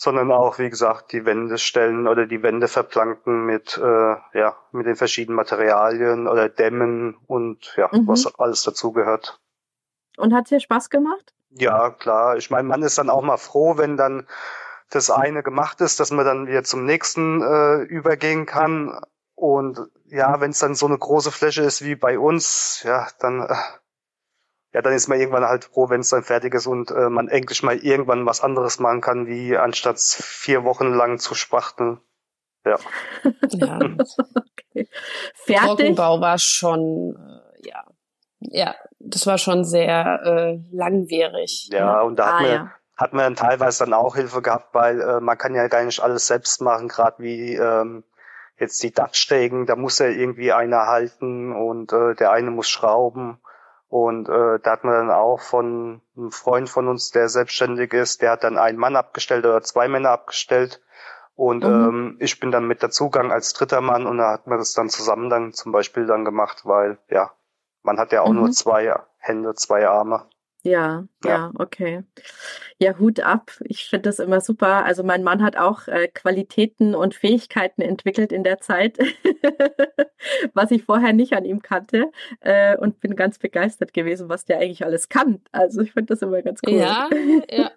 sondern 0.00 0.30
auch, 0.30 0.60
wie 0.60 0.70
gesagt, 0.70 1.10
die 1.12 1.24
Wände 1.24 1.58
stellen 1.58 2.06
oder 2.06 2.24
die 2.24 2.40
Wände 2.44 2.68
verplanken 2.68 3.44
mit, 3.44 3.76
äh, 3.76 4.16
ja, 4.38 4.56
mit 4.70 4.86
den 4.86 4.94
verschiedenen 4.94 5.34
Materialien 5.34 6.28
oder 6.28 6.48
Dämmen 6.48 7.16
und 7.26 7.74
ja, 7.76 7.90
mhm. 7.90 8.06
was 8.06 8.32
alles 8.38 8.62
dazugehört. 8.62 9.40
Und 10.16 10.32
hat 10.32 10.50
dir 10.50 10.60
Spaß 10.60 10.90
gemacht? 10.90 11.34
Ja, 11.50 11.90
klar. 11.90 12.36
Ich 12.36 12.48
meine, 12.48 12.68
man 12.68 12.84
ist 12.84 12.96
dann 12.96 13.10
auch 13.10 13.22
mal 13.22 13.38
froh, 13.38 13.76
wenn 13.76 13.96
dann 13.96 14.28
das 14.88 15.10
eine 15.10 15.42
gemacht 15.42 15.80
ist, 15.80 15.98
dass 15.98 16.12
man 16.12 16.24
dann 16.24 16.46
wieder 16.46 16.62
zum 16.62 16.84
nächsten 16.84 17.42
äh, 17.42 17.82
übergehen 17.82 18.46
kann. 18.46 19.00
Und 19.34 19.80
ja, 20.06 20.40
wenn 20.40 20.52
es 20.52 20.60
dann 20.60 20.76
so 20.76 20.86
eine 20.86 20.98
große 20.98 21.32
Fläche 21.32 21.62
ist 21.62 21.84
wie 21.84 21.96
bei 21.96 22.20
uns, 22.20 22.84
ja, 22.84 23.08
dann 23.18 23.42
äh, 23.42 23.54
ja, 24.72 24.82
dann 24.82 24.92
ist 24.92 25.08
man 25.08 25.18
irgendwann 25.18 25.44
halt 25.44 25.64
froh, 25.64 25.88
wenn 25.88 26.00
es 26.00 26.10
dann 26.10 26.22
fertig 26.22 26.54
ist 26.54 26.66
und 26.66 26.90
äh, 26.90 27.08
man 27.08 27.28
endlich 27.28 27.62
mal 27.62 27.76
irgendwann 27.76 28.26
was 28.26 28.42
anderes 28.42 28.78
machen 28.78 29.00
kann, 29.00 29.26
wie 29.26 29.56
anstatt 29.56 29.98
vier 29.98 30.64
Wochen 30.64 30.92
lang 30.92 31.18
zu 31.18 31.34
spachteln. 31.34 32.00
Ja. 32.66 32.76
ja. 33.48 33.78
okay. 33.78 34.88
Fertig. 35.34 35.66
Trockenbau 35.66 36.20
war 36.20 36.38
schon, 36.38 37.16
äh, 37.16 37.68
ja, 37.68 37.84
ja, 38.40 38.74
das 38.98 39.26
war 39.26 39.38
schon 39.38 39.64
sehr 39.64 40.20
äh, 40.24 40.58
langwierig. 40.70 41.70
Ja, 41.72 42.02
und 42.02 42.18
da 42.18 42.24
ah, 42.24 42.32
hat 42.32 42.40
man, 42.42 42.50
ja. 42.50 42.72
hat 42.96 43.12
man 43.14 43.36
teilweise 43.36 43.84
dann 43.84 43.94
auch 43.94 44.16
Hilfe 44.16 44.42
gehabt, 44.42 44.74
weil 44.74 45.00
äh, 45.00 45.20
man 45.20 45.38
kann 45.38 45.54
ja 45.54 45.66
gar 45.68 45.82
nicht 45.82 46.00
alles 46.00 46.26
selbst 46.26 46.60
machen, 46.60 46.88
gerade 46.88 47.22
wie 47.22 47.54
ähm, 47.54 48.04
jetzt 48.58 48.82
die 48.82 48.92
Dachstegen, 48.92 49.64
da 49.64 49.76
muss 49.76 49.98
ja 49.98 50.08
irgendwie 50.08 50.52
einer 50.52 50.86
halten 50.86 51.52
und 51.52 51.92
äh, 51.92 52.14
der 52.14 52.32
eine 52.32 52.50
muss 52.50 52.68
schrauben 52.68 53.40
und 53.88 54.28
äh, 54.28 54.58
da 54.62 54.70
hat 54.72 54.84
man 54.84 54.94
dann 54.94 55.10
auch 55.10 55.40
von 55.40 56.02
einem 56.16 56.30
Freund 56.30 56.68
von 56.68 56.88
uns, 56.88 57.10
der 57.10 57.28
selbstständig 57.28 57.94
ist, 57.94 58.20
der 58.20 58.32
hat 58.32 58.44
dann 58.44 58.58
einen 58.58 58.78
Mann 58.78 58.96
abgestellt 58.96 59.46
oder 59.46 59.62
zwei 59.62 59.88
Männer 59.88 60.10
abgestellt. 60.10 60.82
Und 61.34 61.64
mhm. 61.64 61.70
ähm, 61.70 62.16
ich 62.18 62.38
bin 62.40 62.50
dann 62.50 62.66
mit 62.66 62.82
dazugegangen 62.82 63.32
als 63.32 63.54
dritter 63.54 63.80
Mann 63.80 64.06
und 64.06 64.18
da 64.18 64.32
hat 64.32 64.46
man 64.46 64.58
das 64.58 64.72
dann 64.72 64.90
zusammen 64.90 65.30
dann 65.30 65.52
zum 65.52 65.72
Beispiel 65.72 66.06
dann 66.06 66.24
gemacht, 66.24 66.62
weil 66.64 66.98
ja, 67.08 67.30
man 67.82 67.98
hat 67.98 68.12
ja 68.12 68.22
auch 68.22 68.30
mhm. 68.30 68.40
nur 68.40 68.50
zwei 68.50 68.94
Hände, 69.18 69.54
zwei 69.54 69.88
Arme. 69.88 70.26
Ja, 70.68 71.06
ja, 71.24 71.30
ja, 71.30 71.52
okay. 71.58 72.02
Ja, 72.78 72.98
Hut 72.98 73.20
ab. 73.20 73.52
Ich 73.64 73.86
finde 73.86 74.08
das 74.08 74.18
immer 74.18 74.40
super. 74.40 74.84
Also 74.84 75.02
mein 75.02 75.22
Mann 75.22 75.42
hat 75.42 75.56
auch 75.56 75.88
äh, 75.88 76.08
Qualitäten 76.08 76.94
und 76.94 77.14
Fähigkeiten 77.14 77.82
entwickelt 77.82 78.30
in 78.30 78.44
der 78.44 78.58
Zeit, 78.58 78.98
was 80.54 80.70
ich 80.70 80.84
vorher 80.84 81.12
nicht 81.12 81.32
an 81.32 81.44
ihm 81.44 81.60
kannte 81.60 82.10
äh, 82.40 82.76
und 82.76 83.00
bin 83.00 83.16
ganz 83.16 83.38
begeistert 83.38 83.94
gewesen, 83.94 84.28
was 84.28 84.44
der 84.44 84.58
eigentlich 84.58 84.84
alles 84.84 85.08
kann. 85.08 85.40
Also 85.50 85.80
ich 85.80 85.92
finde 85.92 86.14
das 86.14 86.22
immer 86.22 86.42
ganz 86.42 86.60
cool. 86.66 86.74
Ja, 86.74 87.08
ja. 87.50 87.70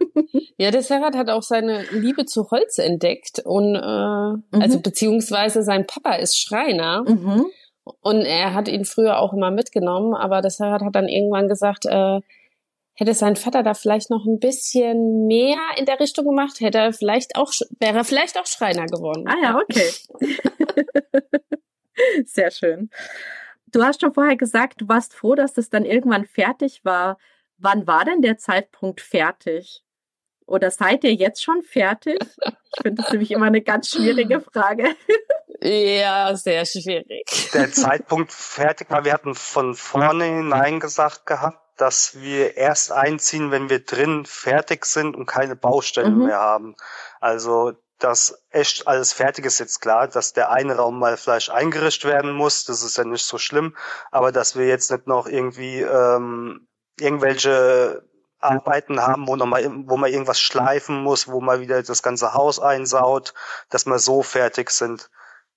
Ja, 0.58 0.69
der 0.69 0.84
Serhat 0.84 1.15
hat 1.15 1.30
auch 1.30 1.43
seine 1.43 1.84
Liebe 1.91 2.25
zu 2.25 2.51
Holz 2.51 2.77
entdeckt 2.77 3.41
und 3.43 3.75
äh, 3.75 3.80
mhm. 3.80 4.62
also 4.62 4.80
beziehungsweise 4.80 5.63
sein 5.63 5.88
Papa 5.88 6.13
ist 6.13 6.39
Schreiner. 6.39 7.04
Mhm. 7.08 7.47
Und 8.01 8.21
er 8.21 8.54
hat 8.54 8.67
ihn 8.67 8.86
früher 8.86 9.19
auch 9.19 9.34
immer 9.34 9.49
mitgenommen, 9.49 10.13
aber 10.13 10.47
Serhat 10.49 10.82
hat 10.82 10.95
dann 10.95 11.08
irgendwann 11.08 11.47
gesagt, 11.47 11.86
äh, 11.86 12.19
hätte 12.93 13.13
sein 13.13 13.36
Vater 13.36 13.63
da 13.63 13.73
vielleicht 13.73 14.10
noch 14.10 14.25
ein 14.25 14.39
bisschen 14.39 15.25
mehr 15.27 15.60
in 15.77 15.86
der 15.86 15.99
Richtung 15.99 16.25
gemacht, 16.25 16.60
hätte 16.60 16.80
er 16.80 16.93
vielleicht 16.93 17.36
auch, 17.36 17.51
wäre 17.80 17.99
er 17.99 18.04
vielleicht 18.04 18.38
auch 18.38 18.45
Schreiner 18.45 18.86
geworden. 18.86 19.27
Ah 19.27 19.36
ja, 19.41 19.58
okay. 19.58 19.91
Sehr 22.25 22.51
schön. 22.51 22.89
Du 23.67 23.84
hast 23.84 24.01
schon 24.01 24.13
vorher 24.13 24.36
gesagt, 24.36 24.82
du 24.82 24.88
warst 24.88 25.13
froh, 25.13 25.36
dass 25.36 25.54
das 25.54 25.69
dann 25.69 25.86
irgendwann 25.86 26.25
fertig 26.25 26.84
war. 26.84 27.17
Wann 27.58 27.88
war 27.88 28.06
denn 28.06 28.21
der 28.21 28.38
Zeitpunkt 28.38 29.01
fertig? 29.01 29.84
Oder 30.45 30.71
seid 30.71 31.04
ihr 31.06 31.13
jetzt 31.13 31.41
schon 31.41 31.62
fertig? 31.62 32.20
Ich 32.74 32.82
finde 32.82 33.01
das 33.01 33.11
nämlich 33.11 33.32
immer 33.32 33.45
eine 33.45 33.61
ganz 33.61 33.89
schwierige 33.89 34.41
Frage. 34.41 34.95
Ja, 35.61 36.36
sehr 36.36 36.66
schwierig. 36.66 37.51
Der 37.53 37.72
Zeitpunkt 37.72 38.34
fertig 38.34 38.89
war, 38.89 39.05
wir 39.05 39.13
hatten 39.13 39.36
von 39.36 39.76
vornherein 39.76 40.80
gesagt 40.80 41.26
gehabt, 41.26 41.70
dass 41.82 42.21
wir 42.21 42.57
erst 42.57 42.91
einziehen, 42.91 43.49
wenn 43.49 43.69
wir 43.69 43.84
drin 43.84 44.25
fertig 44.25 44.86
sind 44.86 45.15
und 45.15 45.25
keine 45.25 45.55
Baustellen 45.55 46.19
mhm. 46.19 46.25
mehr 46.27 46.39
haben. 46.39 46.75
Also 47.19 47.73
dass 47.97 48.43
echt 48.49 48.88
alles 48.88 49.13
fertig 49.13 49.45
ist 49.45 49.59
jetzt 49.59 49.79
klar, 49.79 50.07
dass 50.07 50.34
der 50.34 50.51
eine 50.51 50.75
Raum 50.75 50.97
mal 50.97 51.17
vielleicht 51.17 51.51
eingerichtet 51.51 52.09
werden 52.09 52.34
muss, 52.34 52.65
das 52.65 52.84
ist 52.84 52.97
ja 52.97 53.03
nicht 53.03 53.25
so 53.25 53.38
schlimm, 53.38 53.75
aber 54.09 54.32
dass 54.32 54.55
wir 54.55 54.67
jetzt 54.67 54.91
nicht 54.91 55.07
noch 55.07 55.27
irgendwie 55.27 55.82
ähm, 55.82 56.67
irgendwelche 56.99 58.03
Arbeiten 58.39 59.01
haben, 59.01 59.27
wo, 59.27 59.36
noch 59.36 59.45
mal, 59.45 59.63
wo 59.86 59.97
man 59.97 60.11
irgendwas 60.11 60.39
schleifen 60.39 61.03
muss, 61.03 61.27
wo 61.27 61.41
man 61.41 61.61
wieder 61.61 61.82
das 61.84 62.01
ganze 62.01 62.34
Haus 62.34 62.59
einsaut, 62.59 63.34
dass 63.69 63.86
wir 63.86 63.99
so 63.99 64.23
fertig 64.23 64.71
sind. 64.71 65.11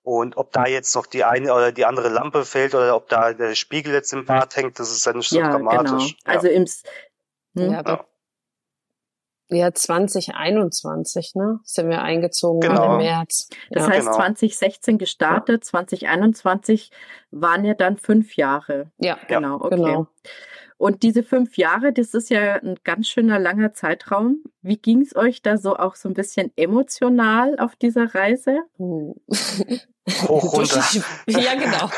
Und 0.04 0.36
ob 0.36 0.52
da 0.52 0.66
jetzt 0.66 0.94
noch 0.94 1.06
die 1.06 1.24
eine 1.24 1.54
oder 1.54 1.72
die 1.72 1.86
andere 1.86 2.10
Lampe 2.10 2.44
fehlt 2.44 2.74
oder 2.74 2.94
ob 2.94 3.08
da 3.08 3.32
der 3.32 3.54
Spiegel 3.54 3.94
jetzt 3.94 4.12
im 4.12 4.26
Bad 4.26 4.54
hängt, 4.54 4.78
das 4.78 4.92
ist 4.92 5.06
ja 5.06 5.14
nicht 5.14 5.30
so 5.30 5.38
ja, 5.38 5.50
dramatisch. 5.50 6.16
Genau. 6.22 6.36
Also 6.36 6.48
im 6.48 6.66
hm? 7.56 7.72
ja, 7.72 8.04
ja, 9.48 9.72
2021, 9.72 11.34
ne? 11.36 11.60
Sind 11.64 11.88
wir 11.88 12.02
eingezogen 12.02 12.60
genau. 12.60 12.92
im 12.92 12.96
März. 12.98 13.48
Das 13.70 13.86
ja. 13.86 13.92
heißt, 13.92 14.06
genau. 14.06 14.16
2016 14.16 14.98
gestartet, 14.98 15.64
2021 15.64 16.90
waren 17.30 17.64
ja 17.64 17.74
dann 17.74 17.96
fünf 17.96 18.36
Jahre. 18.36 18.90
Ja, 18.98 19.18
genau, 19.26 19.56
okay. 19.56 19.76
Genau. 19.76 20.06
Und 20.76 21.02
diese 21.02 21.22
fünf 21.22 21.56
Jahre, 21.56 21.92
das 21.92 22.14
ist 22.14 22.30
ja 22.30 22.56
ein 22.56 22.76
ganz 22.82 23.08
schöner 23.08 23.38
langer 23.38 23.74
Zeitraum. 23.74 24.42
Wie 24.60 24.76
ging 24.76 25.00
es 25.02 25.14
euch 25.14 25.40
da 25.40 25.56
so 25.56 25.76
auch 25.76 25.94
so 25.94 26.08
ein 26.08 26.14
bisschen 26.14 26.52
emotional 26.56 27.58
auf 27.58 27.76
dieser 27.76 28.14
Reise? 28.14 28.58
Hoch 28.78 30.52
runter. 30.52 30.84
ja, 31.26 31.54
genau. 31.54 31.90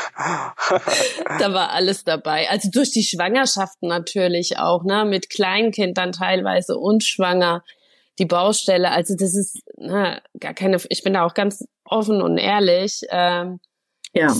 da 1.39 1.53
war 1.53 1.71
alles 1.71 2.03
dabei. 2.03 2.49
Also 2.49 2.69
durch 2.71 2.91
die 2.91 3.03
Schwangerschaften 3.03 3.89
natürlich 3.89 4.59
auch, 4.59 4.83
ne, 4.83 5.05
mit 5.05 5.29
Kleinkind 5.29 5.97
dann 5.97 6.11
teilweise 6.11 6.77
und 6.77 7.03
schwanger, 7.03 7.63
die 8.19 8.25
Baustelle. 8.25 8.91
Also 8.91 9.15
das 9.15 9.35
ist 9.35 9.63
na, 9.75 10.21
gar 10.39 10.53
keine. 10.53 10.79
Ich 10.89 11.03
bin 11.03 11.13
da 11.13 11.25
auch 11.25 11.33
ganz 11.33 11.67
offen 11.83 12.21
und 12.21 12.37
ehrlich. 12.37 13.01
Ähm, 13.09 13.59
ja. 14.13 14.33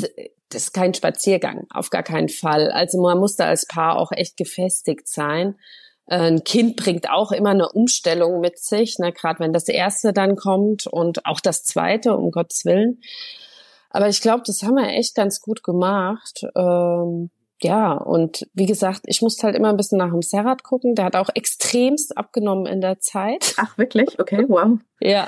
Das 0.50 0.64
ist 0.64 0.74
kein 0.74 0.93
Spaziergang, 0.93 1.68
auf 1.74 1.89
gar 1.89 2.04
keinen 2.04 2.30
Fall. 2.30 2.72
Also 2.72 3.02
man 3.02 3.20
muss 3.20 3.36
da 3.36 3.48
als 3.48 3.66
Paar 3.66 3.98
auch 3.98 4.12
echt 4.12 4.38
gefestigt 4.38 5.08
sein. 5.08 5.56
Äh, 6.08 6.28
ein 6.28 6.43
Kind 6.43 6.78
bringt 6.78 7.10
auch 7.10 7.32
immer 7.32 7.50
eine 7.52 7.70
Umstellung 7.70 8.39
mit 8.39 8.58
sich, 8.60 8.98
ne, 9.00 9.12
gerade 9.12 9.39
wenn 9.39 9.54
das 9.54 9.68
erste 9.68 10.14
dann 10.14 10.36
kommt 10.36 10.88
und 10.88 11.26
auch 11.26 11.39
das 11.39 11.64
zweite, 11.64 12.16
um 12.16 12.32
Gottes 12.32 12.66
Willen. 12.66 13.02
Aber 13.89 14.08
ich 14.08 14.22
glaube, 14.22 14.43
das 14.45 14.64
haben 14.64 14.76
wir 14.76 14.89
echt 14.89 15.16
ganz 15.16 15.41
gut 15.41 15.64
gemacht. 15.64 16.45
Ähm, 16.56 17.30
ja, 17.62 17.93
und 17.93 18.48
wie 18.54 18.68
gesagt, 18.68 19.02
ich 19.06 19.22
musste 19.22 19.43
halt 19.43 19.56
immer 19.56 19.70
ein 19.70 19.78
bisschen 19.78 19.98
nach 19.98 20.12
dem 20.12 20.22
Serrat 20.22 20.64
gucken. 20.64 20.93
Der 20.93 21.06
hat 21.06 21.16
auch 21.16 21.30
extremst 21.34 22.18
abgenommen 22.18 22.68
in 22.68 22.82
der 22.82 23.00
Zeit. 23.00 23.56
Ach, 23.58 23.78
wirklich? 23.78 24.20
Okay, 24.20 24.45
wow. 24.48 24.78
ja, 25.00 25.28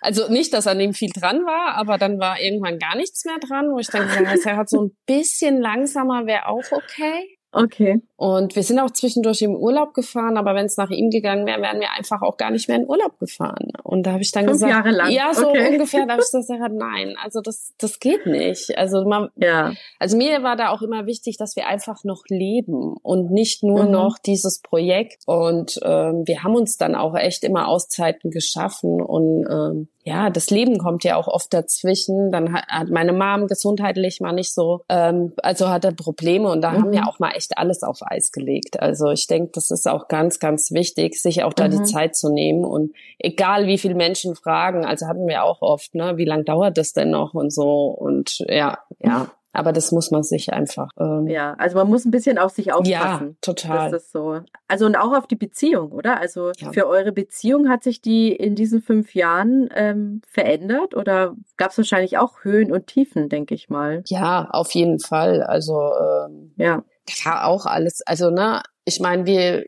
also 0.00 0.28
nicht, 0.28 0.52
dass 0.52 0.66
an 0.66 0.78
dem 0.78 0.94
viel 0.94 1.10
dran 1.10 1.44
war, 1.44 1.76
aber 1.76 1.98
dann 1.98 2.18
war 2.18 2.40
irgendwann 2.40 2.78
gar 2.78 2.96
nichts 2.96 3.24
mehr 3.24 3.38
dran, 3.38 3.70
wo 3.72 3.78
ich 3.78 3.88
dann 3.88 4.08
gesagt 4.08 4.46
habe, 4.46 4.68
so 4.68 4.84
ein 4.84 4.96
bisschen 5.06 5.60
langsamer 5.60 6.26
wäre 6.26 6.46
auch 6.46 6.72
okay. 6.72 7.37
Okay. 7.50 8.02
Und 8.16 8.56
wir 8.56 8.62
sind 8.62 8.78
auch 8.78 8.90
zwischendurch 8.90 9.42
im 9.42 9.54
Urlaub 9.54 9.94
gefahren, 9.94 10.36
aber 10.36 10.54
wenn 10.54 10.66
es 10.66 10.76
nach 10.76 10.90
ihm 10.90 11.08
gegangen 11.08 11.46
wäre, 11.46 11.62
wären 11.62 11.80
wir 11.80 11.92
einfach 11.96 12.20
auch 12.22 12.36
gar 12.36 12.50
nicht 12.50 12.68
mehr 12.68 12.76
in 12.76 12.88
Urlaub 12.88 13.18
gefahren. 13.18 13.70
Und 13.84 14.06
da 14.06 14.12
habe 14.12 14.22
ich 14.22 14.32
dann 14.32 14.44
Fünf 14.44 14.54
gesagt, 14.56 14.72
Jahre 14.72 14.90
lang. 14.90 15.10
ja, 15.10 15.32
so 15.32 15.48
okay. 15.48 15.70
ungefähr, 15.70 16.04
da 16.04 16.14
habe 16.14 16.22
ich 16.22 16.30
gesagt, 16.30 16.72
nein, 16.74 17.14
also 17.22 17.40
das, 17.40 17.74
das 17.78 18.00
geht 18.00 18.26
nicht. 18.26 18.76
Also 18.76 19.04
man, 19.04 19.28
ja. 19.36 19.72
also 19.98 20.16
mir 20.16 20.42
war 20.42 20.56
da 20.56 20.70
auch 20.70 20.82
immer 20.82 21.06
wichtig, 21.06 21.36
dass 21.38 21.56
wir 21.56 21.68
einfach 21.68 22.04
noch 22.04 22.24
leben 22.28 22.96
und 23.02 23.30
nicht 23.30 23.62
nur 23.62 23.84
mhm. 23.84 23.92
noch 23.92 24.18
dieses 24.18 24.60
Projekt. 24.60 25.22
Und 25.26 25.78
ähm, 25.84 26.24
wir 26.26 26.42
haben 26.42 26.56
uns 26.56 26.76
dann 26.76 26.94
auch 26.94 27.14
echt 27.14 27.44
immer 27.44 27.68
Auszeiten 27.68 28.30
geschaffen 28.30 29.00
und 29.00 29.46
ähm, 29.48 29.88
ja, 30.08 30.30
das 30.30 30.48
Leben 30.48 30.78
kommt 30.78 31.04
ja 31.04 31.16
auch 31.16 31.28
oft 31.28 31.52
dazwischen. 31.52 32.30
Dann 32.32 32.54
hat, 32.54 32.66
hat 32.68 32.88
meine 32.88 33.12
Mom 33.12 33.46
gesundheitlich 33.46 34.20
mal 34.20 34.32
nicht 34.32 34.54
so, 34.54 34.80
ähm, 34.88 35.34
also 35.42 35.68
hat 35.68 35.84
er 35.84 35.92
Probleme 35.92 36.50
und 36.50 36.62
da 36.62 36.70
mhm. 36.70 36.76
haben 36.76 36.92
wir 36.92 37.06
auch 37.06 37.18
mal 37.18 37.32
echt 37.38 37.56
alles 37.56 37.82
auf 37.82 38.00
Eis 38.02 38.32
gelegt. 38.32 38.80
Also 38.80 39.10
ich 39.10 39.26
denke, 39.26 39.52
das 39.54 39.70
ist 39.70 39.88
auch 39.88 40.08
ganz, 40.08 40.38
ganz 40.38 40.70
wichtig, 40.72 41.20
sich 41.20 41.42
auch 41.44 41.54
da 41.54 41.68
mhm. 41.68 41.70
die 41.70 41.82
Zeit 41.84 42.16
zu 42.16 42.30
nehmen 42.30 42.64
und 42.64 42.92
egal 43.18 43.66
wie 43.66 43.78
viele 43.78 43.94
Menschen 43.94 44.34
fragen, 44.34 44.84
also 44.84 45.06
hatten 45.06 45.26
wir 45.26 45.44
auch 45.44 45.62
oft, 45.62 45.94
ne, 45.94 46.16
wie 46.16 46.24
lang 46.24 46.44
dauert 46.44 46.76
das 46.76 46.92
denn 46.92 47.10
noch 47.10 47.34
und 47.34 47.52
so 47.52 47.86
und 47.86 48.44
ja, 48.48 48.78
ja. 48.98 49.30
Aber 49.58 49.72
das 49.72 49.92
muss 49.92 50.10
man 50.10 50.22
sich 50.22 50.52
einfach. 50.52 50.90
Ähm, 51.00 51.26
ja, 51.26 51.54
also 51.58 51.78
man 51.78 51.88
muss 51.88 52.04
ein 52.04 52.10
bisschen 52.10 52.38
auf 52.38 52.52
sich 52.52 52.72
aufpassen. 52.72 53.28
Ja, 53.28 53.36
total. 53.40 53.90
Das 53.90 54.04
ist 54.04 54.12
so. 54.12 54.40
Also 54.68 54.86
und 54.86 54.94
auch 54.94 55.16
auf 55.16 55.26
die 55.26 55.36
Beziehung, 55.36 55.90
oder? 55.92 56.20
Also 56.20 56.52
ja. 56.58 56.70
für 56.70 56.86
eure 56.86 57.12
Beziehung 57.12 57.68
hat 57.68 57.82
sich 57.82 58.00
die 58.00 58.30
in 58.30 58.54
diesen 58.54 58.82
fünf 58.82 59.14
Jahren 59.14 59.68
ähm, 59.74 60.20
verändert 60.28 60.94
oder 60.94 61.34
gab 61.56 61.70
es 61.70 61.78
wahrscheinlich 61.78 62.18
auch 62.18 62.44
Höhen 62.44 62.70
und 62.70 62.86
Tiefen, 62.86 63.28
denke 63.28 63.54
ich 63.54 63.68
mal. 63.70 64.02
Ja, 64.06 64.48
auf 64.50 64.72
jeden 64.72 65.00
Fall. 65.00 65.42
Also 65.42 65.92
ähm, 65.98 66.52
ja, 66.56 66.84
das 67.08 67.24
war 67.24 67.46
auch 67.46 67.66
alles. 67.66 68.02
Also 68.06 68.30
ne, 68.30 68.62
ich 68.84 69.00
meine, 69.00 69.26
wir 69.26 69.64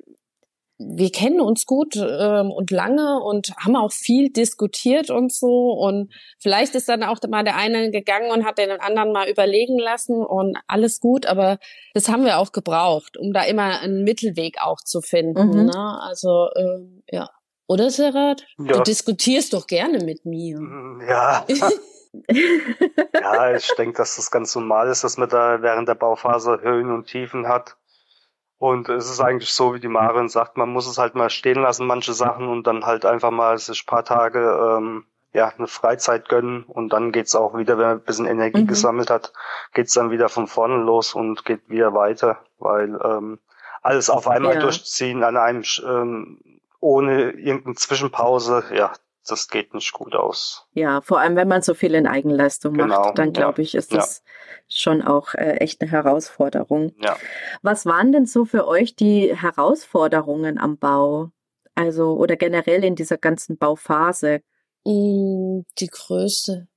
wir 0.82 1.12
kennen 1.12 1.42
uns 1.42 1.66
gut 1.66 1.94
ähm, 1.96 2.50
und 2.50 2.70
lange 2.70 3.20
und 3.20 3.52
haben 3.58 3.76
auch 3.76 3.92
viel 3.92 4.30
diskutiert 4.30 5.10
und 5.10 5.30
so. 5.30 5.72
Und 5.72 6.10
vielleicht 6.38 6.74
ist 6.74 6.88
dann 6.88 7.02
auch 7.02 7.18
mal 7.28 7.44
der 7.44 7.56
eine 7.56 7.90
gegangen 7.90 8.30
und 8.30 8.46
hat 8.46 8.56
den 8.56 8.70
anderen 8.70 9.12
mal 9.12 9.28
überlegen 9.28 9.78
lassen 9.78 10.24
und 10.24 10.56
alles 10.66 10.98
gut. 11.00 11.26
Aber 11.26 11.58
das 11.92 12.08
haben 12.08 12.24
wir 12.24 12.38
auch 12.38 12.52
gebraucht, 12.52 13.18
um 13.18 13.34
da 13.34 13.42
immer 13.42 13.80
einen 13.80 14.04
Mittelweg 14.04 14.56
auch 14.62 14.80
zu 14.80 15.02
finden. 15.02 15.48
Mhm. 15.50 15.66
Ne? 15.66 15.98
Also 16.02 16.48
ähm, 16.56 17.02
ja. 17.10 17.28
Oder 17.66 17.90
Serat? 17.90 18.46
Ja. 18.58 18.72
Du 18.72 18.80
diskutierst 18.80 19.52
doch 19.52 19.66
gerne 19.68 20.02
mit 20.02 20.24
mir. 20.24 20.58
Mm, 20.58 21.02
ja. 21.08 21.46
ja, 23.14 23.54
ich 23.54 23.72
denke, 23.76 23.96
dass 23.96 24.16
das 24.16 24.30
ganz 24.30 24.54
normal 24.54 24.88
ist, 24.88 25.04
dass 25.04 25.16
man 25.16 25.28
da 25.28 25.62
während 25.62 25.88
der 25.88 25.94
Bauphase 25.94 26.60
Höhen 26.60 26.92
und 26.92 27.06
Tiefen 27.06 27.48
hat. 27.48 27.76
Und 28.58 28.88
es 28.90 29.10
ist 29.10 29.20
eigentlich 29.20 29.52
so, 29.52 29.74
wie 29.74 29.80
die 29.80 29.88
Marin 29.88 30.28
sagt, 30.28 30.56
man 30.58 30.68
muss 30.68 30.86
es 30.86 30.98
halt 30.98 31.14
mal 31.14 31.30
stehen 31.30 31.62
lassen, 31.62 31.86
manche 31.86 32.12
Sachen, 32.12 32.48
und 32.48 32.66
dann 32.66 32.84
halt 32.84 33.06
einfach 33.06 33.30
mal 33.30 33.56
sich 33.56 33.86
paar 33.86 34.04
Tage 34.04 34.38
ähm, 34.38 35.06
ja, 35.32 35.52
eine 35.56 35.66
Freizeit 35.66 36.28
gönnen 36.28 36.64
und 36.64 36.92
dann 36.92 37.12
geht's 37.12 37.34
auch 37.34 37.56
wieder, 37.56 37.78
wenn 37.78 37.86
man 37.86 37.98
ein 37.98 38.04
bisschen 38.04 38.26
Energie 38.26 38.62
mhm. 38.62 38.66
gesammelt 38.66 39.10
hat, 39.10 39.32
geht's 39.72 39.94
dann 39.94 40.10
wieder 40.10 40.28
von 40.28 40.46
vorne 40.46 40.76
los 40.76 41.14
und 41.14 41.44
geht 41.44 41.68
wieder 41.68 41.94
weiter, 41.94 42.40
weil 42.58 42.98
ähm, 43.02 43.38
alles 43.82 44.10
auf 44.10 44.28
einmal 44.28 44.54
ja. 44.54 44.60
durchziehen 44.60 45.22
an 45.22 45.36
einem 45.36 45.62
ähm, 45.86 46.60
ohne 46.80 47.30
irgendeine 47.30 47.76
Zwischenpause, 47.76 48.64
ja, 48.74 48.92
das 49.26 49.48
geht 49.48 49.74
nicht 49.74 49.92
gut 49.92 50.14
aus. 50.14 50.66
Ja, 50.72 51.00
vor 51.00 51.20
allem 51.20 51.36
wenn 51.36 51.48
man 51.48 51.62
so 51.62 51.74
viel 51.74 51.94
in 51.94 52.06
Eigenleistung 52.06 52.74
genau, 52.74 52.86
macht, 52.86 53.18
dann 53.18 53.32
glaube 53.32 53.62
ja. 53.62 53.64
ich, 53.64 53.74
ist 53.74 53.92
das 53.94 54.22
ja. 54.24 54.32
schon 54.68 55.02
auch 55.02 55.34
äh, 55.34 55.56
echt 55.56 55.80
eine 55.80 55.90
Herausforderung. 55.90 56.92
Ja. 57.00 57.16
Was 57.62 57.86
waren 57.86 58.12
denn 58.12 58.26
so 58.26 58.44
für 58.44 58.66
euch 58.66 58.96
die 58.96 59.34
Herausforderungen 59.34 60.58
am 60.58 60.78
Bau? 60.78 61.30
Also 61.74 62.14
oder 62.14 62.36
generell 62.36 62.84
in 62.84 62.96
dieser 62.96 63.18
ganzen 63.18 63.56
Bauphase? 63.56 64.42
Mm, 64.84 65.60
die 65.78 65.88
größte. 65.88 66.68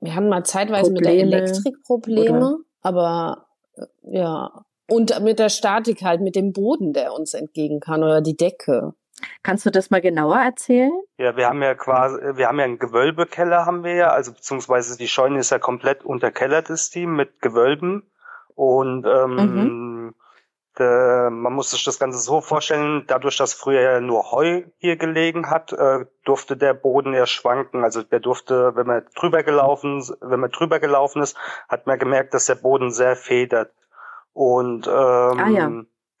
Wir 0.00 0.14
haben 0.14 0.28
mal 0.28 0.44
zeitweise 0.44 0.92
Probleme, 0.92 1.24
mit 1.24 1.32
der 1.32 1.40
Elektrik 1.40 1.82
Probleme, 1.84 2.38
oder? 2.38 2.56
aber 2.80 3.46
äh, 3.76 4.18
ja. 4.18 4.64
Und 4.88 5.22
mit 5.22 5.38
der 5.38 5.50
Statik 5.50 6.02
halt, 6.02 6.20
mit 6.20 6.34
dem 6.34 6.52
Boden, 6.52 6.92
der 6.92 7.12
uns 7.12 7.34
entgegen 7.34 7.78
kann 7.78 8.02
oder 8.02 8.20
die 8.20 8.36
Decke. 8.36 8.94
Kannst 9.42 9.66
du 9.66 9.70
das 9.70 9.90
mal 9.90 10.00
genauer 10.00 10.38
erzählen? 10.38 10.92
Ja, 11.16 11.36
wir 11.36 11.48
haben 11.48 11.62
ja 11.62 11.74
quasi, 11.74 12.18
wir 12.34 12.48
haben 12.48 12.58
ja 12.58 12.64
einen 12.64 12.78
Gewölbekeller 12.78 13.66
haben 13.66 13.84
wir 13.84 13.94
ja, 13.94 14.08
also 14.08 14.32
beziehungsweise 14.32 14.96
die 14.96 15.08
Scheune 15.08 15.38
ist 15.38 15.50
ja 15.50 15.58
komplett 15.58 16.04
unterkellert, 16.04 16.70
das 16.70 16.90
Team 16.90 17.16
mit 17.16 17.40
Gewölben. 17.40 18.10
Und 18.54 19.06
ähm, 19.06 19.34
mhm. 19.36 20.14
der, 20.78 21.30
man 21.30 21.52
muss 21.52 21.70
sich 21.70 21.84
das 21.84 21.98
Ganze 21.98 22.18
so 22.18 22.40
vorstellen, 22.40 23.04
dadurch, 23.06 23.36
dass 23.36 23.54
früher 23.54 23.80
ja 23.80 24.00
nur 24.00 24.30
Heu 24.32 24.64
hier 24.78 24.96
gelegen 24.96 25.48
hat, 25.48 25.72
äh, 25.72 26.04
durfte 26.24 26.56
der 26.56 26.74
Boden 26.74 27.14
ja 27.14 27.26
schwanken, 27.26 27.84
also 27.84 28.02
der 28.02 28.20
durfte, 28.20 28.76
wenn 28.76 28.86
man 28.86 29.06
drüber 29.14 29.42
gelaufen, 29.42 30.02
wenn 30.20 30.40
man 30.40 30.50
drüber 30.50 30.78
gelaufen 30.78 31.22
ist, 31.22 31.36
hat 31.68 31.86
man 31.86 31.98
gemerkt, 31.98 32.34
dass 32.34 32.46
der 32.46 32.56
Boden 32.56 32.90
sehr 32.90 33.16
federt. 33.16 33.72
Und 34.32 34.86
ähm, 34.86 34.92
ah, 34.92 35.48
ja 35.48 35.70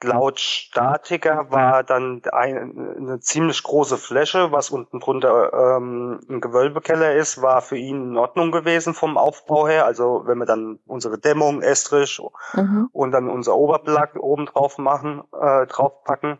laut 0.02 0.40
Statiker 0.40 1.50
war 1.50 1.82
dann 1.82 2.22
ein, 2.32 2.96
eine 2.96 3.20
ziemlich 3.20 3.62
große 3.62 3.98
Fläche, 3.98 4.52
was 4.52 4.70
unten 4.70 5.00
drunter 5.00 5.52
ähm, 5.52 6.20
ein 6.28 6.40
Gewölbekeller 6.40 7.14
ist, 7.14 7.42
war 7.42 7.60
für 7.62 7.76
ihn 7.76 8.10
in 8.10 8.16
Ordnung 8.16 8.50
gewesen 8.50 8.94
vom 8.94 9.18
Aufbau 9.18 9.68
her. 9.68 9.84
Also 9.84 10.22
wenn 10.26 10.38
wir 10.38 10.46
dann 10.46 10.78
unsere 10.86 11.18
Dämmung, 11.18 11.62
Estrich 11.62 12.20
mhm. 12.54 12.88
und 12.92 13.12
dann 13.12 13.28
unser 13.28 13.56
Oberbelag 13.56 14.16
oben 14.16 14.46
drauf 14.46 14.78
machen, 14.78 15.22
äh, 15.38 15.66
draufpacken. 15.66 16.38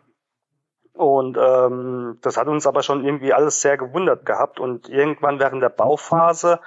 Und 0.93 1.37
ähm, 1.41 2.19
das 2.21 2.37
hat 2.37 2.47
uns 2.47 2.67
aber 2.67 2.83
schon 2.83 3.05
irgendwie 3.05 3.33
alles 3.33 3.61
sehr 3.61 3.77
gewundert 3.77 4.25
gehabt. 4.25 4.59
Und 4.59 4.89
irgendwann 4.89 5.39
während 5.39 5.63
der 5.63 5.69
Bauphase 5.69 6.59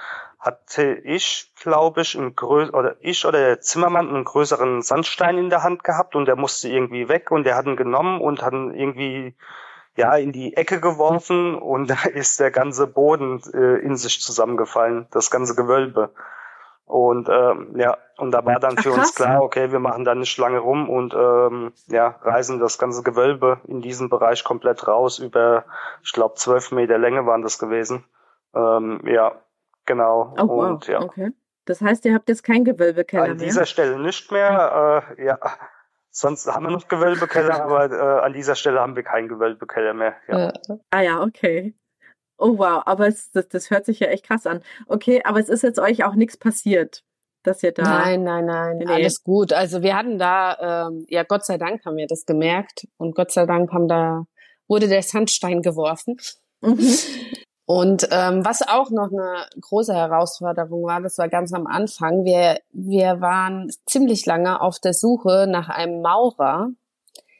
hatte 0.45 0.92
ich, 0.92 1.51
glaube 1.59 2.03
ich, 2.03 2.18
einen 2.18 2.36
grö 2.36 2.68
oder 2.68 2.97
ich 3.01 3.24
oder 3.24 3.38
der 3.38 3.61
Zimmermann 3.62 4.11
einen 4.11 4.24
größeren 4.24 4.82
Sandstein 4.82 5.38
in 5.38 5.49
der 5.49 5.62
Hand 5.62 5.84
gehabt 5.84 6.14
und 6.14 6.26
der 6.26 6.36
musste 6.36 6.68
irgendwie 6.68 7.09
weg 7.09 7.30
und 7.30 7.45
der 7.45 7.57
hat 7.57 7.64
ihn 7.64 7.76
genommen 7.76 8.20
und 8.20 8.42
hat 8.42 8.53
ihn 8.53 8.74
irgendwie 8.74 9.34
ja 9.97 10.14
in 10.16 10.32
die 10.32 10.55
Ecke 10.55 10.80
geworfen 10.80 11.55
und 11.55 11.88
da 11.90 12.09
ist 12.12 12.40
der 12.40 12.51
ganze 12.51 12.86
Boden 12.86 13.40
äh, 13.55 13.78
in 13.78 13.97
sich 13.97 14.20
zusammengefallen, 14.20 15.07
das 15.12 15.30
ganze 15.30 15.55
Gewölbe. 15.55 16.11
Und 16.84 17.30
ähm, 17.30 17.72
ja, 17.76 17.97
und 18.18 18.32
da 18.32 18.45
war 18.45 18.61
dann 18.61 18.76
für 18.76 18.92
Ach, 18.92 18.99
uns 18.99 19.14
klar, 19.14 19.42
okay, 19.42 19.72
wir 19.72 19.78
machen 19.78 20.05
da 20.05 20.14
nicht 20.14 20.36
lange 20.36 20.59
rum 20.59 20.90
und 20.90 21.14
ähm, 21.14 21.72
ja, 21.86 22.16
reißen 22.20 22.61
das 22.61 22.76
ganze 22.76 23.03
Gewölbe 23.03 23.61
in 23.66 23.80
diesem 23.80 24.11
Bereich 24.11 24.45
komplett 24.45 24.86
raus. 24.86 25.18
Über, 25.18 25.64
ich 26.03 26.12
glaube, 26.12 26.34
zwölf 26.34 26.70
Meter 26.70 26.99
Länge 26.99 27.24
waren 27.24 27.40
das 27.40 27.59
gewesen. 27.59 28.05
Ähm, 28.55 29.01
ja, 29.07 29.32
genau. 29.87 30.35
Oh, 30.39 30.43
und, 30.43 30.49
wow. 30.49 30.89
ja. 30.89 31.01
Okay. 31.01 31.30
Das 31.64 31.80
heißt, 31.80 32.05
ihr 32.05 32.14
habt 32.14 32.28
jetzt 32.28 32.45
kein 32.45 32.64
Gewölbekeller 32.64 33.22
mehr? 33.22 33.32
An 33.32 33.39
dieser 33.39 33.66
Stelle 33.66 33.99
nicht 33.99 34.30
mehr. 34.30 35.07
Äh, 35.18 35.24
ja, 35.24 35.39
sonst 36.11 36.47
haben 36.47 36.64
wir 36.64 36.70
noch 36.70 36.89
Gewölbekeller, 36.89 37.62
aber 37.62 37.91
äh, 37.91 38.24
an 38.24 38.32
dieser 38.32 38.55
Stelle 38.55 38.80
haben 38.80 38.97
wir 38.97 39.03
keinen 39.03 39.28
Gewölbekeller 39.28 39.95
mehr. 39.95 40.14
Ja. 40.28 40.53
Ah 40.91 41.01
ja, 41.01 41.22
okay. 41.22 41.74
Oh 42.37 42.59
wow, 42.59 42.82
aber 42.85 43.07
es, 43.07 43.30
das, 43.30 43.49
das 43.49 43.70
hört 43.70 43.87
sich 43.87 44.01
ja 44.01 44.09
echt 44.09 44.26
krass 44.26 44.47
an. 44.47 44.61
Okay, 44.87 45.22
aber 45.24 45.41
es 45.41 45.49
ist 45.49 45.62
jetzt 45.62 45.78
euch 45.78 46.05
auch 46.05 46.14
nichts 46.14 46.37
passiert, 46.37 47.03
dass 47.45 47.62
ihr 47.62 47.72
da. 47.72 47.82
Nein, 47.82 48.24
nein, 48.24 48.45
nein, 48.45 48.78
nee. 48.78 48.87
alles 48.87 49.22
gut. 49.22 49.53
Also 49.53 49.82
wir 49.82 49.97
hatten 49.97 50.18
da, 50.18 50.89
ähm, 50.89 51.07
ja 51.09 51.22
Gott 51.22 51.45
sei 51.45 51.59
Dank 51.59 51.85
haben 51.85 51.97
wir 51.97 52.09
das 52.09 52.26
gemerkt 52.26 52.87
und 52.99 53.14
Gott 53.14 53.30
sei 53.30 53.47
Dank 53.47 53.72
haben 53.72 53.89
da 53.89 54.26
wurde 54.68 54.89
der 54.89 55.03
Sandstein 55.03 55.62
geworfen. 55.62 56.16
Mhm. 56.61 56.78
Und 57.67 58.09
ähm, 58.11 58.45
was 58.45 58.61
auch 58.61 58.91
noch 58.91 59.11
eine 59.11 59.47
große 59.61 59.95
Herausforderung 59.95 60.85
war, 60.85 61.01
das 61.01 61.17
war 61.17 61.29
ganz 61.29 61.53
am 61.55 61.67
Anfang. 61.67 62.25
Wir 62.25 62.59
wir 62.73 63.21
waren 63.21 63.71
ziemlich 63.87 64.27
lange 64.27 64.61
auf 64.61 64.79
der 64.79 64.93
Suche 64.93 65.47
nach 65.49 65.71
einem 65.71 66.03
Maurer, 66.03 66.69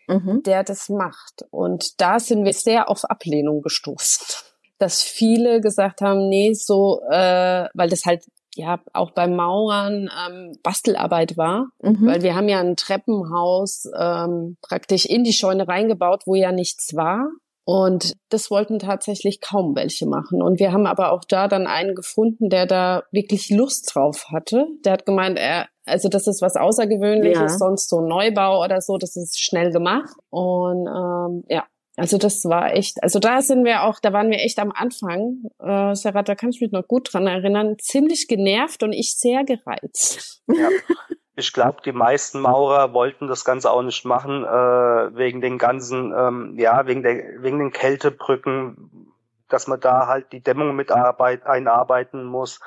mhm. 0.09 0.43
der 0.43 0.65
das 0.65 0.89
macht. 0.89 1.45
Und 1.51 2.01
da 2.01 2.19
sind 2.19 2.45
wir 2.45 2.55
sehr 2.55 2.89
auf 2.89 3.05
Ablehnung 3.05 3.61
gestoßen 3.63 4.27
dass 4.79 5.03
viele 5.03 5.61
gesagt 5.61 6.01
haben, 6.01 6.29
nee, 6.29 6.53
so, 6.53 7.01
äh, 7.09 7.69
weil 7.75 7.89
das 7.89 8.05
halt 8.05 8.25
ja 8.57 8.81
auch 8.93 9.13
beim 9.13 9.35
Maurern 9.35 10.11
ähm, 10.27 10.59
Bastelarbeit 10.63 11.37
war, 11.37 11.67
mhm. 11.83 12.07
weil 12.07 12.23
wir 12.23 12.35
haben 12.35 12.49
ja 12.49 12.61
ein 12.61 12.77
Treppenhaus 12.77 13.89
ähm, 13.99 14.57
praktisch 14.63 15.07
in 15.07 15.25
die 15.25 15.33
Scheune 15.33 15.67
reingebaut, 15.67 16.23
wo 16.27 16.35
ja 16.35 16.53
nichts 16.53 16.95
war. 16.95 17.29
Und 17.65 18.13
das 18.29 18.51
wollten 18.51 18.79
tatsächlich 18.79 19.41
kaum 19.41 19.75
welche 19.75 20.07
machen. 20.07 20.43
Und 20.43 20.61
wir 20.61 20.73
haben 20.73 20.87
aber 20.87 21.13
auch 21.13 21.25
da 21.25 21.49
dann 21.49 21.67
einen 21.67 21.95
gefunden, 21.95 22.51
der 22.51 22.67
da 22.67 23.05
wirklich 23.11 23.49
Lust 23.49 23.95
drauf 23.95 24.27
hatte. 24.31 24.67
Der 24.85 24.93
hat 24.93 25.07
gemeint, 25.07 25.39
er, 25.39 25.69
also 25.87 26.09
das 26.09 26.27
ist 26.27 26.43
was 26.43 26.57
Außergewöhnliches, 26.57 27.53
ja. 27.53 27.59
sonst 27.59 27.89
so 27.89 28.01
ein 28.01 28.09
Neubau 28.09 28.63
oder 28.63 28.83
so, 28.83 28.99
das 28.99 29.17
ist 29.17 29.41
schnell 29.41 29.71
gemacht. 29.73 30.11
Und 30.29 30.87
ähm, 30.87 31.45
ja, 31.49 31.65
also 31.97 32.19
das 32.19 32.45
war 32.45 32.75
echt, 32.75 33.03
also 33.03 33.19
da 33.19 33.41
sind 33.41 33.65
wir 33.65 33.85
auch, 33.85 33.99
da 34.01 34.13
waren 34.13 34.31
wir 34.31 34.41
echt 34.41 34.59
am 34.59 34.73
Anfang, 34.73 35.45
äh, 35.61 35.95
Sarah, 35.95 36.23
da 36.23 36.35
kann 36.35 36.51
ich 36.51 36.61
mich 36.61 36.73
noch 36.73 36.87
gut 36.87 37.13
dran 37.13 37.27
erinnern, 37.27 37.77
ziemlich 37.79 38.29
genervt 38.29 38.83
und 38.83 38.93
ich 38.93 39.17
sehr 39.17 39.45
gereizt. 39.45 40.43
Ja. 40.49 40.69
Ich 41.37 41.53
glaube, 41.53 41.83
die 41.85 41.93
meisten 41.93 42.41
Maurer 42.41 42.93
wollten 42.93 43.27
das 43.27 43.45
Ganze 43.45 43.71
auch 43.71 43.83
nicht 43.83 44.05
machen, 44.05 44.45
äh, 44.45 45.17
wegen 45.17 45.41
den 45.41 45.59
ganzen, 45.59 46.13
ähm, 46.17 46.55
ja, 46.57 46.87
wegen 46.87 47.03
der, 47.03 47.43
wegen 47.43 47.59
den 47.59 47.73
Kältebrücken, 47.73 49.13
dass 49.49 49.67
man 49.67 49.81
da 49.81 50.07
halt 50.07 50.33
die 50.33 50.43
Dämmung 50.43 50.77
mit 50.77 50.93
Arbeit 50.93 51.45
einarbeiten 51.47 52.25
muss. 52.25 52.61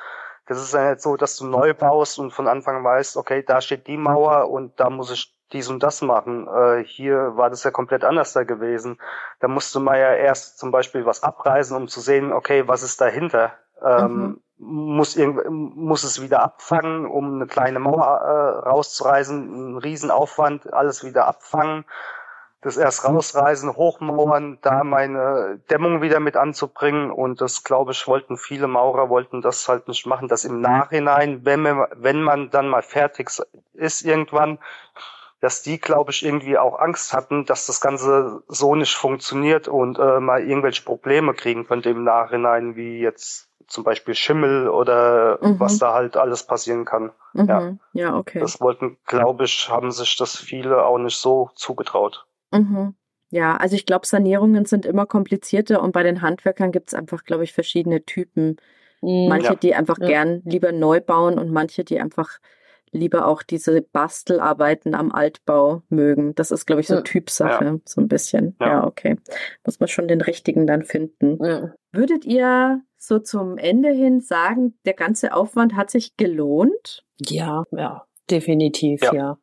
Das 0.48 0.62
ist 0.62 0.74
ja 0.74 0.92
nicht 0.92 1.02
so, 1.02 1.16
dass 1.16 1.38
du 1.38 1.46
neu 1.48 1.74
baust 1.74 2.20
und 2.20 2.32
von 2.32 2.48
Anfang 2.48 2.84
weißt, 2.84 3.18
okay, 3.18 3.44
da 3.44 3.62
steht 3.62 3.88
die 3.88 3.98
Mauer 3.98 4.50
und 4.50 4.80
da 4.80 4.90
muss 4.90 5.12
ich 5.12 5.34
dies 5.54 5.70
und 5.70 5.82
das 5.82 6.02
machen. 6.02 6.48
Äh, 6.48 6.84
hier 6.84 7.38
war 7.38 7.50
das 7.50 7.64
ja 7.64 7.72
komplett 7.72 8.04
anders 8.04 8.34
da 8.34 8.44
gewesen. 8.44 9.00
Da 9.40 9.48
musste 9.48 9.80
man 9.80 9.98
ja 9.98 10.14
erst 10.14 10.60
zum 10.60 10.72
Beispiel 10.72 11.06
was 11.06 11.24
abreißen, 11.24 11.76
um 11.76 11.88
zu 11.88 12.02
sehen, 12.02 12.34
okay, 12.34 12.68
was 12.68 12.84
ist 12.84 13.00
dahinter. 13.00 13.54
Ähm, 13.82 14.18
mhm. 14.18 14.42
Muss, 14.60 15.18
muss 15.50 16.04
es 16.04 16.22
wieder 16.22 16.42
abfangen, 16.42 17.06
um 17.06 17.36
eine 17.36 17.48
kleine 17.48 17.80
Mauer 17.80 18.06
äh, 18.06 18.70
rauszureißen, 18.70 19.76
ein 19.76 19.78
Riesenaufwand, 19.78 20.74
alles 20.74 21.04
wieder 21.04 21.28
abfangen 21.28 21.86
das 22.62 22.78
erst 22.78 23.06
rausreißen, 23.06 23.76
hochmauern, 23.76 24.58
da 24.62 24.84
meine 24.84 25.62
Dämmung 25.70 26.02
wieder 26.02 26.20
mit 26.20 26.36
anzubringen. 26.36 27.12
Und 27.12 27.40
das, 27.40 27.64
glaube 27.64 27.92
ich, 27.92 28.08
wollten 28.08 28.38
viele 28.38 28.68
Maurer, 28.68 29.10
wollten 29.10 29.42
das 29.42 29.68
halt 29.70 29.88
nicht 29.88 30.06
machen, 30.06 30.28
dass 30.28 30.44
im 30.44 30.60
Nachhinein, 30.60 31.46
wenn 31.46 31.62
man, 31.62 31.88
wenn 31.96 32.22
man 32.22 32.50
dann 32.50 32.68
mal 32.68 32.82
fertig 32.82 33.30
ist 33.74 34.02
irgendwann, 34.02 34.58
dass 35.40 35.62
die, 35.62 35.80
glaube 35.80 36.10
ich, 36.12 36.26
irgendwie 36.26 36.58
auch 36.58 36.80
Angst 36.80 37.14
hatten, 37.14 37.46
dass 37.46 37.68
das 37.68 37.80
Ganze 37.80 38.42
so 38.48 38.74
nicht 38.74 38.96
funktioniert 38.96 39.68
und 39.68 40.00
äh, 40.00 40.20
mal 40.20 40.42
irgendwelche 40.42 40.84
Probleme 40.84 41.36
kriegen 41.36 41.68
könnte 41.68 41.92
im 41.92 42.04
Nachhinein, 42.04 42.76
wie 42.76 43.00
jetzt 43.00 43.47
zum 43.68 43.84
Beispiel 43.84 44.16
Schimmel 44.16 44.70
oder 44.70 45.40
mhm. 45.42 45.60
was 45.60 45.78
da 45.78 45.94
halt 45.94 46.18
alles 46.18 46.44
passieren 46.44 46.86
kann. 46.86 47.12
Mhm. 47.34 47.48
Ja. 47.48 47.78
ja, 47.94 48.16
okay. 48.18 48.40
Das 48.40 48.60
wollten, 48.62 48.98
glaube 49.06 49.46
ich, 49.46 49.70
haben 49.70 49.92
sich 49.92 50.18
das 50.18 50.36
viele 50.36 50.86
auch 50.86 50.98
nicht 50.98 51.18
so 51.18 51.50
zugetraut. 51.56 52.26
Mhm. 52.52 52.96
Ja, 53.30 53.58
also 53.58 53.76
ich 53.76 53.86
glaube, 53.86 54.08
Sanierungen 54.08 54.66
sind 54.66 54.86
immer 54.86 55.06
komplizierter 55.06 55.82
und 55.82 55.92
bei 55.92 56.04
den 56.04 56.22
Handwerkern 56.22 56.72
gibt 56.72 56.90
es 56.90 56.94
einfach, 56.94 57.26
glaube 57.26 57.44
ich, 57.44 57.52
verschiedene 57.52 58.06
Typen. 58.06 58.58
Mhm. 59.02 59.28
Manche, 59.28 59.50
ja. 59.50 59.56
die 59.56 59.76
einfach 59.76 60.00
ja. 60.00 60.08
gern 60.08 60.42
lieber 60.46 60.72
neu 60.72 61.02
bauen 61.02 61.38
und 61.38 61.52
manche, 61.52 61.84
die 61.84 62.00
einfach 62.00 62.40
lieber 62.92 63.28
auch 63.28 63.44
diese 63.44 63.82
Bastelarbeiten 63.82 64.96
am 64.96 65.12
Altbau 65.12 65.84
mögen. 65.90 66.36
Das 66.36 66.52
ist, 66.52 66.66
glaube 66.66 66.82
ich, 66.82 66.88
so 66.88 66.96
ja. 66.96 67.02
Typsache, 67.02 67.66
ja. 67.66 67.78
so 67.86 68.02
ein 68.02 68.08
bisschen. 68.08 68.56
Ja. 68.60 68.68
ja. 68.68 68.88
okay. 68.88 69.18
Muss 69.66 69.80
man 69.80 69.90
schon 69.90 70.08
den 70.08 70.22
richtigen 70.22 70.68
dann 70.68 70.84
finden. 70.84 71.44
Ja. 71.44 71.74
Würdet 71.92 72.26
ihr 72.26 72.82
so 72.98 73.20
zum 73.20 73.58
Ende 73.58 73.92
hin 73.92 74.22
sagen, 74.22 74.78
der 74.86 74.94
ganze 74.94 75.34
Aufwand 75.34 75.76
hat 75.76 75.90
sich 75.92 76.18
gelohnt? 76.18 77.04
Ja, 77.20 77.64
ja, 77.72 78.06
definitiv, 78.30 79.02
ja. 79.02 79.38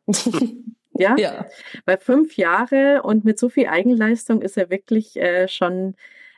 Ja? 0.97 1.17
ja. 1.19 1.47
Weil 1.87 1.99
fünf 1.99 2.37
Jahre 2.37 3.03
und 3.03 3.25
mit 3.25 3.39
so 3.39 3.49
viel 3.49 3.67
Eigenleistung 3.67 4.43
ist 4.43 4.57
ja 4.57 4.71
wirklich 4.71 5.17
äh, 5.17 5.49
schon 5.49 5.95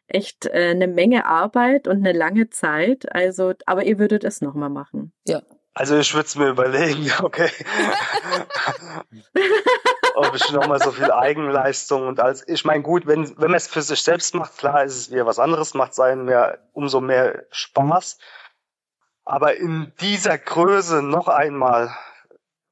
echt 0.09 0.47
äh, 0.47 0.71
eine 0.71 0.89
Menge 0.89 1.27
Arbeit 1.27 1.89
und 1.89 1.99
eine 1.99 2.13
lange 2.13 2.49
Zeit. 2.51 3.13
Also, 3.15 3.53
aber 3.67 3.85
ihr 3.85 3.99
würdet 3.99 4.25
es 4.25 4.41
nochmal 4.41 4.71
machen. 4.71 5.13
Ja. 5.27 5.43
Also 5.77 5.99
ich 5.99 6.15
würde 6.15 6.25
es 6.25 6.37
mir 6.37 6.49
überlegen, 6.49 7.13
okay. 7.23 7.51
Ob 10.15 10.35
ich 10.35 10.51
nochmal 10.51 10.81
so 10.81 10.91
viel 10.91 11.13
Eigenleistung 11.13 12.07
und 12.07 12.19
alles. 12.19 12.49
Ich 12.49 12.65
meine, 12.65 12.83
gut, 12.83 13.07
wenn, 13.07 13.39
wenn 13.39 13.51
man 13.51 13.57
es 13.57 13.67
für 13.67 13.83
sich 13.83 14.03
selbst 14.03 14.35
macht, 14.35 14.57
klar 14.57 14.85
ist 14.85 14.97
es 14.97 15.11
wieder 15.11 15.27
was 15.27 15.39
anderes, 15.39 15.75
macht 15.75 15.93
sein 15.93 16.25
mehr, 16.25 16.67
umso 16.73 17.03
mehr 17.03 17.45
Spaß. 17.51 18.17
Aber 19.27 19.57
in 19.57 19.93
dieser 20.01 20.39
Größe 20.39 21.03
noch 21.03 21.29
einmal, 21.29 21.95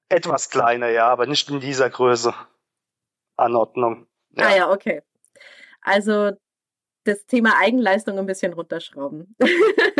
etwas 0.08 0.48
kleiner, 0.48 0.88
ja, 0.88 1.08
aber 1.08 1.26
nicht 1.26 1.50
in 1.50 1.60
dieser 1.60 1.90
Größe. 1.90 2.32
Anordnung. 3.36 4.06
Ja. 4.30 4.46
Ah 4.46 4.56
ja, 4.56 4.70
okay. 4.70 5.02
Also 5.82 6.30
das 7.04 7.26
Thema 7.26 7.58
Eigenleistung 7.58 8.18
ein 8.18 8.24
bisschen 8.24 8.54
runterschrauben. 8.54 9.36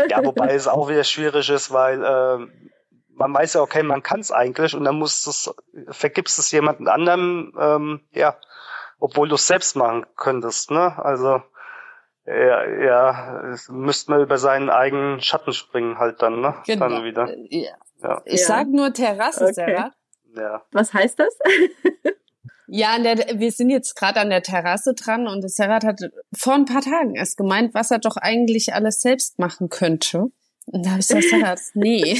ja, 0.08 0.24
wobei 0.24 0.54
es 0.54 0.68
auch 0.68 0.88
wieder 0.88 1.04
schwierig 1.04 1.50
ist, 1.50 1.70
weil 1.70 2.02
äh, 2.02 2.46
man 3.16 3.32
weiß 3.34 3.54
ja, 3.54 3.60
okay, 3.60 3.82
man 3.82 4.02
kann 4.02 4.20
es 4.20 4.30
eigentlich 4.30 4.74
und 4.74 4.84
dann 4.84 4.96
musst 4.96 5.26
es, 5.26 5.54
vergibst 5.88 6.38
es 6.38 6.50
jemanden 6.50 6.88
anderem, 6.88 7.52
ähm, 7.58 8.00
ja, 8.12 8.36
obwohl 8.98 9.28
du 9.28 9.34
es 9.34 9.46
selbst 9.46 9.76
machen 9.76 10.06
könntest, 10.16 10.70
ne? 10.70 10.96
Also 10.98 11.42
ja, 12.26 12.66
ja, 12.66 13.54
müsste 13.68 14.10
man 14.10 14.22
über 14.22 14.38
seinen 14.38 14.70
eigenen 14.70 15.20
Schatten 15.20 15.52
springen 15.52 15.98
halt 15.98 16.22
dann, 16.22 16.40
ne? 16.40 16.54
Genau. 16.66 16.88
Dann 16.88 17.04
wieder. 17.04 17.28
Ja. 17.50 17.72
ja. 18.02 18.22
Ich 18.24 18.40
ja. 18.40 18.46
sag 18.46 18.68
nur 18.68 18.92
Terrasse, 18.92 19.44
okay. 19.44 19.52
Sarah. 19.52 19.92
Ja. 20.34 20.62
Was 20.72 20.94
heißt 20.94 21.18
das? 21.18 21.36
ja, 22.66 22.98
der, 22.98 23.38
wir 23.38 23.52
sind 23.52 23.70
jetzt 23.70 23.94
gerade 23.94 24.20
an 24.20 24.30
der 24.30 24.42
Terrasse 24.42 24.94
dran 24.94 25.28
und 25.28 25.48
Serhat 25.48 25.84
hat 25.84 26.00
vor 26.34 26.54
ein 26.54 26.64
paar 26.64 26.82
Tagen 26.82 27.14
erst 27.14 27.36
gemeint, 27.36 27.74
was 27.74 27.90
er 27.90 27.98
doch 27.98 28.16
eigentlich 28.16 28.74
alles 28.74 29.00
selbst 29.00 29.38
machen 29.38 29.68
könnte. 29.68 30.30
Und 30.66 30.86
da 30.86 30.90
habe 30.92 31.00
ich 31.00 31.08
gesagt, 31.08 31.24
Serhat, 31.24 31.60
nee, 31.74 32.18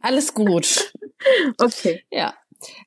alles 0.00 0.34
gut. 0.34 0.92
Okay. 1.56 2.02
Ja. 2.10 2.34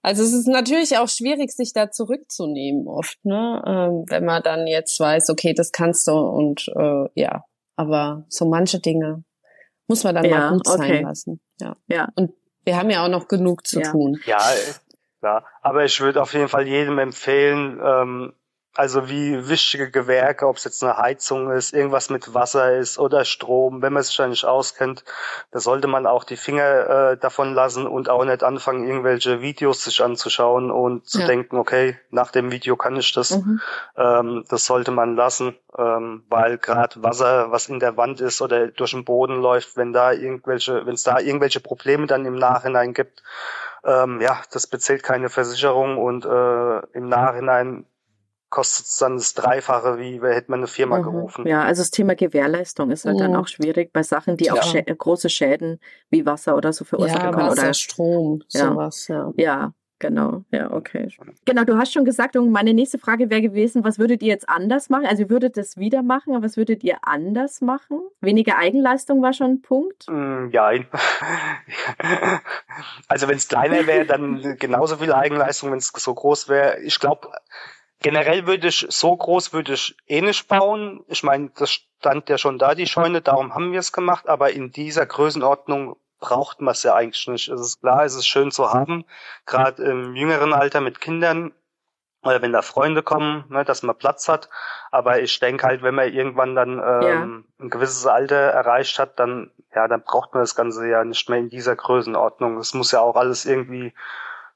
Also 0.01 0.23
es 0.23 0.33
ist 0.33 0.47
natürlich 0.47 0.97
auch 0.97 1.07
schwierig, 1.07 1.51
sich 1.51 1.71
da 1.71 1.89
zurückzunehmen 1.89 2.85
oft, 2.85 3.17
ne? 3.23 3.63
Ähm, 3.65 4.05
wenn 4.09 4.25
man 4.25 4.43
dann 4.43 4.67
jetzt 4.67 4.99
weiß, 4.99 5.29
okay, 5.29 5.53
das 5.53 5.71
kannst 5.71 6.05
du 6.09 6.11
und 6.11 6.67
äh, 6.75 7.05
ja, 7.15 7.45
aber 7.77 8.25
so 8.27 8.45
manche 8.45 8.81
Dinge 8.81 9.23
muss 9.87 10.03
man 10.03 10.15
dann 10.15 10.25
ja, 10.25 10.37
mal 10.37 10.51
gut 10.51 10.67
okay. 10.67 10.77
sein 10.77 11.03
lassen. 11.03 11.39
Ja. 11.61 11.77
ja. 11.87 12.09
Und 12.15 12.33
wir 12.63 12.77
haben 12.77 12.89
ja 12.89 13.05
auch 13.05 13.09
noch 13.09 13.27
genug 13.27 13.65
zu 13.65 13.79
ja. 13.79 13.91
tun. 13.91 14.19
Ja, 14.25 14.41
klar. 15.19 15.45
Aber 15.61 15.85
ich 15.85 15.99
würde 16.01 16.21
auf 16.21 16.33
jeden 16.33 16.49
Fall 16.49 16.67
jedem 16.67 16.97
empfehlen, 16.99 17.79
ähm, 17.83 18.33
Also 18.77 19.07
wie 19.07 19.47
wichtige 19.47 19.89
Gewerke, 19.89 20.47
ob 20.47 20.57
es 20.57 20.65
jetzt 20.65 20.83
eine 20.83 20.97
Heizung 20.97 21.49
ist, 21.49 21.73
irgendwas 21.73 22.09
mit 22.09 22.33
Wasser 22.33 22.75
ist 22.75 22.99
oder 22.99 23.23
Strom, 23.23 23.81
wenn 23.81 23.93
man 23.93 24.03
sich 24.03 24.17
da 24.17 24.27
nicht 24.27 24.43
auskennt, 24.43 25.05
da 25.51 25.59
sollte 25.61 25.87
man 25.87 26.05
auch 26.05 26.25
die 26.25 26.35
Finger 26.35 27.11
äh, 27.11 27.17
davon 27.17 27.53
lassen 27.53 27.87
und 27.87 28.09
auch 28.09 28.25
nicht 28.25 28.43
anfangen, 28.43 28.85
irgendwelche 28.85 29.39
Videos 29.39 29.85
sich 29.85 30.03
anzuschauen 30.03 30.71
und 30.71 31.07
zu 31.07 31.21
ja. 31.21 31.25
denken, 31.27 31.55
okay, 31.55 31.97
nach 32.09 32.31
dem 32.31 32.51
Video 32.51 32.75
kann 32.75 32.97
ich 32.97 33.13
das. 33.13 33.37
Mhm. 33.37 33.61
Ähm, 33.95 34.43
das 34.49 34.65
sollte 34.65 34.91
man 34.91 35.15
lassen, 35.15 35.55
ähm, 35.77 36.25
weil 36.27 36.57
gerade 36.57 37.01
Wasser, 37.01 37.51
was 37.51 37.69
in 37.69 37.79
der 37.79 37.95
Wand 37.95 38.19
ist 38.19 38.41
oder 38.41 38.67
durch 38.67 38.91
den 38.91 39.05
Boden 39.05 39.41
läuft, 39.41 39.77
wenn 39.77 39.93
da 39.93 40.11
irgendwelche, 40.11 40.85
wenn 40.85 40.95
es 40.95 41.03
da 41.03 41.19
irgendwelche 41.19 41.61
Probleme 41.61 42.07
dann 42.07 42.25
im 42.25 42.35
Nachhinein 42.35 42.93
gibt, 42.93 43.23
ähm, 43.85 44.19
ja, 44.19 44.41
das 44.51 44.67
bezählt 44.67 45.03
keine 45.03 45.29
Versicherung 45.29 45.97
und 45.97 46.25
äh, 46.25 46.79
im 46.97 47.07
Nachhinein 47.07 47.85
kostet 48.49 48.85
es 48.85 48.97
dann 48.97 49.17
das 49.17 49.33
Dreifache, 49.33 49.97
wie 49.97 50.21
hätte 50.21 50.51
man 50.51 50.61
eine 50.61 50.67
Firma 50.67 50.99
mhm. 50.99 51.03
gerufen. 51.03 51.47
Ja, 51.47 51.63
also 51.63 51.81
das 51.81 51.91
Thema 51.91 52.15
Gewährleistung 52.15 52.91
ist 52.91 53.05
halt 53.05 53.15
mhm. 53.15 53.19
dann 53.19 53.35
auch 53.35 53.47
schwierig 53.47 53.91
bei 53.91 54.03
Sachen, 54.03 54.37
die 54.37 54.45
ja. 54.45 54.53
auch 54.53 54.63
schä 54.63 54.81
große 54.83 55.29
Schäden 55.29 55.79
wie 56.09 56.25
Wasser 56.25 56.55
oder 56.55 56.71
so 56.73 56.85
verursachen 56.85 57.25
ja, 57.25 57.31
können. 57.31 57.49
Wasser, 57.49 57.61
oder 57.63 57.73
Strom, 57.73 58.43
ja. 58.49 58.69
sowas, 58.69 59.07
ja. 59.07 59.33
Ja, 59.35 59.73
Genau, 59.99 60.43
ja, 60.51 60.71
okay. 60.71 61.07
Genau, 61.45 61.63
du 61.63 61.77
hast 61.77 61.93
schon 61.93 62.03
gesagt, 62.03 62.35
und 62.35 62.51
meine 62.51 62.73
nächste 62.73 62.97
Frage 62.97 63.29
wäre 63.29 63.41
gewesen, 63.41 63.85
was 63.85 63.97
würdet 63.97 64.21
ihr 64.21 64.27
jetzt 64.27 64.49
anders 64.49 64.89
machen? 64.89 65.05
Also 65.05 65.23
ihr 65.23 65.29
würdet 65.29 65.55
das 65.55 65.77
wieder 65.77 66.03
machen, 66.03 66.35
aber 66.35 66.43
was 66.43 66.57
würdet 66.57 66.83
ihr 66.83 66.97
anders 67.03 67.61
machen? 67.61 68.01
Weniger 68.19 68.57
Eigenleistung 68.57 69.21
war 69.21 69.31
schon 69.31 69.51
ein 69.51 69.61
Punkt? 69.61 70.05
Mm, 70.09 70.49
ja. 70.51 70.71
also 73.07 73.29
wenn 73.29 73.37
es 73.37 73.47
kleiner 73.47 73.87
wäre, 73.87 74.05
dann 74.05 74.57
genauso 74.59 74.97
viel 74.97 75.13
Eigenleistung, 75.13 75.71
wenn 75.71 75.77
es 75.77 75.93
so 75.95 76.13
groß 76.13 76.49
wäre. 76.49 76.81
Ich 76.81 76.99
glaube, 76.99 77.29
generell 78.05 78.45
würde 78.45 78.67
ich, 78.67 78.85
so 78.87 79.17
groß 79.17 79.51
würde 79.51 79.73
ich 79.73 79.97
eh 80.05 80.21
nicht 80.21 80.47
bauen. 80.47 81.03
Ich 81.07 81.23
meine, 81.23 81.49
das 81.57 81.71
stand 81.71 82.29
ja 82.29 82.37
schon 82.37 82.59
da, 82.59 82.75
die 82.75 82.85
Scheune, 82.85 83.21
darum 83.21 83.55
haben 83.55 83.71
wir 83.71 83.79
es 83.79 83.91
gemacht, 83.91 84.29
aber 84.29 84.51
in 84.51 84.71
dieser 84.71 85.07
Größenordnung 85.07 85.95
braucht 86.19 86.61
man 86.61 86.73
es 86.73 86.83
ja 86.83 86.93
eigentlich 86.93 87.27
nicht. 87.27 87.47
Es 87.47 87.59
ist 87.59 87.81
klar, 87.81 88.05
es 88.05 88.13
ist 88.13 88.27
schön 88.27 88.51
zu 88.51 88.71
haben, 88.71 89.05
gerade 89.47 89.83
im 89.83 90.15
jüngeren 90.15 90.53
Alter 90.53 90.81
mit 90.81 91.01
Kindern 91.01 91.51
oder 92.21 92.43
wenn 92.43 92.53
da 92.53 92.61
Freunde 92.61 93.01
kommen, 93.01 93.45
ne, 93.49 93.65
dass 93.65 93.81
man 93.81 93.97
Platz 93.97 94.27
hat. 94.29 94.49
Aber 94.91 95.19
ich 95.19 95.39
denke 95.39 95.65
halt, 95.65 95.81
wenn 95.81 95.95
man 95.95 96.13
irgendwann 96.13 96.53
dann 96.53 96.73
ähm, 96.73 97.01
ja. 97.59 97.65
ein 97.65 97.69
gewisses 97.71 98.05
Alter 98.05 98.35
erreicht 98.35 98.99
hat, 98.99 99.19
dann 99.19 99.49
ja, 99.73 99.87
dann 99.87 100.03
braucht 100.03 100.31
man 100.35 100.43
das 100.43 100.55
Ganze 100.55 100.87
ja 100.87 101.03
nicht 101.03 101.27
mehr 101.27 101.39
in 101.39 101.49
dieser 101.49 101.75
Größenordnung. 101.75 102.57
Es 102.57 102.75
muss 102.75 102.91
ja 102.91 103.01
auch 103.01 103.15
alles 103.15 103.45
irgendwie 103.45 103.93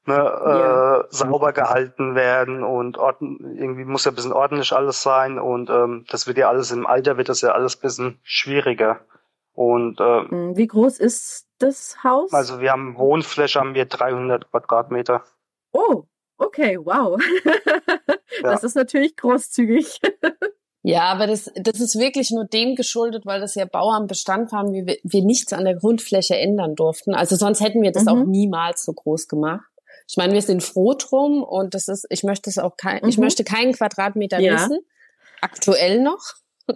ne, 0.06 0.14
ja. 0.14 1.00
äh, 1.00 1.04
sauber 1.10 1.52
gehalten 1.52 2.14
werden 2.14 2.62
und 2.62 2.98
ordn 2.98 3.54
irgendwie 3.56 3.84
muss 3.84 4.04
ja 4.04 4.12
ein 4.12 4.14
bisschen 4.14 4.32
ordentlich 4.32 4.72
alles 4.72 5.02
sein 5.02 5.38
und 5.38 5.70
ähm, 5.70 6.04
das 6.08 6.26
wird 6.26 6.38
ja 6.38 6.48
alles 6.48 6.70
im 6.70 6.86
Alter 6.86 7.16
wird 7.16 7.28
das 7.28 7.40
ja 7.40 7.52
alles 7.52 7.76
ein 7.76 7.80
bisschen 7.82 8.20
schwieriger. 8.22 9.00
Und 9.52 10.00
äh, 10.00 10.28
hm, 10.28 10.56
wie 10.56 10.66
groß 10.66 10.98
ist 10.98 11.46
das 11.58 12.02
Haus? 12.02 12.32
Also 12.32 12.60
wir 12.60 12.72
haben 12.72 12.96
Wohnfläche, 12.96 13.58
haben 13.58 13.74
wir 13.74 13.84
300 13.84 14.50
Quadratmeter. 14.50 15.22
Oh, 15.72 16.04
okay, 16.38 16.78
wow. 16.78 17.20
das 18.42 18.62
ja. 18.62 18.66
ist 18.66 18.76
natürlich 18.76 19.16
großzügig. 19.16 20.00
Ja, 20.82 21.02
aber 21.12 21.26
das, 21.26 21.50
das 21.56 21.78
ist 21.78 21.98
wirklich 21.98 22.30
nur 22.30 22.46
dem 22.46 22.74
geschuldet, 22.74 23.26
weil 23.26 23.40
das 23.40 23.54
ja 23.54 23.66
Bauern 23.66 24.06
Bestand 24.06 24.50
waren, 24.50 24.72
wie 24.72 24.86
wir, 24.86 24.96
wir 25.02 25.22
nichts 25.22 25.52
an 25.52 25.66
der 25.66 25.76
Grundfläche 25.76 26.38
ändern 26.38 26.74
durften. 26.74 27.14
Also 27.14 27.36
sonst 27.36 27.60
hätten 27.60 27.82
wir 27.82 27.92
das 27.92 28.04
mhm. 28.04 28.08
auch 28.08 28.24
niemals 28.24 28.84
so 28.84 28.94
groß 28.94 29.28
gemacht. 29.28 29.69
Ich 30.10 30.16
meine, 30.16 30.34
wir 30.34 30.42
sind 30.42 30.64
froh 30.64 30.94
drum 30.94 31.44
und 31.44 31.74
das 31.74 31.86
ist, 31.86 32.04
ich 32.10 32.24
möchte 32.24 32.50
es 32.50 32.58
auch 32.58 32.76
kein, 32.76 33.00
mhm. 33.02 33.08
ich 33.08 33.16
möchte 33.16 33.44
keinen 33.44 33.72
Quadratmeter 33.72 34.40
ja. 34.40 34.54
missen. 34.54 34.80
Aktuell 35.40 36.02
noch. 36.02 36.34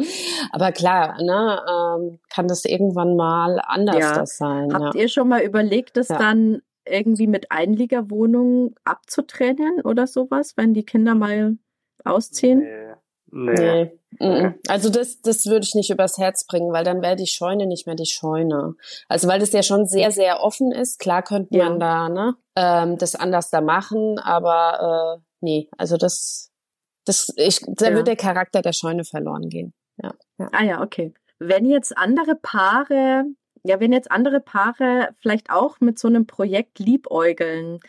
Aber 0.53 0.71
klar, 0.71 1.21
ne, 1.21 1.61
ähm, 1.69 2.21
kann 2.31 2.47
das 2.47 2.65
irgendwann 2.65 3.17
mal 3.17 3.61
anders 3.65 3.99
ja. 3.99 4.15
das 4.15 4.37
sein. 4.37 4.73
Habt 4.73 4.95
ja. 4.95 5.01
ihr 5.01 5.09
schon 5.09 5.29
mal 5.29 5.43
überlegt, 5.43 5.97
das 5.97 6.09
ja. 6.11 6.19
dann 6.19 6.63
irgendwie 6.87 7.27
mit 7.27 7.51
Einliegerwohnungen 7.51 8.77
abzutrennen 8.85 9.81
oder 9.83 10.07
sowas, 10.07 10.57
wenn 10.57 10.73
die 10.73 10.85
Kinder 10.85 11.17
mal 11.17 11.57
ausziehen? 12.05 12.61
Nee. 12.61 12.84
Nee. 13.35 13.93
nee. 14.19 14.55
Also 14.69 14.91
das, 14.91 15.21
das 15.21 15.47
würde 15.47 15.65
ich 15.65 15.75
nicht 15.75 15.91
übers 15.91 16.19
Herz 16.19 16.47
bringen, 16.47 16.73
weil 16.73 16.85
dann 16.85 17.03
wäre 17.03 17.17
die 17.17 17.27
Scheune 17.27 17.67
nicht 17.67 17.87
mehr 17.87 17.97
die 17.97 18.07
Scheune. 18.07 18.75
Also 19.09 19.29
weil 19.29 19.41
das 19.41 19.53
ja 19.53 19.63
schon 19.63 19.87
sehr, 19.87 20.11
sehr 20.11 20.43
offen 20.43 20.73
ist. 20.73 20.99
Klar 20.99 21.23
könnte 21.23 21.57
man 21.57 21.81
da 21.81 22.09
ne, 22.09 22.37
ähm, 22.57 22.99
das 22.99 23.15
anders 23.15 23.51
da 23.51 23.61
machen, 23.61 24.19
aber 24.19 25.19
äh, 25.19 25.23
nee, 25.41 25.69
also 25.77 25.97
das, 25.97 26.51
das, 27.05 27.33
ich, 27.37 27.61
da 27.67 27.91
ja. 27.91 27.95
wird 27.95 28.09
der 28.09 28.17
Charakter 28.17 28.63
der 28.63 28.73
Scheune 28.73 29.05
verloren 29.05 29.49
gehen 29.49 29.75
ja, 29.97 30.15
ja. 30.39 30.49
Ah 30.53 30.65
ja, 30.65 30.83
okay. 30.83 31.15
Wenn 31.39 31.67
jetzt 31.67 31.97
andere 31.97 32.37
Paare, 32.37 33.25
ja, 33.65 33.81
wenn 33.81 33.93
jetzt 33.93 34.11
andere 34.11 34.41
Paare 34.41 35.15
vielleicht 35.21 35.51
auch 35.51 35.81
mit 35.81 35.99
so 35.99 36.09
einem 36.09 36.27
Projekt 36.27 36.79
liebäugeln, 36.79 37.81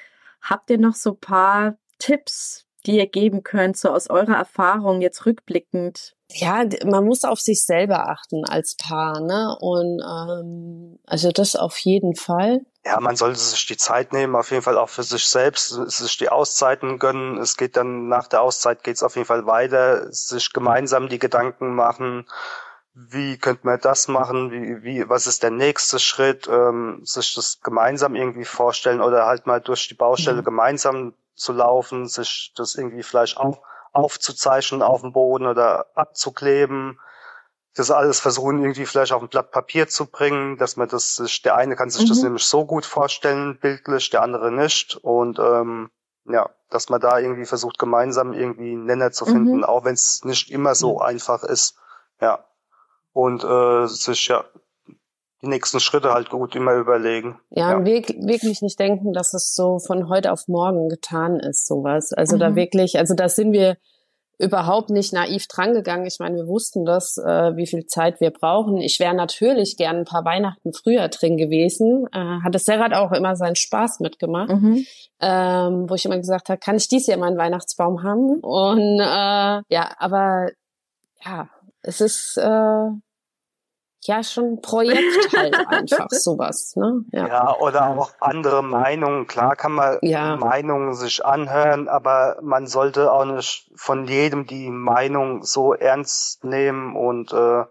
habt 0.41 0.69
ihr 0.69 0.77
noch 0.77 0.95
so 0.95 1.11
ein 1.11 1.19
paar 1.19 1.77
Tipps, 1.99 2.64
die 2.85 2.97
ihr 2.97 3.07
geben 3.07 3.43
könnt, 3.43 3.77
so 3.77 3.89
aus 3.89 4.09
eurer 4.09 4.35
Erfahrung 4.35 5.01
jetzt 5.01 5.25
rückblickend? 5.25 6.15
Ja, 6.31 6.63
man 6.85 7.05
muss 7.05 7.23
auf 7.23 7.39
sich 7.39 7.63
selber 7.63 8.09
achten 8.09 8.45
als 8.45 8.75
Paar, 8.75 9.19
ne? 9.21 9.55
Und 9.59 10.01
ähm, 10.01 10.99
also 11.05 11.31
das 11.31 11.55
auf 11.55 11.77
jeden 11.77 12.15
Fall. 12.15 12.61
Ja, 12.83 12.99
man 12.99 13.15
sollte 13.15 13.39
sich 13.39 13.65
die 13.67 13.77
Zeit 13.77 14.11
nehmen, 14.11 14.35
auf 14.35 14.51
jeden 14.51 14.63
Fall 14.63 14.77
auch 14.77 14.89
für 14.89 15.03
sich 15.03 15.25
selbst, 15.27 15.69
sich 15.69 16.17
die 16.17 16.29
Auszeiten 16.29 16.99
gönnen. 16.99 17.37
Es 17.37 17.57
geht 17.57 17.77
dann 17.77 18.07
nach 18.07 18.27
der 18.27 18.41
Auszeit 18.41 18.83
geht 18.83 18.95
es 18.95 19.03
auf 19.03 19.15
jeden 19.15 19.27
Fall 19.27 19.45
weiter, 19.45 20.11
sich 20.11 20.51
gemeinsam 20.51 21.09
die 21.09 21.19
Gedanken 21.19 21.75
machen, 21.75 22.25
wie 22.95 23.37
könnte 23.37 23.67
man 23.67 23.79
das 23.79 24.07
machen, 24.07 24.51
wie, 24.51 24.83
wie, 24.83 25.09
was 25.09 25.27
ist 25.27 25.43
der 25.43 25.51
nächste 25.51 25.99
Schritt, 25.99 26.47
ähm, 26.47 27.01
sich 27.03 27.33
das 27.35 27.59
gemeinsam 27.61 28.15
irgendwie 28.15 28.45
vorstellen 28.45 29.01
oder 29.01 29.25
halt 29.25 29.45
mal 29.45 29.59
durch 29.59 29.87
die 29.89 29.95
Baustelle 29.95 30.41
mhm. 30.41 30.45
gemeinsam 30.45 31.13
zu 31.35 31.53
laufen, 31.53 32.07
sich 32.07 32.53
das 32.55 32.75
irgendwie 32.75 33.03
vielleicht 33.03 33.37
auch 33.37 33.61
aufzuzeichnen 33.91 34.81
auf 34.81 35.01
dem 35.01 35.13
Boden 35.13 35.45
oder 35.45 35.87
abzukleben. 35.95 36.99
Das 37.75 37.91
alles 37.91 38.19
versuchen 38.19 38.61
irgendwie 38.61 38.85
vielleicht 38.85 39.11
auf 39.11 39.21
ein 39.21 39.29
Blatt 39.29 39.51
Papier 39.51 39.87
zu 39.87 40.05
bringen, 40.05 40.57
dass 40.57 40.77
man 40.77 40.87
das 40.87 41.15
sich, 41.15 41.41
der 41.41 41.55
eine 41.55 41.75
kann 41.75 41.89
sich 41.89 42.05
mhm. 42.05 42.09
das 42.09 42.23
nämlich 42.23 42.45
so 42.45 42.65
gut 42.65 42.85
vorstellen, 42.85 43.59
bildlich, 43.59 44.09
der 44.09 44.21
andere 44.21 44.51
nicht. 44.51 44.95
Und 44.97 45.39
ähm, 45.39 45.91
ja, 46.25 46.49
dass 46.69 46.89
man 46.89 47.01
da 47.01 47.19
irgendwie 47.19 47.45
versucht, 47.45 47.77
gemeinsam 47.77 48.33
irgendwie 48.33 48.71
einen 48.71 48.85
Nenner 48.85 49.11
zu 49.11 49.25
finden, 49.25 49.57
mhm. 49.57 49.63
auch 49.63 49.83
wenn 49.85 49.93
es 49.93 50.23
nicht 50.23 50.51
immer 50.51 50.75
so 50.75 50.99
einfach 50.99 51.43
ist. 51.43 51.77
Ja. 52.21 52.45
Und 53.13 53.43
äh, 53.43 53.87
sich 53.87 54.27
ja 54.27 54.43
die 55.45 55.49
nächsten 55.49 55.79
Schritte 55.79 56.11
halt 56.13 56.29
gut 56.29 56.55
immer 56.55 56.73
überlegen. 56.73 57.39
Ja, 57.49 57.79
ja. 57.79 57.85
wirklich 57.85 58.61
nicht 58.61 58.79
denken, 58.79 59.13
dass 59.13 59.33
es 59.33 59.55
so 59.55 59.79
von 59.79 60.09
heute 60.09 60.31
auf 60.31 60.47
morgen 60.47 60.89
getan 60.89 61.39
ist, 61.39 61.67
sowas. 61.67 62.11
Also 62.13 62.35
mhm. 62.35 62.39
da 62.39 62.55
wirklich, 62.55 62.97
also 62.97 63.13
da 63.13 63.29
sind 63.29 63.53
wir 63.53 63.77
überhaupt 64.37 64.89
nicht 64.89 65.13
naiv 65.13 65.47
drangegangen. 65.47 66.05
Ich 66.05 66.19
meine, 66.19 66.35
wir 66.35 66.47
wussten 66.47 66.85
das, 66.85 67.17
äh, 67.17 67.55
wie 67.55 67.67
viel 67.67 67.85
Zeit 67.85 68.19
wir 68.19 68.31
brauchen. 68.31 68.77
Ich 68.77 68.99
wäre 68.99 69.13
natürlich 69.15 69.77
gern 69.77 69.97
ein 69.97 70.05
paar 70.05 70.25
Weihnachten 70.25 70.73
früher 70.73 71.07
drin 71.07 71.37
gewesen. 71.37 72.07
Äh, 72.11 72.41
hat 72.43 72.55
es 72.55 72.65
Serrat 72.65 72.93
auch 72.93 73.11
immer 73.11 73.35
seinen 73.35 73.55
Spaß 73.55 74.01
mitgemacht. 74.01 74.49
Mhm. 74.49 74.85
Ähm, 75.21 75.89
wo 75.89 75.95
ich 75.95 76.05
immer 76.05 76.17
gesagt 76.17 76.49
habe, 76.49 76.59
kann 76.59 76.75
ich 76.75 76.89
dies 76.89 77.07
Jahr 77.07 77.17
meinen 77.17 77.37
Weihnachtsbaum 77.37 78.03
haben? 78.03 78.39
Und 78.41 78.99
äh, 78.99 79.61
ja, 79.73 79.95
aber 79.97 80.49
ja, 81.23 81.47
es 81.81 82.01
ist 82.01 82.37
äh, 82.37 82.89
ja 84.07 84.23
schon 84.23 84.53
ein 84.53 84.61
Projekt 84.61 85.35
halt 85.35 85.55
einfach 85.67 86.07
sowas. 86.09 86.75
Ne? 86.75 87.03
Ja. 87.11 87.27
ja, 87.27 87.57
oder 87.57 87.87
auch 87.89 88.11
andere 88.19 88.63
Meinungen. 88.63 89.27
Klar 89.27 89.55
kann 89.55 89.73
man 89.73 89.97
ja. 90.01 90.35
Meinungen 90.35 90.93
sich 90.93 91.25
anhören, 91.25 91.87
aber 91.87 92.37
man 92.41 92.67
sollte 92.67 93.11
auch 93.11 93.25
nicht 93.25 93.71
von 93.75 94.05
jedem 94.05 94.45
die 94.47 94.69
Meinung 94.69 95.43
so 95.43 95.73
ernst 95.73 96.43
nehmen 96.43 96.95
und 96.95 97.33
äh, 97.33 97.63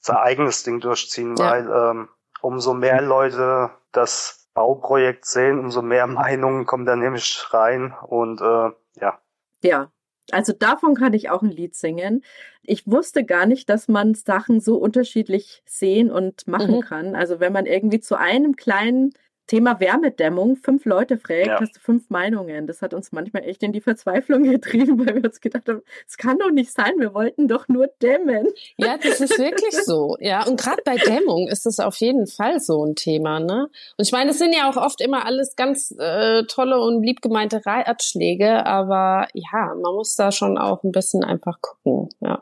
sein 0.00 0.16
eigenes 0.16 0.62
Ding 0.62 0.80
durchziehen, 0.80 1.36
ja. 1.36 1.50
weil 1.50 1.70
ähm, 1.70 2.08
umso 2.40 2.74
mehr 2.74 3.00
Leute 3.02 3.70
das 3.92 4.48
Bauprojekt 4.54 5.26
sehen, 5.26 5.58
umso 5.58 5.82
mehr 5.82 6.06
Meinungen 6.08 6.66
kommen 6.66 6.86
da 6.86 6.96
nämlich 6.96 7.46
rein 7.50 7.94
und 8.06 8.40
äh, 8.40 8.70
ja. 9.00 9.18
Ja, 9.62 9.90
also 10.32 10.52
davon 10.52 10.94
kann 10.94 11.12
ich 11.12 11.30
auch 11.30 11.42
ein 11.42 11.50
Lied 11.50 11.74
singen. 11.74 12.22
Ich 12.62 12.86
wusste 12.86 13.24
gar 13.24 13.46
nicht, 13.46 13.68
dass 13.68 13.88
man 13.88 14.14
Sachen 14.14 14.60
so 14.60 14.76
unterschiedlich 14.76 15.62
sehen 15.66 16.10
und 16.10 16.46
machen 16.46 16.76
mhm. 16.76 16.80
kann. 16.80 17.14
Also 17.14 17.40
wenn 17.40 17.52
man 17.52 17.66
irgendwie 17.66 18.00
zu 18.00 18.16
einem 18.16 18.56
kleinen 18.56 19.12
Thema 19.50 19.80
Wärmedämmung, 19.80 20.54
fünf 20.54 20.84
Leute 20.84 21.18
fragt, 21.18 21.46
ja. 21.48 21.60
hast 21.60 21.74
du 21.74 21.80
fünf 21.80 22.08
Meinungen. 22.08 22.68
Das 22.68 22.82
hat 22.82 22.94
uns 22.94 23.10
manchmal 23.10 23.42
echt 23.42 23.64
in 23.64 23.72
die 23.72 23.80
Verzweiflung 23.80 24.44
getrieben, 24.48 25.04
weil 25.04 25.16
wir 25.16 25.24
uns 25.24 25.40
gedacht 25.40 25.68
haben, 25.68 25.82
es 26.06 26.16
kann 26.16 26.38
doch 26.38 26.52
nicht 26.52 26.70
sein, 26.70 26.92
wir 26.98 27.14
wollten 27.14 27.48
doch 27.48 27.66
nur 27.66 27.88
dämmen. 28.00 28.46
Ja, 28.76 28.96
das 28.96 29.20
ist 29.20 29.36
wirklich 29.40 29.72
so. 29.84 30.16
Ja, 30.20 30.46
und 30.46 30.60
gerade 30.60 30.82
bei 30.84 30.94
Dämmung 30.94 31.48
ist 31.48 31.66
das 31.66 31.80
auf 31.80 31.96
jeden 31.96 32.28
Fall 32.28 32.60
so 32.60 32.84
ein 32.84 32.94
Thema. 32.94 33.40
Ne? 33.40 33.68
Und 33.96 34.06
ich 34.06 34.12
meine, 34.12 34.30
es 34.30 34.38
sind 34.38 34.52
ja 34.52 34.70
auch 34.70 34.76
oft 34.76 35.00
immer 35.00 35.26
alles 35.26 35.56
ganz 35.56 35.90
äh, 35.98 36.44
tolle 36.44 36.80
und 36.80 37.02
liebgemeinte 37.02 37.66
Ratschläge, 37.66 38.64
aber 38.66 39.26
ja, 39.34 39.74
man 39.74 39.94
muss 39.96 40.14
da 40.14 40.30
schon 40.30 40.58
auch 40.58 40.84
ein 40.84 40.92
bisschen 40.92 41.24
einfach 41.24 41.60
gucken. 41.60 42.08
Ja. 42.20 42.40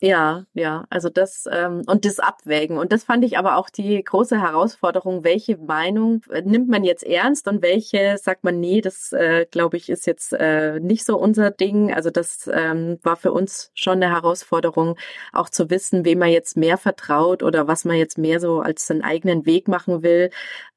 Ja, 0.00 0.44
ja, 0.52 0.84
also 0.90 1.08
das 1.08 1.48
ähm, 1.50 1.82
und 1.86 2.04
das 2.04 2.18
Abwägen. 2.18 2.76
Und 2.76 2.92
das 2.92 3.04
fand 3.04 3.24
ich 3.24 3.38
aber 3.38 3.56
auch 3.56 3.70
die 3.70 4.02
große 4.02 4.40
Herausforderung, 4.40 5.24
welche 5.24 5.56
Meinung 5.56 6.22
äh, 6.30 6.42
nimmt 6.42 6.68
man 6.68 6.84
jetzt 6.84 7.04
ernst 7.04 7.48
und 7.48 7.62
welche 7.62 8.18
sagt 8.18 8.44
man, 8.44 8.60
nee, 8.60 8.80
das 8.80 9.12
äh, 9.12 9.46
glaube 9.50 9.76
ich 9.76 9.88
ist 9.88 10.06
jetzt 10.06 10.32
äh, 10.32 10.80
nicht 10.80 11.04
so 11.04 11.16
unser 11.16 11.50
Ding. 11.50 11.94
Also 11.94 12.10
das 12.10 12.50
ähm, 12.52 12.98
war 13.02 13.16
für 13.16 13.32
uns 13.32 13.70
schon 13.74 14.02
eine 14.02 14.10
Herausforderung, 14.10 14.96
auch 15.32 15.48
zu 15.48 15.70
wissen, 15.70 16.04
wem 16.04 16.18
man 16.18 16.28
jetzt 16.30 16.56
mehr 16.56 16.78
vertraut 16.78 17.42
oder 17.42 17.68
was 17.68 17.84
man 17.84 17.96
jetzt 17.96 18.18
mehr 18.18 18.40
so 18.40 18.60
als 18.60 18.86
seinen 18.86 19.02
eigenen 19.02 19.46
Weg 19.46 19.68
machen 19.68 20.02
will. 20.02 20.30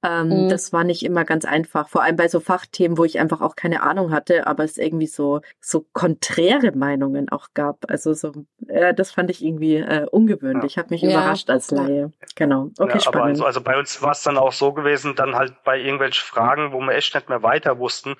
Ähm, 0.03 0.45
mhm. 0.45 0.49
Das 0.49 0.71
war 0.71 0.83
nicht 0.83 1.03
immer 1.03 1.25
ganz 1.25 1.45
einfach, 1.45 1.89
vor 1.89 2.03
allem 2.03 2.15
bei 2.15 2.27
so 2.29 2.39
Fachthemen, 2.39 2.97
wo 2.97 3.03
ich 3.03 3.19
einfach 3.19 3.41
auch 3.41 3.55
keine 3.55 3.81
Ahnung 3.83 4.11
hatte, 4.11 4.47
aber 4.47 4.63
es 4.63 4.77
irgendwie 4.77 5.07
so 5.07 5.41
so 5.59 5.85
konträre 5.93 6.71
Meinungen 6.73 7.27
auch 7.29 7.47
gab. 7.53 7.89
Also 7.89 8.13
so 8.13 8.31
äh, 8.67 8.93
das 8.99 9.11
fand 9.11 9.29
ich 9.29 9.43
irgendwie 9.43 9.77
äh, 9.77 10.05
ungewöhnlich. 10.11 10.75
Ja. 10.75 10.83
Hat 10.83 10.91
mich 10.91 11.01
ja. 11.01 11.09
überrascht 11.09 11.49
als 11.49 11.71
Laie. 11.71 12.11
Genau. 12.35 12.71
Okay, 12.77 12.95
ja, 12.95 12.99
spannend. 12.99 13.29
Also, 13.29 13.45
also, 13.45 13.61
bei 13.61 13.77
uns 13.77 14.01
war 14.01 14.11
es 14.11 14.23
dann 14.23 14.37
auch 14.37 14.51
so 14.51 14.73
gewesen, 14.73 15.15
dann 15.15 15.35
halt 15.35 15.63
bei 15.63 15.79
irgendwelchen 15.79 16.25
Fragen, 16.25 16.71
wo 16.73 16.79
wir 16.79 16.93
echt 16.93 17.15
nicht 17.15 17.29
mehr 17.29 17.41
weiter 17.41 17.79
wussten, 17.79 18.15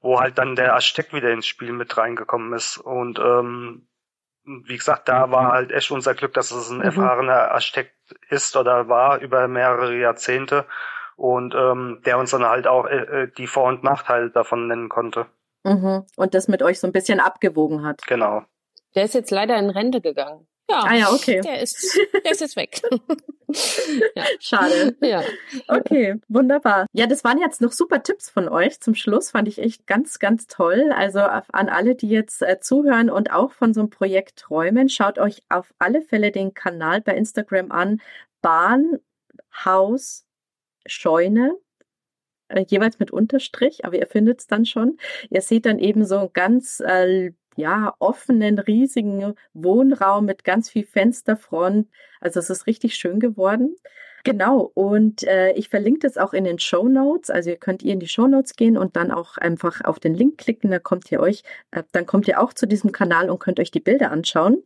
wo 0.00 0.20
halt 0.20 0.38
dann 0.38 0.56
der 0.56 0.74
Aztec 0.74 1.12
wieder 1.12 1.30
ins 1.30 1.46
Spiel 1.46 1.72
mit 1.72 1.96
reingekommen 1.96 2.52
ist. 2.52 2.78
Und 2.78 3.18
ähm, 3.18 3.86
wie 4.44 4.76
gesagt, 4.76 5.08
da 5.08 5.30
war 5.30 5.52
halt 5.52 5.72
echt 5.72 5.90
unser 5.90 6.14
Glück, 6.14 6.34
dass 6.34 6.50
es 6.50 6.70
ein 6.70 6.78
mhm. 6.78 6.84
erfahrener 6.84 7.54
Aztec 7.54 7.92
ist 8.28 8.56
oder 8.56 8.88
war 8.88 9.18
über 9.20 9.48
mehrere 9.48 9.96
Jahrzehnte 9.96 10.66
und 11.16 11.54
ähm, 11.54 12.00
der 12.04 12.18
uns 12.18 12.30
dann 12.30 12.44
halt 12.44 12.66
auch 12.66 12.86
äh, 12.86 13.22
äh 13.22 13.30
die 13.36 13.46
Vor- 13.46 13.68
und 13.68 13.84
Nachteile 13.84 14.30
davon 14.30 14.66
nennen 14.66 14.88
konnte. 14.88 15.26
Mhm. 15.64 16.04
Und 16.16 16.34
das 16.34 16.48
mit 16.48 16.62
euch 16.62 16.80
so 16.80 16.86
ein 16.86 16.92
bisschen 16.92 17.20
abgewogen 17.20 17.84
hat. 17.84 18.02
Genau. 18.06 18.44
Der 18.94 19.04
ist 19.04 19.14
jetzt 19.14 19.30
leider 19.30 19.56
in 19.58 19.70
Rente 19.70 20.00
gegangen. 20.00 20.46
Ja, 20.70 20.84
ah 20.84 20.94
ja, 20.94 21.12
okay. 21.12 21.40
Der 21.42 21.60
ist, 21.60 21.98
der 22.24 22.32
ist 22.32 22.40
jetzt 22.40 22.56
weg. 22.56 22.80
ja. 24.14 24.24
Schade. 24.40 24.96
Ja. 25.02 25.22
Okay, 25.68 26.20
wunderbar. 26.28 26.86
Ja, 26.92 27.06
das 27.06 27.24
waren 27.24 27.38
jetzt 27.38 27.60
noch 27.60 27.72
super 27.72 28.02
Tipps 28.02 28.30
von 28.30 28.48
euch 28.48 28.80
zum 28.80 28.94
Schluss. 28.94 29.30
Fand 29.30 29.48
ich 29.48 29.58
echt 29.58 29.86
ganz, 29.86 30.18
ganz 30.18 30.46
toll. 30.46 30.90
Also 30.96 31.20
an 31.20 31.68
alle, 31.68 31.94
die 31.94 32.08
jetzt 32.08 32.42
äh, 32.42 32.58
zuhören 32.60 33.10
und 33.10 33.32
auch 33.32 33.52
von 33.52 33.74
so 33.74 33.80
einem 33.80 33.90
Projekt 33.90 34.36
träumen, 34.38 34.88
schaut 34.88 35.18
euch 35.18 35.42
auf 35.50 35.74
alle 35.78 36.00
Fälle 36.00 36.30
den 36.30 36.54
Kanal 36.54 37.02
bei 37.02 37.16
Instagram 37.16 37.70
an. 37.70 38.00
Bahn, 38.40 38.98
Haus, 39.64 40.24
Scheune 40.86 41.56
äh, 42.48 42.64
jeweils 42.68 42.98
mit 42.98 43.10
Unterstrich, 43.10 43.84
aber 43.84 43.96
ihr 43.96 44.06
findet 44.06 44.40
es 44.40 44.46
dann 44.46 44.64
schon. 44.64 44.98
Ihr 45.30 45.42
seht 45.42 45.66
dann 45.66 45.78
eben 45.78 46.04
so 46.04 46.30
ganz 46.32 46.80
äh, 46.80 47.32
ja, 47.56 47.94
offenen, 47.98 48.58
riesigen 48.58 49.34
Wohnraum 49.54 50.24
mit 50.26 50.44
ganz 50.44 50.70
viel 50.70 50.84
Fensterfront. 50.84 51.88
Also 52.20 52.40
es 52.40 52.50
ist 52.50 52.66
richtig 52.66 52.94
schön 52.96 53.20
geworden. 53.20 53.76
Genau, 54.24 54.70
und 54.74 55.24
äh, 55.24 55.52
ich 55.54 55.68
verlinke 55.68 56.00
das 56.00 56.16
auch 56.16 56.32
in 56.32 56.44
den 56.44 56.60
Show 56.60 56.88
Notes. 56.88 57.28
Also 57.28 57.50
ihr 57.50 57.56
könnt 57.56 57.82
ihr 57.82 57.92
in 57.92 57.98
die 57.98 58.08
Show 58.08 58.28
Notes 58.28 58.54
gehen 58.54 58.76
und 58.76 58.94
dann 58.94 59.10
auch 59.10 59.36
einfach 59.36 59.80
auf 59.84 59.98
den 59.98 60.14
Link 60.14 60.38
klicken, 60.38 60.70
da 60.70 60.78
kommt 60.78 61.10
ihr 61.10 61.18
euch, 61.18 61.42
äh, 61.72 61.82
dann 61.90 62.06
kommt 62.06 62.28
ihr 62.28 62.40
auch 62.40 62.52
zu 62.52 62.66
diesem 62.66 62.92
Kanal 62.92 63.30
und 63.30 63.40
könnt 63.40 63.58
euch 63.58 63.72
die 63.72 63.80
Bilder 63.80 64.12
anschauen. 64.12 64.62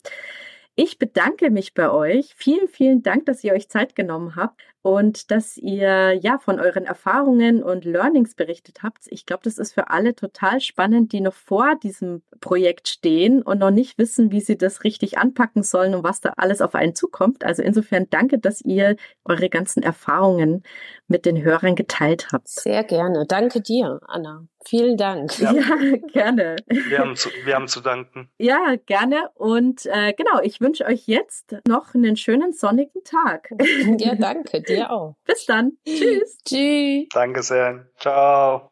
Ich 0.75 0.99
bedanke 0.99 1.51
mich 1.51 1.73
bei 1.73 1.91
euch. 1.91 2.35
Vielen, 2.37 2.69
vielen 2.69 3.03
Dank, 3.03 3.25
dass 3.25 3.43
ihr 3.43 3.55
euch 3.55 3.71
Zeit 3.71 3.97
genommen 3.97 4.37
habt 4.37 4.61
und 4.87 5.33
dass 5.33 5.57
ihr 5.57 6.13
ja 6.13 6.39
von 6.39 6.61
euren 6.61 6.85
Erfahrungen 6.85 7.61
und 7.61 7.85
Learnings 7.85 8.37
berichtet 8.37 8.85
habt. 8.85 9.07
Ich 9.09 9.27
glaube, 9.27 9.43
das 9.43 9.59
ist 9.59 9.75
für 9.75 9.91
alle 9.91 10.15
total 10.15 10.61
spannend, 10.61 11.11
die 11.11 11.21
noch 11.21 11.35
vor 11.35 11.75
diesem 11.75 12.23
Projekt 12.41 12.87
stehen 12.87 13.43
und 13.43 13.59
noch 13.59 13.73
nicht 13.73 13.99
wissen, 13.99 14.31
wie 14.31 14.41
sie 14.41 14.57
das 14.57 14.85
richtig 14.85 15.19
anpacken 15.19 15.65
sollen 15.65 15.97
und 15.97 16.05
was 16.05 16.21
da 16.21 16.35
alles 16.37 16.61
auf 16.61 16.77
einen 16.77 16.95
zukommt. 16.95 17.43
Also 17.43 17.65
insofern 17.65 18.07
danke, 18.11 18.39
dass 18.39 18.61
ihr 18.61 18.95
eure 19.25 19.49
ganzen 19.49 19.83
Erfahrungen 19.83 20.63
mit 21.09 21.27
den 21.27 21.43
Hörern 21.43 21.75
geteilt 21.75 22.29
habt. 22.31 22.47
Sehr 22.47 22.85
gerne. 22.85 23.27
Danke 23.27 23.61
dir, 23.61 23.99
Anna. 24.07 24.47
Vielen 24.69 24.97
Dank. 24.97 25.39
Ja, 25.39 25.53
ja 25.53 25.97
gerne. 26.13 26.57
Wir 26.67 26.99
haben, 26.99 27.15
zu, 27.15 27.29
wir 27.45 27.55
haben 27.55 27.69
zu 27.69 27.81
danken. 27.81 28.29
Ja, 28.39 28.75
gerne. 28.85 29.31
Und 29.35 29.87
äh, 29.87 30.13
genau, 30.13 30.41
ich 30.43 30.61
wünsche 30.61 30.85
euch 30.87 31.07
jetzt 31.07 31.55
noch 31.69 31.95
einen 31.95 32.17
schönen 32.17 32.53
sonnigen 32.53 33.05
Tag. 33.05 33.51
Ja, 33.99 34.17
danke. 34.17 34.63
Dir 34.63 34.76
dir 34.77 34.91
auch. 34.91 35.17
Bis 35.25 35.47
dann. 35.47 35.73
Tschüss. 35.87 36.39
Tschüss. 36.45 37.09
Danke 37.13 37.43
sehr. 37.43 37.87
Ciao. 37.99 38.71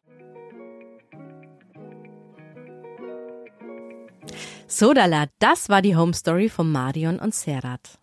Sodala, 4.66 5.26
das 5.38 5.68
war 5.68 5.82
die 5.82 5.94
Home 5.96 6.14
Story 6.14 6.48
von 6.48 6.70
Marion 6.72 7.20
und 7.20 7.34
Serat. 7.34 7.98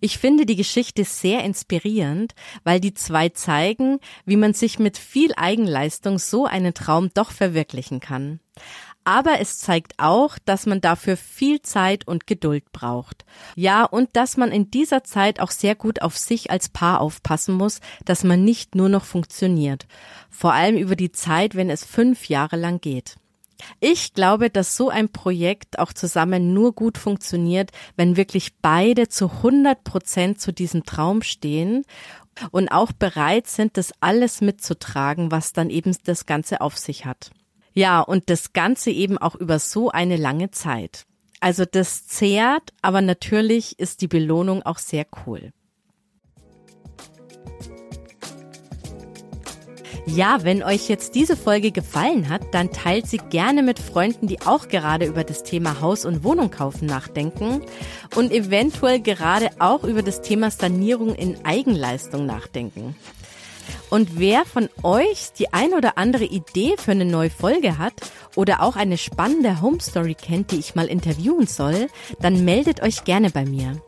Ich 0.00 0.18
finde 0.18 0.46
die 0.46 0.56
Geschichte 0.56 1.04
sehr 1.04 1.44
inspirierend, 1.44 2.34
weil 2.64 2.80
die 2.80 2.94
zwei 2.94 3.30
zeigen, 3.30 3.98
wie 4.24 4.36
man 4.36 4.54
sich 4.54 4.78
mit 4.78 4.98
viel 4.98 5.32
Eigenleistung 5.36 6.18
so 6.18 6.46
einen 6.46 6.74
Traum 6.74 7.10
doch 7.14 7.30
verwirklichen 7.30 8.00
kann. 8.00 8.40
Aber 9.04 9.40
es 9.40 9.58
zeigt 9.58 9.94
auch, 9.98 10.38
dass 10.44 10.66
man 10.66 10.80
dafür 10.80 11.16
viel 11.16 11.60
Zeit 11.62 12.06
und 12.06 12.26
Geduld 12.26 12.70
braucht. 12.72 13.24
Ja, 13.56 13.84
und 13.84 14.10
dass 14.12 14.36
man 14.36 14.52
in 14.52 14.70
dieser 14.70 15.02
Zeit 15.02 15.40
auch 15.40 15.50
sehr 15.50 15.74
gut 15.74 16.02
auf 16.02 16.16
sich 16.16 16.50
als 16.50 16.68
Paar 16.68 17.00
aufpassen 17.00 17.54
muss, 17.54 17.80
dass 18.04 18.22
man 18.22 18.44
nicht 18.44 18.74
nur 18.74 18.88
noch 18.88 19.04
funktioniert. 19.04 19.86
Vor 20.30 20.52
allem 20.52 20.76
über 20.76 20.94
die 20.94 21.12
Zeit, 21.12 21.56
wenn 21.56 21.70
es 21.70 21.84
fünf 21.84 22.28
Jahre 22.28 22.56
lang 22.56 22.80
geht. 22.80 23.16
Ich 23.80 24.14
glaube, 24.14 24.50
dass 24.50 24.76
so 24.76 24.88
ein 24.88 25.08
Projekt 25.08 25.78
auch 25.78 25.92
zusammen 25.92 26.52
nur 26.52 26.72
gut 26.72 26.98
funktioniert, 26.98 27.70
wenn 27.96 28.16
wirklich 28.16 28.56
beide 28.60 29.08
zu 29.08 29.30
100 29.30 29.84
Prozent 29.84 30.40
zu 30.40 30.52
diesem 30.52 30.84
Traum 30.84 31.22
stehen 31.22 31.84
und 32.50 32.68
auch 32.68 32.92
bereit 32.92 33.46
sind, 33.46 33.76
das 33.76 33.92
alles 34.00 34.40
mitzutragen, 34.40 35.30
was 35.30 35.52
dann 35.52 35.70
eben 35.70 35.96
das 36.04 36.26
Ganze 36.26 36.60
auf 36.60 36.78
sich 36.78 37.04
hat. 37.04 37.30
Ja, 37.74 38.00
und 38.00 38.28
das 38.28 38.52
Ganze 38.52 38.90
eben 38.90 39.18
auch 39.18 39.34
über 39.34 39.58
so 39.58 39.90
eine 39.90 40.16
lange 40.16 40.50
Zeit. 40.50 41.04
Also 41.40 41.64
das 41.64 42.06
zehrt, 42.06 42.72
aber 42.82 43.00
natürlich 43.00 43.78
ist 43.78 44.00
die 44.00 44.08
Belohnung 44.08 44.62
auch 44.62 44.78
sehr 44.78 45.06
cool. 45.26 45.52
Ja, 50.04 50.42
wenn 50.42 50.64
euch 50.64 50.88
jetzt 50.88 51.14
diese 51.14 51.36
Folge 51.36 51.70
gefallen 51.70 52.28
hat, 52.28 52.42
dann 52.52 52.72
teilt 52.72 53.06
sie 53.06 53.18
gerne 53.18 53.62
mit 53.62 53.78
Freunden, 53.78 54.26
die 54.26 54.42
auch 54.42 54.66
gerade 54.66 55.06
über 55.06 55.22
das 55.22 55.44
Thema 55.44 55.80
Haus 55.80 56.04
und 56.04 56.24
Wohnung 56.24 56.50
kaufen 56.50 56.86
nachdenken 56.86 57.62
und 58.16 58.32
eventuell 58.32 59.00
gerade 59.00 59.50
auch 59.60 59.84
über 59.84 60.02
das 60.02 60.20
Thema 60.20 60.50
Sanierung 60.50 61.14
in 61.14 61.44
Eigenleistung 61.44 62.26
nachdenken. 62.26 62.96
Und 63.92 64.18
wer 64.18 64.46
von 64.46 64.70
euch 64.82 65.34
die 65.38 65.52
ein 65.52 65.74
oder 65.74 65.98
andere 65.98 66.24
Idee 66.24 66.76
für 66.78 66.92
eine 66.92 67.04
neue 67.04 67.28
Folge 67.28 67.76
hat 67.76 67.92
oder 68.36 68.62
auch 68.62 68.74
eine 68.74 68.96
spannende 68.96 69.60
Home 69.60 69.80
Story 69.82 70.14
kennt, 70.14 70.50
die 70.50 70.58
ich 70.58 70.74
mal 70.74 70.86
interviewen 70.86 71.46
soll, 71.46 71.88
dann 72.18 72.42
meldet 72.42 72.82
euch 72.82 73.04
gerne 73.04 73.28
bei 73.28 73.44
mir. 73.44 73.82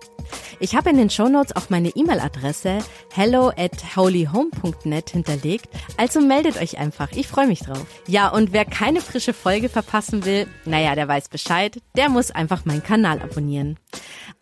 Ich 0.61 0.76
habe 0.76 0.90
in 0.90 0.98
den 0.98 1.09
Shownotes 1.09 1.57
auch 1.57 1.70
meine 1.70 1.88
E-Mail-Adresse 1.88 2.80
hello 3.14 3.50
at 3.57 3.96
holyhome.net 3.96 5.09
hinterlegt, 5.09 5.70
also 5.96 6.20
meldet 6.20 6.61
euch 6.61 6.76
einfach, 6.76 7.11
ich 7.12 7.26
freue 7.26 7.46
mich 7.46 7.61
drauf. 7.61 7.86
Ja, 8.07 8.28
und 8.28 8.52
wer 8.52 8.66
keine 8.66 9.00
frische 9.00 9.32
Folge 9.32 9.70
verpassen 9.70 10.26
will, 10.26 10.46
naja, 10.66 10.94
der 10.94 11.09
weiß 11.09 11.30
Bescheid, 11.30 11.80
der 11.96 12.11
muss 12.11 12.30
einfach 12.30 12.66
meinen 12.66 12.82
Kanal 12.82 13.22
abonnieren. 13.22 13.78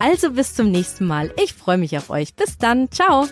Also 0.01 0.33
bis 0.33 0.55
zum 0.55 0.73
nächsten 0.73 1.07
Mal, 1.07 1.33
ich 1.41 1.55
freue 1.55 1.79
mich 1.79 1.97
auf 1.97 2.11
euch, 2.11 2.35
bis 2.35 2.59
dann, 2.59 2.91
ciao! 2.91 3.29